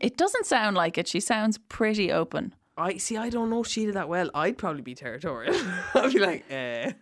It 0.00 0.16
doesn't 0.16 0.44
sound 0.44 0.76
like 0.76 0.98
it. 0.98 1.06
She 1.08 1.20
sounds 1.20 1.56
pretty 1.56 2.10
open. 2.12 2.54
I 2.76 2.98
see. 2.98 3.16
I 3.16 3.30
don't 3.30 3.48
know 3.48 3.62
Sheila 3.62 3.92
that 3.92 4.08
well. 4.08 4.28
I'd 4.34 4.58
probably 4.58 4.82
be 4.82 4.94
territorial. 4.94 5.54
I'd 5.94 6.12
be 6.12 6.18
like, 6.18 6.44
eh, 6.50 6.92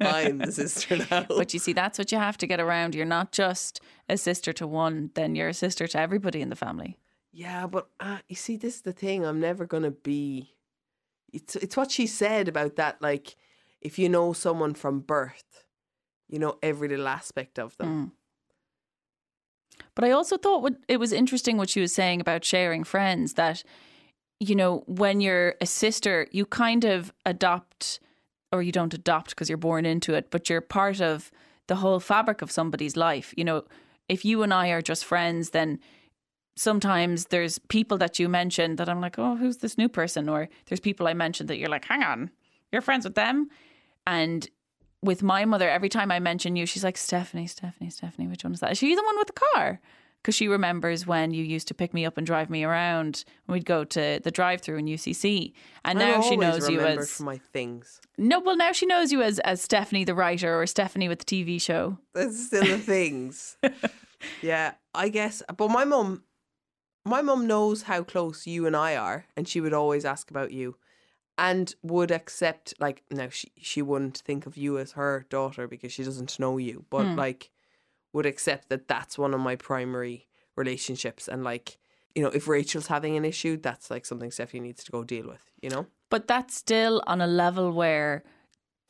I'm 0.00 0.38
the 0.38 0.52
sister 0.52 0.98
now. 1.10 1.24
But 1.28 1.54
you 1.54 1.60
see, 1.60 1.72
that's 1.72 1.96
what 1.98 2.12
you 2.12 2.18
have 2.18 2.36
to 2.38 2.46
get 2.46 2.60
around. 2.60 2.94
You're 2.94 3.06
not 3.06 3.32
just 3.32 3.80
a 4.10 4.18
sister 4.18 4.52
to 4.54 4.66
one, 4.66 5.10
then 5.14 5.34
you're 5.36 5.48
a 5.48 5.54
sister 5.54 5.86
to 5.86 5.98
everybody 5.98 6.42
in 6.42 6.50
the 6.50 6.56
family. 6.56 6.98
Yeah, 7.32 7.66
but 7.66 7.88
uh, 7.98 8.18
you 8.28 8.36
see, 8.36 8.56
this 8.58 8.74
is 8.74 8.82
the 8.82 8.92
thing. 8.92 9.24
I'm 9.24 9.40
never 9.40 9.64
gonna 9.64 9.90
be. 9.92 10.50
It's 11.32 11.56
it's 11.56 11.76
what 11.76 11.90
she 11.90 12.06
said 12.06 12.48
about 12.48 12.76
that. 12.76 13.00
Like, 13.00 13.36
if 13.80 13.98
you 13.98 14.08
know 14.08 14.32
someone 14.32 14.74
from 14.74 15.00
birth, 15.00 15.64
you 16.28 16.38
know 16.38 16.58
every 16.62 16.88
little 16.88 17.08
aspect 17.08 17.58
of 17.58 17.76
them. 17.76 18.06
Mm. 18.06 18.10
But 19.94 20.04
I 20.04 20.10
also 20.10 20.36
thought 20.36 20.62
what 20.62 20.76
it 20.88 20.98
was 20.98 21.12
interesting 21.12 21.56
what 21.56 21.70
she 21.70 21.80
was 21.80 21.94
saying 21.94 22.20
about 22.20 22.44
sharing 22.44 22.84
friends 22.84 23.34
that 23.34 23.64
you 24.40 24.54
know 24.54 24.84
when 24.86 25.20
you're 25.20 25.54
a 25.60 25.66
sister 25.66 26.26
you 26.30 26.44
kind 26.46 26.84
of 26.84 27.12
adopt 27.24 28.00
or 28.52 28.62
you 28.62 28.72
don't 28.72 28.94
adopt 28.94 29.30
because 29.30 29.48
you're 29.48 29.56
born 29.56 29.86
into 29.86 30.14
it 30.14 30.30
but 30.30 30.50
you're 30.50 30.60
part 30.60 31.00
of 31.00 31.30
the 31.68 31.76
whole 31.76 32.00
fabric 32.00 32.42
of 32.42 32.50
somebody's 32.50 32.96
life. 32.96 33.32
You 33.36 33.44
know, 33.44 33.64
if 34.08 34.24
you 34.24 34.42
and 34.42 34.52
I 34.52 34.68
are 34.68 34.82
just 34.82 35.04
friends, 35.04 35.50
then 35.50 35.78
sometimes 36.56 37.26
there's 37.26 37.58
people 37.58 37.98
that 37.98 38.18
you 38.18 38.28
mention 38.28 38.76
that 38.76 38.88
I'm 38.88 39.00
like, 39.00 39.18
oh, 39.18 39.36
who's 39.36 39.58
this 39.58 39.78
new 39.78 39.88
person? 39.88 40.28
Or 40.28 40.48
there's 40.66 40.80
people 40.80 41.06
I 41.06 41.14
mentioned 41.14 41.48
that 41.48 41.58
you're 41.58 41.68
like, 41.68 41.84
hang 41.84 42.02
on, 42.02 42.30
you're 42.70 42.82
friends 42.82 43.04
with 43.04 43.14
them. 43.14 43.48
And 44.06 44.48
with 45.02 45.22
my 45.22 45.44
mother, 45.44 45.68
every 45.68 45.88
time 45.88 46.10
I 46.10 46.20
mention 46.20 46.56
you, 46.56 46.66
she's 46.66 46.84
like, 46.84 46.96
Stefanie, 46.96 47.52
Stefanie, 47.52 47.92
Stefanie, 47.92 48.30
which 48.30 48.44
one 48.44 48.52
is 48.52 48.60
that? 48.60 48.72
Is 48.72 48.78
she 48.78 48.94
the 48.94 49.02
one 49.02 49.18
with 49.18 49.28
the 49.28 49.40
car? 49.54 49.80
Because 50.20 50.36
she 50.36 50.46
remembers 50.46 51.04
when 51.04 51.32
you 51.34 51.42
used 51.42 51.66
to 51.68 51.74
pick 51.74 51.92
me 51.92 52.06
up 52.06 52.16
and 52.16 52.24
drive 52.24 52.48
me 52.48 52.62
around. 52.62 53.24
And 53.48 53.54
we'd 53.54 53.64
go 53.64 53.82
to 53.82 54.20
the 54.22 54.30
drive-through 54.30 54.76
in 54.76 54.86
UCC, 54.86 55.52
and 55.84 56.00
I'm 56.00 56.08
now 56.08 56.22
she 56.22 56.36
knows 56.36 56.68
you 56.68 56.80
as 56.80 57.10
for 57.10 57.24
my 57.24 57.38
things. 57.52 58.00
no. 58.16 58.38
Well, 58.38 58.56
now 58.56 58.70
she 58.70 58.86
knows 58.86 59.10
you 59.10 59.20
as 59.20 59.40
as 59.40 59.66
Stefanie 59.66 60.06
the 60.06 60.14
writer 60.14 60.60
or 60.60 60.64
Stefanie 60.66 61.08
with 61.08 61.18
the 61.18 61.24
TV 61.24 61.60
show. 61.60 61.98
That's 62.14 62.46
still 62.46 62.64
the 62.64 62.78
things. 62.78 63.56
yeah, 64.42 64.74
I 64.94 65.08
guess. 65.08 65.42
But 65.56 65.70
my 65.72 65.84
mum, 65.84 66.22
my 67.04 67.22
mum 67.22 67.46
knows 67.46 67.82
how 67.82 68.02
close 68.02 68.46
you 68.46 68.66
and 68.66 68.76
I 68.76 68.96
are, 68.96 69.26
and 69.36 69.48
she 69.48 69.60
would 69.60 69.72
always 69.72 70.04
ask 70.04 70.30
about 70.30 70.52
you, 70.52 70.76
and 71.38 71.74
would 71.82 72.10
accept 72.10 72.74
like 72.78 73.02
now 73.10 73.28
she 73.28 73.50
she 73.56 73.82
wouldn't 73.82 74.18
think 74.18 74.46
of 74.46 74.56
you 74.56 74.78
as 74.78 74.92
her 74.92 75.26
daughter 75.28 75.66
because 75.66 75.92
she 75.92 76.04
doesn't 76.04 76.38
know 76.38 76.58
you, 76.58 76.84
but 76.90 77.06
Hmm. 77.06 77.18
like 77.18 77.50
would 78.12 78.26
accept 78.26 78.68
that 78.68 78.88
that's 78.88 79.18
one 79.18 79.32
of 79.34 79.40
my 79.40 79.56
primary 79.56 80.28
relationships, 80.56 81.28
and 81.28 81.42
like 81.44 81.78
you 82.14 82.22
know 82.22 82.28
if 82.30 82.46
Rachel's 82.46 82.88
having 82.88 83.16
an 83.16 83.24
issue, 83.24 83.56
that's 83.56 83.90
like 83.90 84.04
something 84.06 84.30
Stefanie 84.30 84.62
needs 84.62 84.84
to 84.84 84.92
go 84.92 85.02
deal 85.02 85.26
with. 85.26 85.50
You 85.62 85.70
know. 85.70 85.86
but 86.10 86.28
that's 86.28 86.54
still 86.54 87.02
on 87.06 87.20
a 87.22 87.26
level 87.26 87.72
where 87.72 88.22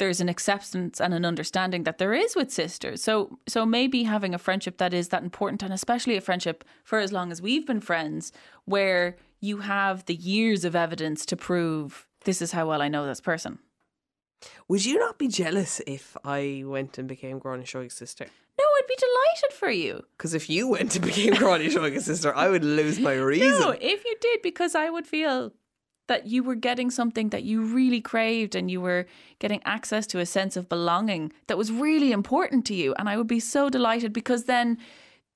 there's 0.03 0.21
an 0.21 0.29
acceptance 0.29 1.01
and 1.01 1.15
an 1.15 1.25
understanding 1.25 1.85
that 1.85 1.99
there 1.99 2.13
is 2.13 2.35
with 2.35 2.51
sisters. 2.51 3.01
So 3.01 3.39
so 3.47 3.65
maybe 3.65 4.03
having 4.03 4.35
a 4.35 4.39
friendship 4.47 4.79
that 4.79 4.93
is 4.93 5.11
that 5.11 5.23
important 5.23 5.63
and 5.63 5.73
especially 5.73 6.17
a 6.17 6.21
friendship 6.21 6.65
for 6.83 6.99
as 6.99 7.13
long 7.13 7.31
as 7.31 7.41
we've 7.41 7.65
been 7.65 7.81
friends 7.81 8.33
where 8.65 9.17
you 9.41 9.59
have 9.59 10.05
the 10.07 10.17
years 10.17 10.65
of 10.65 10.75
evidence 10.75 11.25
to 11.27 11.37
prove 11.37 12.09
this 12.25 12.43
is 12.43 12.51
how 12.51 12.67
well 12.67 12.83
I 12.83 12.89
know 12.89 13.07
this 13.07 13.21
person. 13.21 13.61
Would 14.67 14.85
you 14.85 14.99
not 14.99 15.19
be 15.19 15.29
jealous 15.29 15.81
if 15.87 16.17
I 16.25 16.65
went 16.67 16.99
and 16.99 17.07
became 17.07 17.39
Gráinne 17.39 17.69
Seoige's 17.69 17.95
sister? 17.95 18.27
No, 18.59 18.65
I'd 18.65 18.89
be 18.89 18.97
delighted 18.97 19.57
for 19.57 19.71
you. 19.71 20.03
Because 20.19 20.35
if 20.35 20.51
you 20.51 20.67
went 20.67 20.97
and 20.97 21.05
became 21.05 21.35
Gráinne 21.35 21.71
Seoige's 21.71 22.07
sister, 22.07 22.35
I 22.35 22.49
would 22.49 22.65
lose 22.65 22.99
my 22.99 23.15
reason. 23.33 23.61
No, 23.61 23.71
if 23.81 24.05
you 24.05 24.17
did, 24.21 24.43
because 24.43 24.75
I 24.75 24.91
would 24.91 25.07
feel 25.07 25.53
that 26.13 26.27
you 26.27 26.43
were 26.43 26.55
getting 26.69 26.91
something 26.91 27.31
that 27.31 27.43
you 27.43 27.63
really 27.63 28.03
craved 28.03 28.55
and 28.55 28.71
you 28.71 28.83
were 28.83 29.07
getting 29.39 29.63
access 29.65 30.07
to 30.07 30.19
a 30.19 30.27
sense 30.27 30.59
of 30.59 30.69
belonging 30.69 31.33
that 31.47 31.57
was 31.57 31.73
really 31.73 32.13
important 32.13 32.67
to 32.67 32.75
you. 32.75 32.95
And 32.99 33.09
I 33.09 33.17
would 33.17 33.27
be 33.27 33.41
so 33.41 33.71
delighted 33.71 34.13
because 34.13 34.45
then 34.45 34.77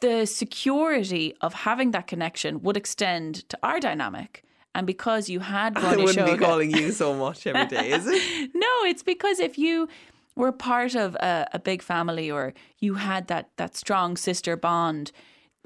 the 0.00 0.26
security 0.26 1.34
of 1.40 1.54
having 1.68 1.92
that 1.92 2.06
connection 2.06 2.60
would 2.60 2.76
extend 2.76 3.48
to 3.48 3.58
our 3.62 3.80
dynamic. 3.80 4.44
And 4.74 4.86
because 4.86 5.30
you 5.30 5.40
had 5.40 5.78
I 5.78 5.80
Gráinne 5.80 6.04
wouldn't 6.04 6.38
be 6.38 6.44
calling 6.44 6.70
you 6.70 6.92
so 6.92 7.14
much 7.14 7.46
every 7.46 7.68
day, 7.74 7.92
is 7.92 8.06
it? 8.06 8.50
no, 8.54 8.74
it's 8.90 9.02
because 9.02 9.40
if 9.40 9.56
you 9.56 9.88
were 10.34 10.52
part 10.52 10.94
of 10.94 11.14
a, 11.14 11.48
a 11.54 11.58
big 11.58 11.80
family 11.80 12.30
or 12.30 12.52
you 12.78 12.96
had 12.96 13.28
that 13.28 13.48
that 13.56 13.76
strong 13.76 14.18
sister 14.18 14.54
bond, 14.58 15.10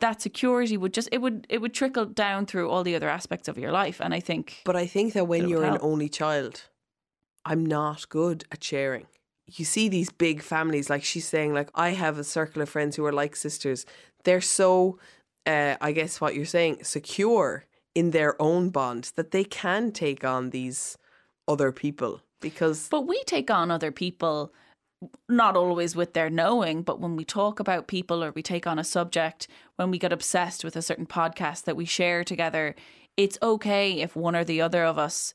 that 0.01 0.21
security 0.21 0.77
would 0.77 0.93
just 0.93 1.09
it 1.13 1.19
would 1.19 1.47
it 1.49 1.59
would 1.59 1.75
trickle 1.75 2.07
down 2.07 2.47
through 2.47 2.69
all 2.69 2.83
the 2.83 2.95
other 2.95 3.09
aspects 3.09 3.49
of 3.49 3.59
your 3.59 3.73
life. 3.73 4.01
And 4.01 4.13
I 4.15 4.21
think 4.21 4.63
But 4.65 4.77
I 4.77 4.87
think 4.87 5.13
that 5.15 5.27
when 5.27 5.49
you're 5.49 5.65
an 5.65 5.79
only 5.81 6.09
child, 6.09 6.65
I'm 7.45 7.65
not 7.65 8.09
good 8.09 8.45
at 8.53 8.63
sharing. 8.63 9.07
You 9.47 9.65
see 9.65 9.89
these 9.89 10.11
big 10.11 10.43
families, 10.43 10.89
like 10.89 11.03
she's 11.05 11.27
saying, 11.27 11.55
like 11.55 11.71
I 11.75 11.91
have 11.91 12.19
a 12.19 12.25
circle 12.25 12.63
of 12.63 12.69
friends 12.69 12.97
who 12.97 13.05
are 13.05 13.13
like 13.13 13.35
sisters. 13.35 13.85
They're 14.25 14.41
so, 14.41 14.99
uh, 15.47 15.77
I 15.81 15.93
guess 15.93 16.21
what 16.21 16.35
you're 16.35 16.45
saying, 16.45 16.85
secure 16.85 17.65
in 17.95 18.11
their 18.13 18.41
own 18.41 18.71
bond 18.71 19.13
that 19.17 19.33
they 19.33 19.45
can 19.45 19.91
take 19.91 20.25
on 20.25 20.51
these 20.51 20.97
other 21.49 21.73
people 21.73 22.21
because 22.41 22.89
but 22.89 23.07
we 23.07 23.23
take 23.25 23.51
on 23.51 23.71
other 23.71 23.91
people 23.91 24.53
not 25.29 25.57
always 25.57 25.97
with 25.97 26.13
their 26.13 26.31
knowing, 26.31 26.83
but 26.83 27.01
when 27.01 27.17
we 27.17 27.25
talk 27.25 27.61
about 27.61 27.87
people 27.87 28.23
or 28.23 28.33
we 28.33 28.43
take 28.43 28.67
on 28.67 28.79
a 28.79 28.85
subject, 28.85 29.49
when 29.77 29.91
we 29.91 29.99
get 29.99 30.13
obsessed 30.13 30.65
with 30.65 30.77
a 30.77 30.83
certain 30.83 31.07
podcast 31.07 31.65
that 31.65 31.77
we 31.77 31.85
share 31.85 32.25
together, 32.25 32.75
it's 33.17 33.39
okay 33.43 34.01
if 34.01 34.15
one 34.17 34.37
or 34.37 34.45
the 34.45 34.61
other 34.61 34.85
of 34.85 34.99
us, 34.99 35.33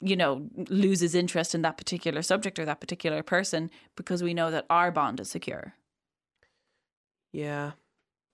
you 0.00 0.16
know, 0.16 0.48
loses 0.68 1.14
interest 1.14 1.54
in 1.54 1.62
that 1.62 1.76
particular 1.76 2.22
subject 2.22 2.58
or 2.58 2.64
that 2.64 2.80
particular 2.80 3.22
person 3.22 3.70
because 3.96 4.22
we 4.22 4.34
know 4.34 4.50
that 4.50 4.66
our 4.70 4.90
bond 4.90 5.20
is 5.20 5.30
secure. 5.30 5.74
yeah, 7.32 7.72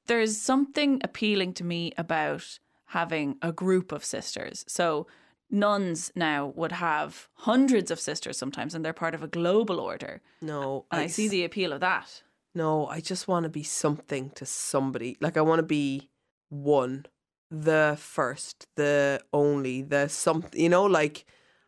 There's 0.07 0.37
something 0.37 1.01
appealing 1.05 1.55
to 1.55 1.65
me 1.65 1.93
about 1.99 2.59
having 2.87 3.37
a 3.43 3.53
group 3.53 3.93
of 3.93 4.05
sisters. 4.05 4.65
So 4.69 5.07
nuns 5.51 6.13
now 6.15 6.53
would 6.57 6.73
have 6.73 7.29
hundreds 7.35 7.91
of 7.91 7.99
sisters 8.01 8.37
sometimes 8.39 8.75
and 8.75 8.85
they're 8.85 8.93
part 8.93 9.15
of 9.15 9.23
a 9.23 9.29
global 9.29 9.81
order. 9.81 10.21
no, 10.43 10.85
And 10.91 11.03
I, 11.03 11.07
see 11.07 11.25
s- 11.27 11.31
the 11.31 11.45
appeal 11.45 11.73
of 11.73 11.81
that. 11.81 12.23
No, 12.55 12.87
I 12.87 13.01
just 13.01 13.29
want 13.29 13.45
to 13.45 13.49
be 13.49 13.63
something 13.63 14.31
to 14.31 14.45
somebody. 14.47 15.17
Like 15.21 15.37
I 15.37 15.41
want 15.43 15.59
to 15.61 15.63
be 15.67 16.11
one, 16.49 17.07
the 17.51 17.97
first, 17.99 18.67
the 18.77 19.21
only, 19.33 19.83
the 19.83 20.09
something. 20.09 20.61
You 20.61 20.69
know, 20.69 20.85
like 20.85 21.25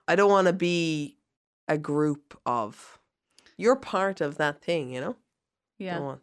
I 0.09 0.17
don't 0.17 0.31
want 0.31 0.47
to 0.49 0.53
be 0.53 1.17
a 1.69 1.79
group 1.79 2.39
of. 2.45 2.99
You're 3.57 3.77
part 3.77 4.21
of 4.21 4.37
that 4.39 4.63
thing, 4.63 4.91
you 4.91 5.01
know. 5.01 5.17
Yeah. 5.79 6.17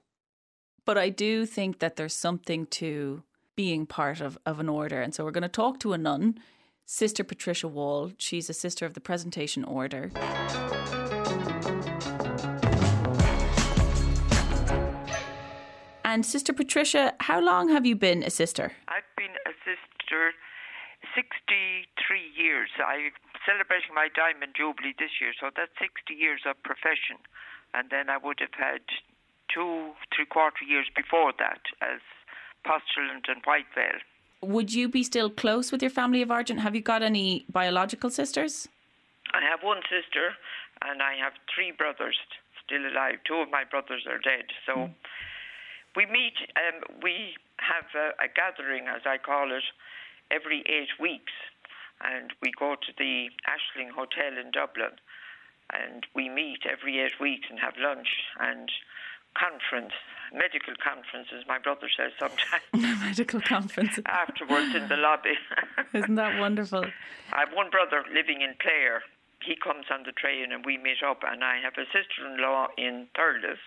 But 0.86 0.98
I 0.98 1.10
do 1.10 1.46
think 1.46 1.80
that 1.80 1.96
there's 1.96 2.14
something 2.16 2.66
to 2.68 3.24
being 3.56 3.86
part 3.86 4.22
of, 4.22 4.38
of 4.46 4.60
an 4.60 4.70
order. 4.70 5.02
And 5.02 5.14
so 5.14 5.24
we're 5.24 5.32
going 5.32 5.42
to 5.44 5.48
talk 5.50 5.80
to 5.82 5.94
a 5.94 5.98
nun, 5.98 6.40
Sister 6.90 7.26
Patricia 7.26 7.68
Wall. 7.68 8.14
She's 8.18 8.50
a 8.50 8.54
sister 8.54 8.86
of 8.86 8.94
the 8.94 9.02
Presentation 9.02 9.66
Order. 9.66 10.10
And 16.06 16.26
Sister 16.26 16.54
Patricia, 16.54 17.14
how 17.20 17.42
long 17.42 17.68
have 17.68 17.86
you 17.86 17.98
been 17.98 18.24
a 18.24 18.30
sister? 18.30 18.72
I've 18.88 19.04
been 19.18 19.36
a 19.46 19.52
sister 19.68 20.32
63 21.14 22.24
years. 22.34 22.70
I'm 22.80 23.12
celebrating 23.46 23.92
my 23.94 24.08
Diamond 24.16 24.56
Jubilee 24.56 24.96
this 24.98 25.20
year, 25.20 25.36
so 25.36 25.52
that's 25.54 25.76
60 25.84 26.16
years 26.16 26.48
of 26.48 26.56
profession. 26.64 27.20
And 27.74 27.92
then 27.92 28.10
I 28.10 28.16
would 28.16 28.40
have 28.40 28.56
had 28.56 28.88
two, 29.54 29.92
three 30.16 30.26
quarter 30.26 30.64
years 30.64 30.88
before 30.96 31.34
that 31.38 31.68
as 31.84 32.00
postulant 32.64 33.28
and 33.28 33.44
white 33.44 33.68
veil. 33.76 34.00
Would 34.42 34.74
you 34.74 34.88
be 34.88 35.04
still 35.04 35.30
close 35.30 35.72
with 35.72 35.82
your 35.82 35.92
family 35.92 36.22
of 36.22 36.30
origin? 36.30 36.60
Have 36.60 36.76
you 36.76 36.82
got 36.82 37.02
any 37.02 37.46
biological 37.50 38.10
sisters? 38.10 38.68
I 39.34 39.42
have 39.42 39.64
one 39.64 39.82
sister 39.90 40.34
and 40.82 41.02
I 41.02 41.16
have 41.16 41.34
three 41.54 41.72
brothers 41.72 42.16
still 42.64 42.86
alive. 42.86 43.16
Two 43.26 43.36
of 43.36 43.50
my 43.50 43.64
brothers 43.64 44.06
are 44.08 44.20
dead. 44.20 44.46
So 44.66 44.90
we 45.96 46.06
meet, 46.06 46.36
um, 46.56 46.84
we 47.02 47.34
have 47.58 47.86
a, 47.96 48.10
a 48.24 48.28
gathering, 48.30 48.88
as 48.88 49.02
I 49.06 49.18
call 49.18 49.52
it, 49.52 49.64
every 50.30 50.62
eight 50.68 50.94
weeks. 51.00 51.34
And 52.02 52.32
we 52.44 52.52
go 52.60 52.76
to 52.76 52.92
the 52.98 53.30
Ashling 53.50 53.90
Hotel 53.90 54.38
in 54.40 54.52
Dublin. 54.52 54.94
And 55.74 56.06
we 56.14 56.30
meet 56.30 56.60
every 56.70 57.00
eight 57.00 57.20
weeks 57.20 57.48
and 57.50 57.60
have 57.60 57.74
lunch 57.80 58.08
and 58.40 58.70
conference, 59.38 59.94
medical 60.34 60.74
conference, 60.82 61.30
as 61.30 61.46
my 61.48 61.62
brother 61.62 61.88
says 61.94 62.12
sometimes, 62.18 62.66
Medical 62.74 63.42
conference. 63.42 64.00
afterwards 64.06 64.74
in 64.74 64.90
the 64.90 64.98
lobby. 64.98 65.38
Isn't 65.94 66.16
that 66.16 66.40
wonderful? 66.40 66.84
I 67.32 67.46
have 67.46 67.54
one 67.54 67.70
brother 67.70 68.04
living 68.14 68.42
in 68.42 68.58
Clare. 68.60 69.04
He 69.46 69.56
comes 69.56 69.86
on 69.94 70.04
the 70.04 70.12
train 70.12 70.52
and 70.52 70.66
we 70.66 70.78
meet 70.78 71.06
up. 71.06 71.22
And 71.22 71.44
I 71.44 71.62
have 71.62 71.78
a 71.78 71.86
sister 71.94 72.26
in 72.26 72.42
law 72.42 72.68
in 72.78 73.08
Thurles, 73.16 73.62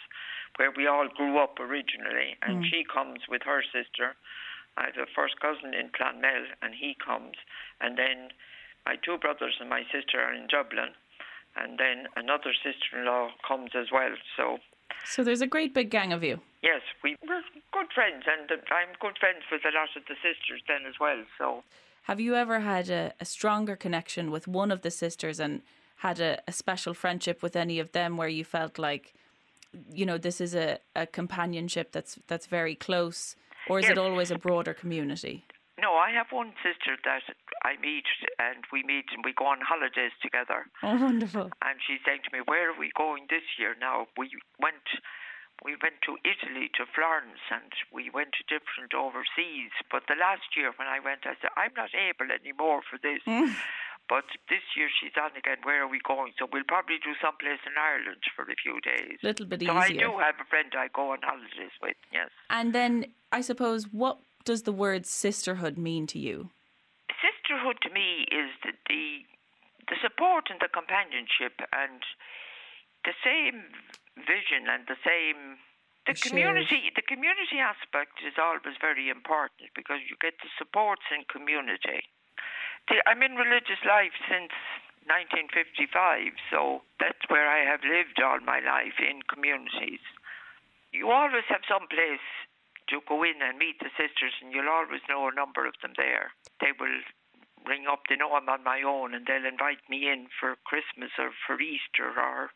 where 0.56 0.74
we 0.74 0.86
all 0.86 1.08
grew 1.08 1.38
up 1.38 1.58
originally. 1.60 2.36
And 2.42 2.64
mm. 2.64 2.68
she 2.68 2.82
comes 2.84 3.30
with 3.30 3.42
her 3.46 3.62
sister. 3.62 4.18
I 4.76 4.90
have 4.90 4.98
a 4.98 5.06
first 5.14 5.38
cousin 5.40 5.74
in 5.74 5.90
Clonmel, 5.90 6.46
and 6.62 6.74
he 6.74 6.96
comes. 6.98 7.38
And 7.80 7.96
then 7.96 8.34
my 8.84 8.96
two 8.96 9.18
brothers 9.18 9.56
and 9.60 9.68
my 9.68 9.82
sister 9.92 10.20
are 10.20 10.34
in 10.34 10.46
Dublin. 10.48 10.92
And 11.56 11.78
then 11.78 12.06
another 12.16 12.54
sister 12.54 12.98
in 12.98 13.06
law 13.06 13.30
comes 13.46 13.70
as 13.74 13.90
well. 13.92 14.14
So, 14.36 14.58
So 15.04 15.24
there's 15.24 15.40
a 15.40 15.46
great 15.46 15.74
big 15.74 15.90
gang 15.90 16.12
of 16.12 16.22
you. 16.22 16.40
yes, 16.62 16.82
we, 17.02 17.16
we're 17.26 17.42
good 17.72 17.92
friends. 17.94 18.24
And 18.26 18.50
I'm 18.50 18.88
good 19.00 19.18
friends 19.18 19.42
with 19.50 19.62
a 19.64 19.74
lot 19.74 19.88
of 19.96 20.02
the 20.08 20.14
sisters 20.14 20.62
then 20.68 20.86
as 20.88 20.94
well. 21.00 21.24
So, 21.38 21.62
Have 22.04 22.20
you 22.20 22.34
ever 22.34 22.60
had 22.60 22.90
a, 22.90 23.12
a 23.20 23.24
stronger 23.24 23.76
connection 23.76 24.30
with 24.30 24.46
one 24.46 24.70
of 24.70 24.82
the 24.82 24.90
sisters 24.90 25.40
and 25.40 25.62
had 25.96 26.20
a, 26.20 26.40
a 26.48 26.52
special 26.52 26.94
friendship 26.94 27.42
with 27.42 27.56
any 27.56 27.78
of 27.78 27.92
them 27.92 28.16
where 28.16 28.28
you 28.28 28.44
felt 28.44 28.78
like, 28.78 29.14
you 29.92 30.06
know, 30.06 30.18
this 30.18 30.40
is 30.40 30.54
a, 30.54 30.78
a 30.96 31.06
companionship 31.06 31.92
that's 31.92 32.18
that's 32.26 32.46
very 32.46 32.74
close? 32.74 33.36
Or 33.68 33.78
is 33.78 33.88
it 33.88 33.98
always 33.98 34.30
a 34.30 34.38
broader 34.38 34.74
community? 34.74 35.44
No, 35.80 35.96
I 35.96 36.12
have 36.12 36.28
one 36.30 36.52
sister 36.60 37.00
that 37.08 37.24
I 37.64 37.80
meet 37.80 38.04
and 38.38 38.68
we 38.68 38.84
meet 38.84 39.08
and 39.16 39.24
we 39.24 39.32
go 39.32 39.48
on 39.48 39.64
holidays 39.64 40.12
together. 40.20 40.68
Oh, 40.84 41.00
wonderful. 41.00 41.48
And 41.64 41.80
she's 41.80 42.04
saying 42.04 42.20
to 42.28 42.30
me, 42.36 42.44
Where 42.44 42.68
are 42.68 42.78
we 42.78 42.92
going 42.92 43.26
this 43.32 43.56
year 43.56 43.74
now? 43.80 44.12
We 44.20 44.28
went 44.60 44.84
we 45.64 45.76
went 45.76 46.00
to 46.08 46.16
Italy, 46.24 46.72
to 46.80 46.88
Florence, 46.88 47.44
and 47.52 47.68
we 47.92 48.08
went 48.08 48.32
to 48.40 48.48
different 48.48 48.96
overseas. 48.96 49.72
But 49.92 50.08
the 50.08 50.16
last 50.16 50.56
year 50.56 50.72
when 50.76 50.88
I 50.88 51.04
went, 51.04 51.28
I 51.28 51.36
said, 51.36 51.52
I'm 51.56 51.76
not 51.76 51.92
able 51.92 52.32
anymore 52.32 52.80
for 52.84 52.98
this. 53.00 53.20
Mm. 53.30 53.54
But 54.08 54.24
this 54.48 54.64
year 54.74 54.88
she's 54.90 55.14
on 55.14 55.30
again. 55.38 55.58
Where 55.62 55.84
are 55.84 55.86
we 55.86 56.00
going? 56.02 56.32
So 56.36 56.48
we'll 56.52 56.66
probably 56.66 56.96
do 56.98 57.14
someplace 57.22 57.62
in 57.64 57.78
Ireland 57.78 58.18
for 58.34 58.42
a 58.42 58.56
few 58.58 58.80
days. 58.80 59.18
Little 59.22 59.46
bit 59.46 59.62
so 59.62 59.76
I 59.76 59.90
do 59.90 60.18
have 60.18 60.34
a 60.40 60.48
friend 60.50 60.72
I 60.76 60.88
go 60.92 61.12
on 61.12 61.18
holidays 61.22 61.70
with. 61.80 61.94
Yes. 62.12 62.30
And 62.48 62.72
then 62.72 63.06
I 63.30 63.40
suppose 63.40 63.84
what 63.92 64.18
does 64.44 64.62
the 64.62 64.72
word 64.72 65.06
sisterhood 65.06 65.78
mean 65.78 66.06
to 66.08 66.18
you? 66.18 66.50
sisterhood 67.50 67.76
to 67.82 67.90
me 67.90 68.26
is 68.30 68.50
the, 68.62 68.72
the 68.88 69.26
the 69.90 69.98
support 69.98 70.46
and 70.54 70.62
the 70.62 70.70
companionship 70.70 71.58
and 71.74 71.98
the 73.02 73.16
same 73.26 73.66
vision 74.22 74.70
and 74.70 74.86
the 74.86 74.94
same 75.02 75.58
the 76.06 76.14
Shared. 76.14 76.30
community 76.30 76.94
the 76.94 77.02
community 77.02 77.58
aspect 77.58 78.22
is 78.22 78.38
always 78.38 78.78
very 78.80 79.10
important 79.10 79.74
because 79.74 79.98
you 80.06 80.14
get 80.22 80.38
the 80.40 80.50
supports 80.56 81.04
in 81.10 81.26
community. 81.26 82.06
The, 82.88 83.02
I'm 83.04 83.20
in 83.22 83.36
religious 83.36 83.82
life 83.84 84.14
since 84.30 84.54
1955, 85.10 86.32
so 86.48 86.86
that's 87.02 87.20
where 87.28 87.48
I 87.50 87.66
have 87.66 87.82
lived 87.82 88.22
all 88.22 88.40
my 88.40 88.60
life 88.62 88.96
in 89.02 89.20
communities. 89.26 90.00
You 90.92 91.10
always 91.10 91.44
have 91.48 91.66
some 91.68 91.88
place 91.88 92.24
to 92.90 93.00
go 93.08 93.22
in 93.22 93.40
and 93.42 93.58
meet 93.58 93.78
the 93.80 93.90
sisters, 93.96 94.34
and 94.42 94.52
you'll 94.52 94.68
always 94.68 95.02
know 95.08 95.28
a 95.28 95.34
number 95.34 95.66
of 95.66 95.74
them 95.82 95.92
there. 95.96 96.32
They 96.60 96.72
will 96.78 97.00
ring 97.66 97.84
up, 97.90 98.02
they 98.08 98.16
know 98.16 98.32
I'm 98.32 98.48
on 98.48 98.64
my 98.64 98.82
own, 98.82 99.14
and 99.14 99.26
they'll 99.26 99.46
invite 99.46 99.84
me 99.88 100.08
in 100.10 100.26
for 100.38 100.56
Christmas 100.64 101.10
or 101.18 101.30
for 101.46 101.60
Easter 101.60 102.08
or 102.16 102.50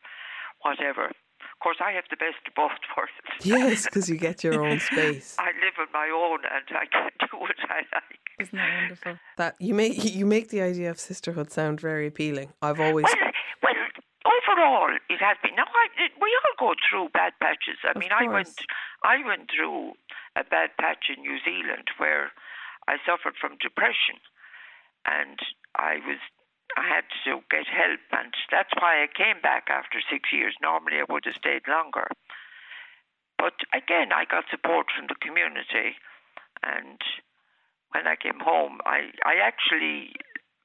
whatever. 0.62 1.07
Of 1.07 1.59
course, 1.62 1.76
I 1.80 1.93
have 1.93 2.05
the 2.11 2.16
best 2.16 2.41
of 2.47 2.55
both 2.55 2.72
worlds. 2.97 3.12
Yes, 3.45 3.85
because 3.85 4.09
you 4.09 4.16
get 4.16 4.43
your 4.43 4.64
own 4.64 4.80
space. 4.80 5.37
I 5.39 5.53
live 5.64 5.76
on 5.78 5.89
my 5.93 6.09
own 6.09 6.41
and 6.45 6.64
I 6.76 6.87
can 6.87 7.11
do 7.20 7.39
what 7.39 7.57
I 7.68 7.82
like. 7.95 8.24
Isn't 8.41 8.57
that 8.59 8.74
wonderful? 8.80 9.18
That 9.37 9.55
you 9.61 9.74
make 9.74 10.05
you 10.05 10.26
make 10.26 10.49
the 10.49 10.61
idea 10.62 10.91
of 10.91 10.99
sisterhood 10.99 11.53
sound 11.53 11.80
very 11.80 12.07
appealing. 12.07 12.53
I've 12.61 12.80
always 12.80 13.05
Well, 13.05 13.30
overall, 14.65 14.97
it 15.09 15.21
has 15.21 15.37
been. 15.43 15.57
Now, 15.57 15.69
I, 15.69 16.05
it, 16.05 16.12
we 16.21 16.33
all 16.33 16.69
go 16.69 16.75
through 16.89 17.09
bad 17.12 17.33
patches. 17.41 17.79
I 17.85 17.91
Of 17.91 17.97
mean, 17.97 18.12
I 18.12 18.27
went. 18.27 18.57
I 19.05 19.21
went 19.25 19.51
through 19.53 19.93
a 20.37 20.45
bad 20.45 20.71
patch 20.81 21.12
in 21.15 21.23
New 21.23 21.39
Zealand 21.45 21.89
where 21.99 22.33
I 22.89 22.97
suffered 23.07 23.35
from 23.41 23.57
depression, 23.61 24.21
and 25.05 25.39
I 25.77 26.01
was, 26.07 26.19
I 26.77 26.85
had 26.89 27.05
to 27.25 27.41
get 27.51 27.67
help, 27.69 28.01
and 28.12 28.33
that's 28.51 28.73
why 28.81 29.03
I 29.03 29.09
came 29.12 29.41
back 29.41 29.69
after 29.69 30.01
six 30.11 30.33
years. 30.33 30.55
Normally, 30.62 30.99
I 31.01 31.12
would 31.12 31.25
have 31.27 31.37
stayed 31.37 31.69
longer, 31.69 32.09
but 33.39 33.55
again, 33.73 34.12
I 34.12 34.25
got 34.25 34.45
support 34.51 34.89
from 34.95 35.07
the 35.09 35.21
community, 35.21 35.97
and 36.62 37.01
when 37.93 38.07
I 38.07 38.17
came 38.17 38.41
home, 38.41 38.81
I, 38.85 39.12
I 39.25 39.39
actually 39.39 40.17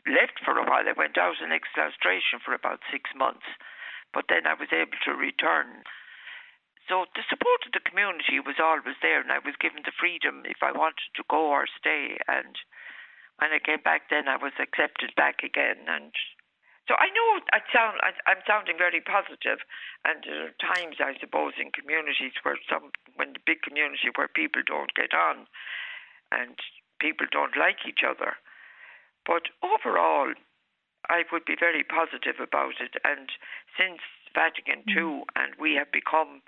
left 0.08 0.42
for 0.44 0.58
a 0.58 0.64
while. 0.66 0.88
I 0.88 0.98
went 0.98 1.18
out 1.18 1.38
in 1.44 1.52
exhaustion 1.52 2.40
for 2.44 2.54
about 2.54 2.80
six 2.92 3.12
months, 3.16 3.46
but 4.14 4.26
then 4.30 4.48
I 4.48 4.54
was 4.54 4.70
able 4.72 4.98
to 5.06 5.14
return. 5.14 5.84
So 6.90 7.06
the 7.14 7.22
support 7.30 7.62
of 7.70 7.74
the 7.78 7.86
community 7.86 8.42
was 8.42 8.58
always 8.58 8.98
there, 9.02 9.22
and 9.22 9.32
I 9.32 9.38
was 9.38 9.54
given 9.62 9.86
the 9.86 9.94
freedom 9.94 10.42
if 10.50 10.66
I 10.66 10.74
wanted 10.74 11.14
to 11.16 11.24
go 11.30 11.54
or 11.54 11.70
stay. 11.78 12.18
And 12.26 12.58
when 13.38 13.54
I 13.54 13.62
came 13.62 13.86
back, 13.86 14.10
then 14.10 14.28
I 14.28 14.42
was 14.42 14.58
accepted 14.58 15.14
back 15.14 15.46
again. 15.46 15.86
And 15.86 16.10
so 16.90 16.98
I 16.98 17.14
know 17.14 17.28
I 17.54 17.62
sound 17.70 18.02
I, 18.02 18.18
I'm 18.26 18.42
sounding 18.50 18.82
very 18.82 19.06
positive, 19.06 19.62
and 20.02 20.26
there 20.26 20.50
are 20.50 20.58
times 20.58 20.98
I 20.98 21.14
suppose 21.22 21.54
in 21.62 21.70
communities 21.70 22.34
where 22.42 22.58
some 22.66 22.90
when 23.14 23.38
the 23.38 23.46
big 23.46 23.62
community 23.62 24.10
where 24.18 24.28
people 24.28 24.66
don't 24.66 24.90
get 24.98 25.14
on, 25.14 25.46
and 26.34 26.58
people 26.98 27.30
don't 27.30 27.54
like 27.54 27.86
each 27.86 28.02
other. 28.02 28.42
But 29.30 29.54
overall, 29.62 30.34
I 31.08 31.24
would 31.32 31.46
be 31.46 31.56
very 31.60 31.84
positive 31.84 32.36
about 32.42 32.74
it. 32.82 32.96
And 33.04 33.30
since 33.78 34.00
Vatican 34.36 34.84
II, 34.88 35.24
and 35.36 35.54
we 35.60 35.76
have 35.76 35.92
become 35.92 36.42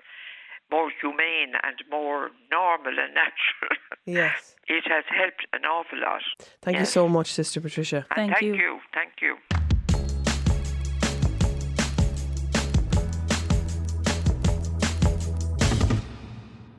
more 0.70 0.90
humane 1.00 1.54
and 1.62 1.82
more 1.90 2.30
normal 2.50 2.92
and 2.98 3.14
natural, 3.22 3.76
yes. 4.06 4.54
it 4.66 4.84
has 4.86 5.04
helped 5.08 5.46
an 5.52 5.64
awful 5.64 6.00
lot. 6.00 6.22
Thank 6.62 6.78
you 6.78 6.84
so 6.84 7.08
much, 7.08 7.32
Sister 7.32 7.60
Patricia. 7.60 8.06
And 8.16 8.32
Thank 8.32 8.32
thank 8.32 8.42
you. 8.42 8.54
you. 8.54 8.80
Thank 8.94 9.12
you. 9.20 9.36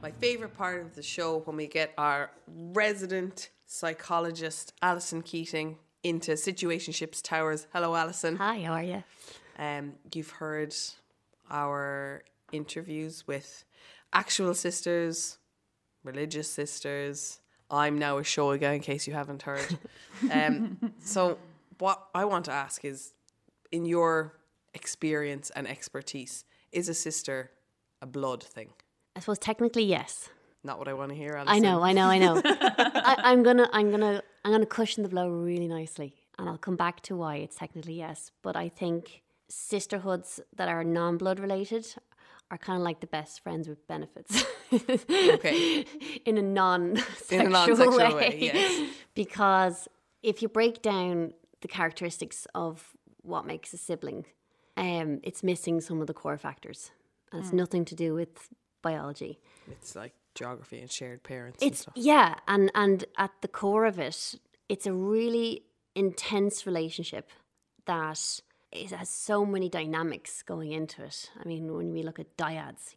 My 0.01 0.11
favourite 0.11 0.57
part 0.57 0.81
of 0.81 0.95
the 0.95 1.03
show 1.03 1.39
when 1.45 1.55
we 1.55 1.67
get 1.67 1.93
our 1.97 2.31
resident 2.47 3.49
psychologist 3.65 4.73
Alison 4.81 5.21
Keating 5.21 5.77
into 6.03 6.31
situationships 6.33 7.21
towers. 7.21 7.67
Hello, 7.73 7.95
Alison. 7.95 8.35
Hi, 8.35 8.61
how 8.61 8.73
are 8.73 8.83
you? 8.83 9.03
Um, 9.57 9.93
you've 10.13 10.31
heard 10.31 10.75
our 11.49 12.23
interviews 12.51 13.25
with 13.27 13.63
actual 14.11 14.53
sisters, 14.53 15.37
religious 16.03 16.49
sisters. 16.49 17.39
I'm 17.71 17.97
now 17.97 18.17
a 18.17 18.21
Seoige, 18.21 18.75
in 18.75 18.81
case 18.81 19.07
you 19.07 19.13
haven't 19.13 19.43
heard. 19.43 19.77
Um, 20.31 20.93
so, 21.03 21.37
what 21.79 22.07
I 22.15 22.23
want 22.23 22.45
to 22.45 22.51
ask 22.51 22.85
is, 22.85 23.13
in 23.71 23.83
your 23.83 24.35
experience 24.73 25.49
and 25.49 25.67
expertise, 25.67 26.45
is 26.71 26.87
a 26.87 26.93
sister 26.93 27.51
a 28.01 28.05
blood 28.05 28.43
thing? 28.43 28.69
I 29.15 29.21
suppose 29.21 29.39
technically 29.39 29.83
yes. 29.83 30.29
Not 30.63 30.79
what 30.79 30.87
I 30.87 30.93
want 30.93 31.09
to 31.09 31.15
hear. 31.15 31.33
Alison. 31.33 31.53
I 31.55 31.59
know, 31.59 31.83
I 31.83 31.91
know, 31.91 32.07
I 32.07 32.17
know. 32.19 32.41
I, 32.45 33.15
I'm 33.23 33.43
gonna, 33.43 33.69
I'm 33.73 33.91
gonna, 33.91 34.23
I'm 34.45 34.51
gonna 34.51 34.65
cushion 34.65 35.03
the 35.03 35.09
blow 35.09 35.29
really 35.29 35.67
nicely, 35.67 36.15
and 36.39 36.47
I'll 36.47 36.57
come 36.57 36.75
back 36.75 37.01
to 37.01 37.15
why 37.15 37.37
it's 37.37 37.55
technically 37.57 37.95
yes. 37.95 38.31
But 38.41 38.55
I 38.55 38.69
think 38.69 39.23
sisterhoods 39.49 40.39
that 40.55 40.69
are 40.69 40.83
non-blood 40.83 41.39
related 41.39 41.85
are 42.49 42.57
kind 42.57 42.77
of 42.77 42.83
like 42.83 42.99
the 42.99 43.07
best 43.07 43.41
friends 43.43 43.67
with 43.67 43.85
benefits. 43.87 44.45
Okay. 44.71 45.85
in 46.25 46.37
a 46.37 46.41
non-sexual, 46.41 47.39
In 47.39 47.47
a 47.47 47.49
non-sexual 47.49 47.97
way. 47.97 48.13
way, 48.13 48.37
yes. 48.39 48.89
because 49.15 49.87
if 50.21 50.41
you 50.41 50.47
break 50.49 50.81
down 50.81 51.33
the 51.61 51.67
characteristics 51.67 52.47
of 52.55 52.95
what 53.21 53.45
makes 53.45 53.73
a 53.73 53.77
sibling, 53.77 54.25
um, 54.77 55.19
it's 55.23 55.43
missing 55.43 55.81
some 55.81 56.01
of 56.01 56.07
the 56.07 56.13
core 56.13 56.37
factors, 56.37 56.91
and 57.31 57.41
it's 57.43 57.53
nothing 57.53 57.85
to 57.85 57.95
do 57.95 58.13
with 58.13 58.49
biology. 58.81 59.39
It's 59.71 59.95
like 59.95 60.13
geography 60.35 60.79
and 60.79 60.89
shared 60.91 61.23
parents. 61.23 61.61
and 61.61 61.71
It's 61.71 61.81
stuff. 61.81 61.93
yeah, 61.95 62.35
and 62.47 62.71
and 62.75 63.05
at 63.17 63.31
the 63.41 63.47
core 63.47 63.85
of 63.85 63.99
it, 63.99 64.35
it's 64.69 64.85
a 64.87 64.93
really 64.93 65.63
intense 65.95 66.65
relationship 66.65 67.29
that 67.85 68.39
it 68.71 68.89
has 68.91 69.09
so 69.09 69.45
many 69.45 69.69
dynamics 69.69 70.41
going 70.41 70.71
into 70.71 71.03
it. 71.03 71.29
I 71.39 71.47
mean, 71.47 71.73
when 71.75 71.91
we 71.93 72.01
look 72.03 72.19
at 72.19 72.35
dyads, 72.37 72.95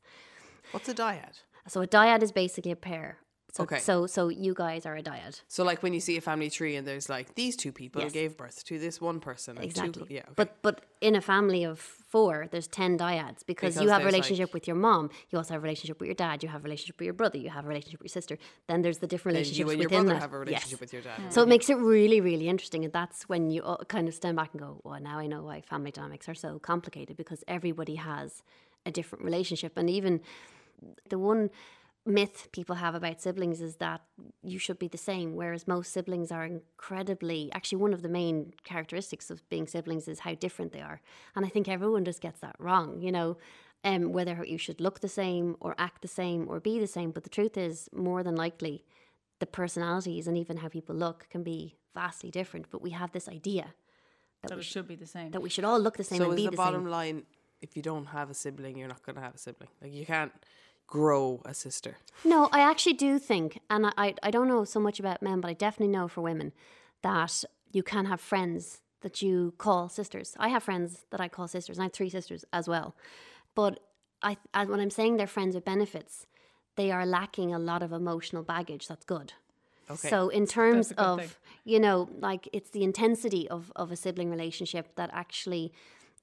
What's 0.73 0.89
a 0.89 0.95
dyad? 0.95 1.41
so 1.69 1.83
a 1.83 1.87
dyad 1.87 2.23
is 2.23 2.33
basically 2.33 2.71
a 2.73 2.77
pair. 2.77 3.19
So, 3.57 3.63
Okay. 3.65 3.79
So 3.89 4.07
so 4.17 4.23
you 4.47 4.53
guys 4.55 4.83
are 4.89 4.97
a 4.97 5.03
dyad. 5.11 5.35
So, 5.49 5.61
like 5.71 5.83
when 5.85 5.93
you 5.97 6.01
see 6.09 6.17
a 6.17 6.21
family 6.31 6.51
tree 6.51 6.75
and 6.79 6.85
there's 6.89 7.09
like 7.17 7.27
these 7.43 7.55
two 7.63 7.73
people 7.81 8.03
Yes. 8.03 8.13
gave 8.13 8.31
birth 8.43 8.59
to 8.69 8.75
this 8.85 8.97
one 9.01 9.19
person. 9.29 9.53
And 9.57 9.65
Exactly. 9.65 10.07
Two, 10.07 10.15
yeah. 10.19 10.21
Okay. 10.31 10.33
But 10.41 10.49
but 10.67 10.77
in 11.01 11.15
a 11.17 11.21
family 11.33 11.63
of 11.73 11.79
four, 12.15 12.35
there's 12.53 12.69
ten 12.81 12.91
dyads 13.05 13.41
because, 13.53 13.75
Because 13.75 13.83
you 13.83 13.89
have 13.95 14.03
a 14.03 14.11
relationship 14.13 14.49
like- 14.49 14.55
with 14.57 14.67
your 14.71 14.77
mom. 14.89 15.05
You 15.31 15.39
also 15.41 15.55
have 15.55 15.63
a 15.63 15.69
relationship 15.71 15.97
with 16.01 16.09
your 16.11 16.21
dad. 16.27 16.37
You 16.45 16.49
have 16.55 16.63
a 16.65 16.69
relationship 16.71 16.97
with 17.01 17.07
your 17.11 17.19
brother. 17.23 17.39
You 17.39 17.51
have 17.59 17.65
a 17.65 17.69
relationship 17.75 18.01
with 18.01 18.09
your 18.11 18.17
sister. 18.21 18.37
Then 18.69 18.79
there's 18.83 18.99
the 19.05 19.11
different 19.13 19.35
relationships 19.37 19.59
you 19.67 19.71
and 19.73 19.81
your 19.81 19.89
within 19.89 20.05
brother 20.05 20.15
that. 20.19 20.23
have 20.27 20.35
a 20.35 20.39
relationship 20.47 20.79
Yes. 20.79 20.81
with 20.85 20.93
your 20.97 21.03
dad. 21.09 21.33
So 21.35 21.39
it 21.45 21.49
makes 21.55 21.69
it 21.73 21.79
really, 21.95 22.21
really 22.31 22.49
interesting. 22.55 22.85
And 22.87 22.93
that's 23.01 23.19
when 23.33 23.43
you 23.55 23.61
kind 23.89 24.07
of 24.11 24.15
stand 24.15 24.37
back 24.41 24.51
and 24.53 24.61
go, 24.67 24.71
well, 24.85 25.01
now 25.11 25.17
I 25.25 25.27
know 25.33 25.43
why 25.49 25.61
family 25.63 25.93
dynamics 25.97 26.27
are 26.29 26.35
so 26.47 26.51
complicated 26.73 27.15
because 27.23 27.41
everybody 27.57 27.97
has 28.13 28.43
a 28.85 28.91
different 28.99 29.25
relationship. 29.25 29.73
And 29.81 29.89
even 29.99 30.21
the 31.09 31.19
one 31.19 31.51
myth 32.07 32.49
people 32.53 32.77
have 32.77 32.95
about 32.95 33.21
siblings 33.21 33.61
is 33.61 33.77
that 33.77 34.01
you 34.43 34.59
should 34.59 34.79
be 34.79 34.89
the 34.89 34.99
same, 34.99 35.35
whereas 35.35 35.67
most 35.67 35.93
siblings 35.93 36.31
are 36.31 36.45
incredibly, 36.45 37.51
actually, 37.53 37.79
one 37.79 37.93
of 37.95 38.03
the 38.03 38.09
main 38.09 38.53
characteristics 38.65 39.31
of 39.31 39.49
being 39.49 39.67
siblings 39.67 40.07
is 40.09 40.21
how 40.21 40.35
different 40.35 40.73
they 40.73 40.81
are. 40.81 41.01
And 41.35 41.45
I 41.45 41.49
think 41.49 41.69
everyone 41.69 42.05
just 42.05 42.21
gets 42.21 42.41
that 42.41 42.57
wrong, 42.59 43.01
you 43.01 43.13
know. 43.13 43.37
Um, 43.85 44.11
whether 44.13 44.45
you 44.45 44.59
should 44.59 44.81
look 44.81 44.99
the 45.01 45.09
same 45.09 45.55
or 45.61 45.77
act 45.79 46.03
the 46.03 46.09
same 46.09 46.49
or 46.49 46.59
be 46.59 46.81
the 46.81 46.89
same. 46.89 47.13
But 47.13 47.23
the 47.23 47.31
truth 47.31 47.57
is, 47.57 47.89
more 47.93 48.25
than 48.25 48.35
likely, 48.35 48.85
the 49.39 49.47
personalities 49.47 50.27
and 50.27 50.37
even 50.37 50.57
how 50.57 50.69
people 50.69 50.97
look 50.97 51.29
can 51.31 51.45
be 51.45 51.77
vastly 51.95 52.31
different. 52.33 52.67
But 52.71 52.83
we 52.83 52.91
have 52.91 53.13
this 53.13 53.29
idea 53.29 53.75
that, 54.43 54.49
That 54.49 54.55
we, 54.57 54.61
it 54.61 54.65
should, 54.65 54.73
should 54.73 54.89
be 54.89 54.97
the 54.97 55.07
same. 55.07 55.31
that 55.31 55.41
we 55.41 55.51
should 55.51 55.65
all 55.65 55.79
look 55.79 55.97
the 55.99 56.03
same 56.05 56.19
So 56.19 56.25
and 56.25 56.33
is 56.33 56.37
be 56.37 56.45
the, 56.47 56.51
the, 56.53 56.57
bottom 56.57 56.83
same. 56.85 56.91
line 56.91 57.23
if 57.61 57.77
you 57.77 57.83
don't 57.83 58.07
have 58.07 58.29
a 58.29 58.35
sibling, 58.35 58.77
you're 58.79 58.89
not 58.89 59.05
going 59.05 59.17
to 59.17 59.23
have 59.23 59.35
a 59.35 59.39
sibling. 59.39 59.71
Like 59.81 59.93
you 59.93 60.05
can't 60.07 60.33
grow 60.87 61.43
a 61.45 61.55
sister. 61.55 61.97
No, 62.25 62.49
I 62.53 62.61
actually 62.61 62.95
do 62.95 63.19
think, 63.19 63.61
and 63.69 63.87
I, 63.97 64.15
I, 64.23 64.31
don't 64.31 64.49
know 64.49 64.65
so 64.65 64.81
much 64.81 65.01
about 65.01 65.23
men, 65.23 65.41
but 65.41 65.51
I 65.51 65.55
definitely 65.55 65.93
know 65.93 66.09
for 66.09 66.21
women 66.21 66.53
that 67.03 67.45
you 67.73 67.83
can 67.83 68.07
have 68.07 68.21
friends 68.21 68.81
that 69.01 69.21
you 69.21 69.55
call 69.59 69.89
sisters. 69.89 70.35
I 70.39 70.49
have 70.49 70.63
friends 70.63 71.05
that 71.11 71.21
I 71.21 71.29
call 71.29 71.49
sisters, 71.49 71.77
and 71.77 71.83
I 71.83 71.87
have 71.87 71.93
three 71.93 72.11
sisters 72.11 72.45
as 72.53 72.69
well. 72.69 72.95
But 73.55 73.81
I, 74.23 74.37
I 74.55 74.65
when 74.65 74.81
I'm 74.81 74.91
saying 74.91 75.17
they're 75.17 75.27
friends 75.27 75.55
with 75.55 75.65
benefits, 75.65 76.27
they 76.77 76.91
are 76.91 77.05
lacking 77.05 77.53
a 77.53 77.59
lot 77.59 77.83
of 77.83 77.93
emotional 77.93 78.43
baggage. 78.43 78.89
That's 78.89 79.05
good. 79.05 79.33
Okay. 79.91 80.09
So 80.09 80.29
in 80.29 80.47
terms 80.47 80.93
of 80.93 81.21
thing. 81.21 81.31
you 81.65 81.79
know, 81.79 82.09
like 82.19 82.49
it's 82.53 82.71
the 82.71 82.83
intensity 82.83 83.49
of 83.49 83.73
of 83.77 83.93
a 83.93 83.97
sibling 83.97 84.31
relationship 84.31 84.97
that 84.97 85.11
actually 85.13 85.73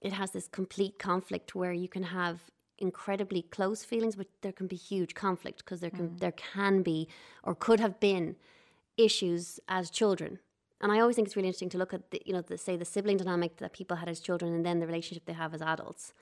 it 0.01 0.13
has 0.13 0.31
this 0.31 0.47
complete 0.47 0.99
conflict 0.99 1.55
where 1.55 1.71
you 1.71 1.87
can 1.87 2.03
have 2.03 2.41
incredibly 2.77 3.43
close 3.43 3.83
feelings, 3.83 4.15
but 4.15 4.27
there 4.41 4.51
can 4.51 4.67
be 4.67 4.75
huge 4.75 5.13
conflict 5.13 5.59
because 5.59 5.79
there 5.79 5.89
can 5.89 6.09
mm. 6.09 6.19
there 6.19 6.31
can 6.31 6.81
be 6.81 7.07
or 7.43 7.55
could 7.55 7.79
have 7.79 7.99
been 7.99 8.35
issues 8.97 9.59
as 9.67 9.89
children. 9.89 10.39
And 10.81 10.91
I 10.91 10.99
always 10.99 11.15
think 11.15 11.27
it's 11.27 11.35
really 11.35 11.47
interesting 11.47 11.69
to 11.69 11.77
look 11.77 11.93
at 11.93 12.11
the, 12.11 12.21
you 12.25 12.33
know, 12.33 12.41
the, 12.41 12.57
say 12.57 12.75
the 12.75 12.83
sibling 12.83 13.15
dynamic 13.15 13.57
that 13.57 13.71
people 13.71 13.97
had 13.97 14.09
as 14.09 14.19
children, 14.19 14.53
and 14.53 14.65
then 14.65 14.79
the 14.79 14.87
relationship 14.87 15.25
they 15.25 15.33
have 15.33 15.53
as 15.53 15.61
adults 15.61 16.13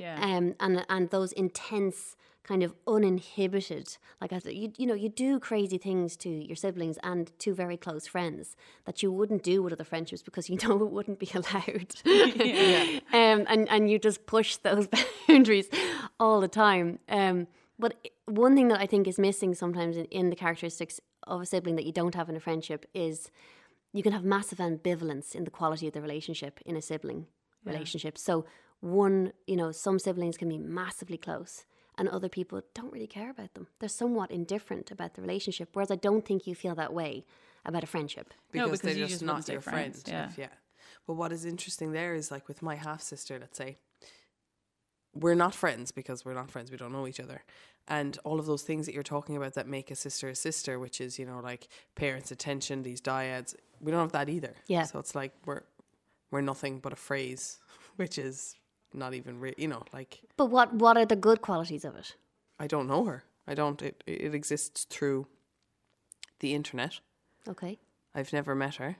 Yeah. 0.00 0.18
um, 0.20 0.54
and 0.58 0.84
and 0.88 1.10
those 1.10 1.32
intense 1.32 2.16
kind 2.42 2.62
of 2.62 2.74
uninhibited 2.86 3.98
like 4.20 4.32
I 4.32 4.38
said, 4.38 4.54
you 4.54 4.72
you 4.76 4.86
know 4.86 4.94
you 4.94 5.08
do 5.08 5.38
crazy 5.38 5.78
things 5.78 6.16
to 6.18 6.28
your 6.28 6.56
siblings 6.56 6.98
and 7.02 7.30
to 7.40 7.54
very 7.54 7.76
close 7.76 8.06
friends 8.06 8.56
that 8.86 9.02
you 9.02 9.12
wouldn't 9.12 9.42
do 9.42 9.62
with 9.62 9.72
other 9.72 9.84
friendships 9.84 10.22
because 10.22 10.48
you 10.48 10.58
know 10.62 10.82
it 10.82 10.90
wouldn't 10.90 11.18
be 11.18 11.30
allowed 11.34 11.94
yeah. 12.04 13.00
um, 13.12 13.44
and 13.48 13.68
and 13.68 13.90
you 13.90 13.98
just 13.98 14.26
push 14.26 14.56
those 14.56 14.88
boundaries 15.28 15.68
all 16.18 16.40
the 16.40 16.48
time 16.48 16.98
um, 17.08 17.46
but 17.78 17.94
one 18.26 18.54
thing 18.54 18.68
that 18.68 18.80
I 18.80 18.86
think 18.86 19.06
is 19.06 19.18
missing 19.18 19.54
sometimes 19.54 19.96
in, 19.96 20.06
in 20.06 20.30
the 20.30 20.36
characteristics 20.36 21.00
of 21.26 21.42
a 21.42 21.46
sibling 21.46 21.76
that 21.76 21.84
you 21.84 21.92
don't 21.92 22.14
have 22.14 22.28
in 22.28 22.36
a 22.36 22.40
friendship 22.40 22.86
is 22.94 23.30
you 23.92 24.02
can 24.02 24.12
have 24.12 24.24
massive 24.24 24.58
ambivalence 24.58 25.34
in 25.34 25.44
the 25.44 25.50
quality 25.50 25.86
of 25.86 25.92
the 25.92 26.00
relationship 26.00 26.60
in 26.64 26.76
a 26.76 26.82
sibling 26.82 27.26
relationship. 27.64 28.16
So 28.16 28.44
one, 28.80 29.32
you 29.46 29.56
know, 29.56 29.72
some 29.72 29.98
siblings 29.98 30.36
can 30.36 30.48
be 30.48 30.58
massively 30.58 31.16
close 31.18 31.64
and 31.98 32.08
other 32.08 32.28
people 32.28 32.62
don't 32.74 32.92
really 32.92 33.06
care 33.06 33.30
about 33.30 33.52
them. 33.54 33.66
They're 33.78 33.88
somewhat 33.88 34.30
indifferent 34.30 34.90
about 34.90 35.14
the 35.14 35.22
relationship, 35.22 35.70
whereas 35.74 35.90
I 35.90 35.96
don't 35.96 36.24
think 36.24 36.46
you 36.46 36.54
feel 36.54 36.74
that 36.76 36.92
way 36.94 37.24
about 37.64 37.84
a 37.84 37.86
friendship. 37.86 38.32
No, 38.54 38.64
because, 38.64 38.80
because 38.80 38.80
they're 38.96 39.02
just 39.06 39.12
just 39.20 39.22
not 39.24 39.46
your 39.48 39.60
friends, 39.60 40.02
friend. 40.02 40.32
yeah. 40.36 40.44
If- 40.46 40.50
But 41.06 41.14
what 41.14 41.30
is 41.32 41.44
interesting 41.44 41.92
there 41.92 42.14
is 42.14 42.30
like 42.30 42.48
with 42.48 42.62
my 42.62 42.76
half 42.76 43.02
sister, 43.02 43.38
let's 43.38 43.58
say, 43.58 43.76
we're 45.14 45.34
not 45.34 45.54
friends 45.54 45.90
because 45.90 46.24
we're 46.24 46.34
not 46.34 46.50
friends. 46.50 46.70
We 46.70 46.76
don't 46.76 46.92
know 46.92 47.06
each 47.06 47.20
other. 47.20 47.42
And 47.88 48.16
all 48.24 48.38
of 48.38 48.46
those 48.46 48.62
things 48.62 48.86
that 48.86 48.94
you're 48.94 49.02
talking 49.02 49.36
about 49.36 49.54
that 49.54 49.66
make 49.66 49.90
a 49.90 49.96
sister 49.96 50.28
a 50.28 50.34
sister, 50.34 50.78
which 50.78 51.00
is, 51.00 51.18
you 51.18 51.26
know, 51.26 51.40
like 51.40 51.68
parents' 51.96 52.30
attention, 52.30 52.82
these 52.82 53.00
dyads, 53.00 53.56
we 53.80 53.90
don't 53.90 54.00
have 54.00 54.12
that 54.12 54.28
either. 54.28 54.54
Yeah. 54.68 54.84
So 54.84 54.98
it's 55.00 55.14
like 55.14 55.32
we're 55.46 55.62
we're 56.30 56.42
nothing 56.42 56.78
but 56.78 56.92
a 56.92 56.96
phrase, 56.96 57.58
which 57.96 58.16
is 58.18 58.54
not 58.92 59.14
even 59.14 59.40
real, 59.40 59.54
you 59.56 59.68
know, 59.68 59.82
like 59.92 60.20
But 60.36 60.46
what 60.46 60.74
what 60.74 60.96
are 60.96 61.06
the 61.06 61.16
good 61.16 61.40
qualities 61.40 61.84
of 61.84 61.96
it? 61.96 62.16
I 62.58 62.66
don't 62.66 62.86
know 62.86 63.04
her. 63.04 63.24
I 63.46 63.54
don't. 63.54 63.82
It 63.82 64.02
it 64.06 64.34
exists 64.34 64.84
through 64.84 65.26
the 66.40 66.54
internet. 66.54 67.00
Okay. 67.48 67.78
I've 68.14 68.32
never 68.32 68.54
met 68.54 68.76
her. 68.76 68.96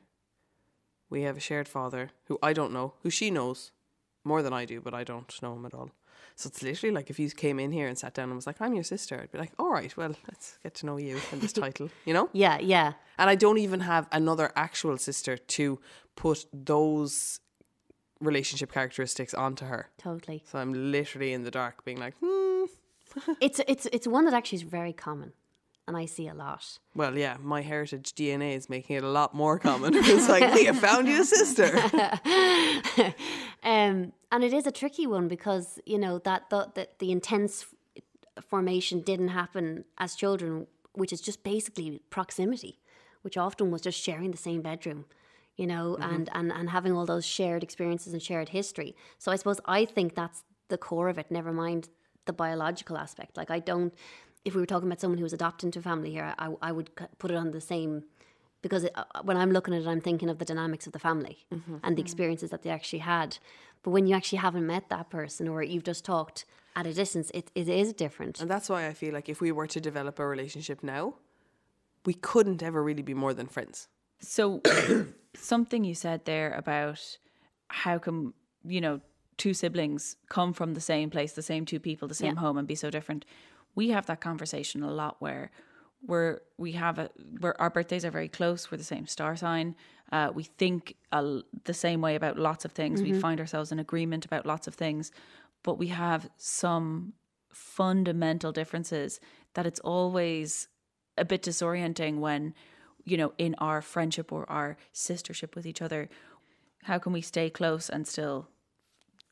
We 1.08 1.22
have 1.22 1.36
a 1.36 1.40
shared 1.40 1.68
father 1.68 2.10
who 2.26 2.38
I 2.42 2.52
don't 2.52 2.72
know, 2.72 2.94
who 3.02 3.10
she 3.10 3.30
knows 3.30 3.72
more 4.24 4.42
than 4.42 4.52
I 4.52 4.64
do, 4.64 4.80
but 4.80 4.94
I 4.94 5.04
don't 5.04 5.42
know 5.42 5.54
him 5.54 5.66
at 5.66 5.74
all. 5.74 5.90
So 6.36 6.48
it's 6.48 6.62
literally 6.62 6.94
like 6.94 7.10
if 7.10 7.18
you 7.18 7.28
came 7.30 7.58
in 7.58 7.72
here 7.72 7.88
and 7.88 7.98
sat 7.98 8.14
down 8.14 8.28
and 8.30 8.36
was 8.36 8.46
like, 8.46 8.60
I'm 8.60 8.74
your 8.74 8.84
sister, 8.84 9.20
I'd 9.20 9.32
be 9.32 9.38
like, 9.38 9.52
all 9.58 9.70
right, 9.70 9.94
well, 9.96 10.14
let's 10.28 10.58
get 10.62 10.74
to 10.76 10.86
know 10.86 10.96
you 10.96 11.18
and 11.32 11.40
this 11.40 11.52
title, 11.64 11.90
you 12.04 12.14
know? 12.14 12.28
Yeah, 12.32 12.58
yeah. 12.60 12.94
And 13.18 13.28
I 13.28 13.34
don't 13.34 13.58
even 13.58 13.80
have 13.80 14.06
another 14.12 14.52
actual 14.56 14.96
sister 14.96 15.36
to 15.36 15.78
put 16.16 16.46
those 16.52 17.40
relationship 18.20 18.72
characteristics 18.72 19.34
onto 19.34 19.64
her. 19.66 19.90
Totally. 19.98 20.42
So 20.50 20.58
I'm 20.58 20.92
literally 20.92 21.32
in 21.32 21.44
the 21.44 21.50
dark 21.50 21.84
being 21.84 21.98
like, 21.98 22.14
hmm. 22.22 22.64
It's 23.40 23.60
it's 23.66 23.86
it's 23.86 24.06
one 24.06 24.24
that 24.26 24.34
actually 24.34 24.56
is 24.56 24.62
very 24.62 24.92
common 24.92 25.32
and 25.90 25.96
I 25.96 26.06
see 26.06 26.28
a 26.28 26.34
lot. 26.34 26.78
Well, 26.94 27.18
yeah, 27.18 27.36
my 27.42 27.62
heritage 27.62 28.14
DNA 28.14 28.56
is 28.56 28.70
making 28.70 28.94
it 28.94 29.02
a 29.02 29.08
lot 29.08 29.34
more 29.34 29.58
common. 29.58 29.92
it's 29.96 30.28
like, 30.28 30.44
have 30.44 30.78
found 30.78 31.08
you 31.08 31.20
a 31.20 31.24
sister. 31.24 31.76
um, 33.64 34.12
and 34.30 34.44
it 34.44 34.52
is 34.52 34.68
a 34.68 34.70
tricky 34.70 35.08
one 35.08 35.26
because 35.26 35.80
you 35.84 35.98
know 35.98 36.20
that 36.20 36.48
the, 36.50 36.70
the 36.76 36.88
the 37.00 37.10
intense 37.10 37.66
formation 38.40 39.00
didn't 39.00 39.28
happen 39.28 39.84
as 39.98 40.14
children, 40.14 40.68
which 40.92 41.12
is 41.12 41.20
just 41.20 41.42
basically 41.42 42.00
proximity, 42.08 42.78
which 43.22 43.36
often 43.36 43.72
was 43.72 43.82
just 43.82 44.00
sharing 44.00 44.30
the 44.30 44.38
same 44.38 44.62
bedroom, 44.62 45.06
you 45.60 45.66
know, 45.66 45.98
mm-hmm. 46.00 46.14
and, 46.14 46.30
and 46.32 46.50
and 46.58 46.70
having 46.70 46.92
all 46.96 47.06
those 47.14 47.26
shared 47.36 47.62
experiences 47.62 48.14
and 48.14 48.22
shared 48.22 48.48
history. 48.48 48.96
So 49.18 49.30
I 49.30 49.36
suppose 49.36 49.60
I 49.66 49.84
think 49.84 50.14
that's 50.14 50.42
the 50.68 50.78
core 50.78 51.08
of 51.10 51.18
it. 51.18 51.30
Never 51.30 51.52
mind 51.52 51.90
the 52.24 52.32
biological 52.32 52.96
aspect. 52.96 53.36
Like 53.36 53.50
I 53.50 53.58
don't. 53.58 53.92
If 54.46 54.54
we 54.54 54.60
were 54.62 54.70
talking 54.72 54.88
about 54.88 55.00
someone 55.02 55.18
who 55.18 55.28
was 55.30 55.34
adopted 55.34 55.66
into 55.66 55.80
a 55.80 55.82
family 55.82 56.10
here, 56.10 56.34
I, 56.38 56.46
I 56.62 56.72
would 56.72 56.88
put 57.18 57.30
it 57.30 57.36
on 57.36 57.50
the 57.50 57.60
same 57.60 58.04
because 58.62 58.84
it, 58.84 58.92
uh, 58.94 59.04
when 59.22 59.36
I'm 59.36 59.52
looking 59.52 59.74
at 59.74 59.82
it, 59.82 59.86
I'm 59.86 60.00
thinking 60.00 60.30
of 60.30 60.38
the 60.38 60.46
dynamics 60.46 60.86
of 60.86 60.94
the 60.94 60.98
family 60.98 61.36
mm-hmm. 61.52 61.74
and 61.74 61.80
the 61.82 61.88
mm-hmm. 61.88 62.06
experiences 62.06 62.48
that 62.48 62.62
they 62.62 62.70
actually 62.70 63.00
had. 63.00 63.36
But 63.82 63.90
when 63.90 64.06
you 64.06 64.16
actually 64.16 64.38
haven't 64.38 64.66
met 64.66 64.88
that 64.88 65.10
person 65.10 65.46
or 65.46 65.62
you've 65.62 65.84
just 65.84 66.06
talked 66.06 66.46
at 66.74 66.86
a 66.86 66.94
distance, 66.94 67.30
it, 67.34 67.50
it 67.54 67.68
is 67.68 67.92
different. 67.92 68.40
And 68.40 68.50
that's 68.50 68.70
why 68.70 68.86
I 68.86 68.94
feel 68.94 69.12
like 69.12 69.28
if 69.28 69.42
we 69.42 69.52
were 69.52 69.66
to 69.66 69.80
develop 69.80 70.18
a 70.18 70.26
relationship 70.26 70.82
now, 70.82 71.16
we 72.06 72.14
couldn't 72.14 72.62
ever 72.62 72.82
really 72.82 73.02
be 73.02 73.14
more 73.14 73.34
than 73.34 73.46
friends. 73.46 73.88
So 74.20 74.62
something 75.34 75.84
you 75.84 75.94
said 75.94 76.24
there 76.24 76.52
about 76.52 77.18
how 77.68 77.98
come 77.98 78.34
you 78.64 78.80
know 78.80 79.00
two 79.36 79.54
siblings 79.54 80.16
come 80.28 80.52
from 80.52 80.74
the 80.74 80.80
same 80.80 81.08
place, 81.08 81.32
the 81.32 81.42
same 81.42 81.64
two 81.64 81.80
people, 81.80 82.06
the 82.06 82.14
same 82.14 82.34
Yeah. 82.34 82.40
home, 82.40 82.58
and 82.58 82.68
be 82.68 82.74
so 82.74 82.90
different. 82.90 83.24
We 83.74 83.88
have 83.90 84.06
that 84.06 84.20
conversation 84.20 84.82
a 84.82 84.90
lot 84.90 85.16
where 85.20 85.50
we're 86.06 86.40
we 86.58 86.72
have 86.72 86.98
a 86.98 87.10
where 87.40 87.58
our 87.60 87.70
birthdays 87.70 88.04
are 88.04 88.10
very 88.10 88.28
close. 88.28 88.70
We're 88.70 88.78
the 88.78 88.84
same 88.84 89.06
star 89.06 89.36
sign. 89.36 89.76
Uh, 90.12 90.30
we 90.34 90.44
think 90.44 90.96
the 91.12 91.74
same 91.74 92.00
way 92.00 92.16
about 92.16 92.38
lots 92.38 92.64
of 92.64 92.72
things. 92.72 93.02
We 93.02 93.12
find 93.12 93.38
ourselves 93.40 93.70
in 93.72 93.78
agreement 93.78 94.24
about 94.24 94.44
lots 94.44 94.66
of 94.66 94.74
things, 94.74 95.12
but 95.62 95.78
we 95.78 95.88
have 95.88 96.28
some 96.36 97.12
fundamental 97.50 98.52
differences 98.52 99.20
that 99.54 99.66
it's 99.66 99.80
always 99.80 100.68
a 101.16 101.24
bit 101.24 101.42
disorienting 101.42 102.18
when 102.18 102.54
you 103.04 103.16
know 103.16 103.32
in 103.38 103.54
our 103.58 103.80
friendship 103.82 104.32
or 104.32 104.48
our 104.50 104.76
sistership 104.94 105.54
with 105.54 105.66
each 105.66 105.82
other 105.82 106.08
how 106.84 106.98
can 106.98 107.12
we 107.12 107.20
stay 107.20 107.50
close 107.50 107.88
and 107.88 108.06
still 108.06 108.48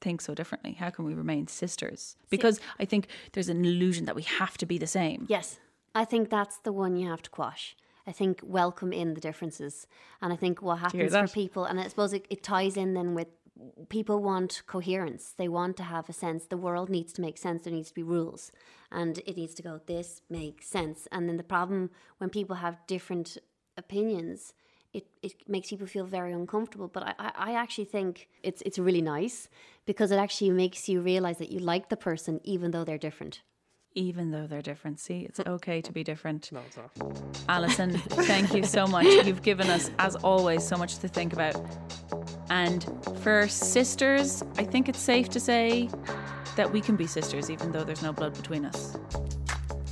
think 0.00 0.20
so 0.20 0.34
differently 0.34 0.72
how 0.74 0.90
can 0.90 1.04
we 1.04 1.14
remain 1.14 1.46
sisters 1.46 2.16
because 2.30 2.60
i 2.78 2.84
think 2.84 3.08
there's 3.32 3.48
an 3.48 3.64
illusion 3.64 4.04
that 4.04 4.14
we 4.14 4.22
have 4.22 4.56
to 4.56 4.66
be 4.66 4.78
the 4.78 4.86
same 4.86 5.26
Yes, 5.28 5.58
I 5.94 6.04
think 6.04 6.30
that's 6.30 6.58
the 6.58 6.72
one 6.72 6.96
you 6.96 7.08
have 7.08 7.22
to 7.22 7.30
quash. 7.30 7.76
I 8.06 8.12
think 8.12 8.40
welcome 8.42 8.92
in 8.92 9.14
the 9.14 9.20
differences. 9.20 9.86
And 10.22 10.32
I 10.32 10.36
think 10.36 10.62
what 10.62 10.78
happens 10.78 11.12
for 11.12 11.28
people, 11.28 11.64
and 11.64 11.80
I 11.80 11.88
suppose 11.88 12.12
it, 12.12 12.26
it 12.30 12.42
ties 12.42 12.76
in 12.76 12.94
then 12.94 13.14
with 13.14 13.28
people 13.88 14.22
want 14.22 14.62
coherence. 14.66 15.34
They 15.36 15.48
want 15.48 15.76
to 15.78 15.82
have 15.82 16.08
a 16.08 16.12
sense. 16.12 16.46
The 16.46 16.56
world 16.56 16.88
needs 16.88 17.12
to 17.14 17.20
make 17.20 17.36
sense. 17.36 17.64
There 17.64 17.72
needs 17.72 17.88
to 17.88 17.94
be 17.94 18.02
rules. 18.02 18.52
And 18.90 19.18
it 19.26 19.36
needs 19.36 19.54
to 19.54 19.62
go, 19.62 19.80
this 19.86 20.22
makes 20.30 20.68
sense. 20.68 21.08
And 21.10 21.28
then 21.28 21.36
the 21.36 21.42
problem 21.42 21.90
when 22.18 22.30
people 22.30 22.56
have 22.56 22.86
different 22.86 23.36
opinions, 23.78 24.52
it, 24.92 25.06
it 25.22 25.32
makes 25.48 25.70
people 25.70 25.86
feel 25.86 26.04
very 26.04 26.32
uncomfortable. 26.32 26.88
But 26.88 27.02
I, 27.04 27.14
I, 27.18 27.30
I 27.48 27.52
actually 27.54 27.84
think 27.96 28.28
it's, 28.42 28.60
it's 28.62 28.78
really 28.78 29.02
nice 29.02 29.48
because 29.86 30.10
it 30.10 30.16
actually 30.16 30.50
makes 30.50 30.88
you 30.88 31.00
realize 31.00 31.38
that 31.38 31.50
you 31.50 31.60
like 31.60 31.88
the 31.88 31.96
person 31.96 32.40
even 32.44 32.70
though 32.72 32.84
they're 32.84 32.98
different. 33.10 33.40
even 33.94 34.30
though 34.34 34.46
they're 34.50 34.66
different 34.72 34.96
see 35.00 35.20
it's 35.28 35.40
okay 35.54 35.78
to 35.80 35.92
be 35.98 36.02
different 36.04 36.42
No, 36.52 36.60
it's 36.68 36.76
not. 36.76 36.90
Alison, 37.48 37.90
thank 38.32 38.54
you 38.56 38.62
so 38.76 38.86
much. 38.86 39.06
You've 39.26 39.42
given 39.42 39.68
us, 39.76 39.90
as 39.98 40.14
always, 40.16 40.62
so 40.72 40.76
much 40.76 40.92
to 40.98 41.08
think 41.08 41.32
about. 41.32 41.54
And 42.50 42.80
for 43.22 43.48
sisters, 43.48 44.42
I 44.62 44.64
think 44.72 44.88
it's 44.90 45.00
safe 45.14 45.28
to 45.36 45.40
say 45.40 45.88
that 46.56 46.70
we 46.74 46.80
can 46.80 46.96
be 46.96 47.06
sisters 47.06 47.50
even 47.50 47.72
though 47.72 47.84
there's 47.84 48.02
no 48.02 48.12
blood 48.12 48.34
between 48.40 48.64
us. 48.70 48.80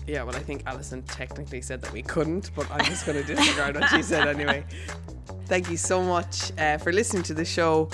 Yeah, 0.06 0.22
well, 0.22 0.36
I 0.36 0.40
think 0.40 0.62
Alison 0.66 1.02
technically 1.02 1.60
said 1.60 1.82
that 1.82 1.92
we 1.92 2.02
couldn't, 2.02 2.52
but 2.54 2.70
I'm 2.70 2.84
just 2.84 3.06
going 3.06 3.18
to 3.18 3.24
disregard 3.24 3.74
what 3.74 3.88
she 3.90 4.02
said 4.02 4.28
anyway. 4.28 4.64
Thank 5.46 5.68
you 5.70 5.76
so 5.76 6.02
much 6.02 6.52
uh, 6.58 6.78
for 6.78 6.92
listening 6.92 7.22
to 7.24 7.34
the 7.34 7.44
show. 7.44 7.90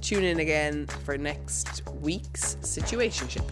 Tune 0.00 0.24
in 0.24 0.40
again 0.40 0.86
for 1.04 1.16
next 1.18 1.82
week's 2.00 2.56
Situationship. 2.56 3.48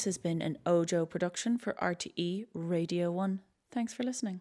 This 0.00 0.06
has 0.06 0.16
been 0.16 0.40
an 0.40 0.56
Ojo 0.64 1.04
production 1.04 1.58
for 1.58 1.74
RTE 1.74 2.46
Radio 2.54 3.12
1. 3.12 3.40
Thanks 3.70 3.92
for 3.92 4.02
listening. 4.02 4.40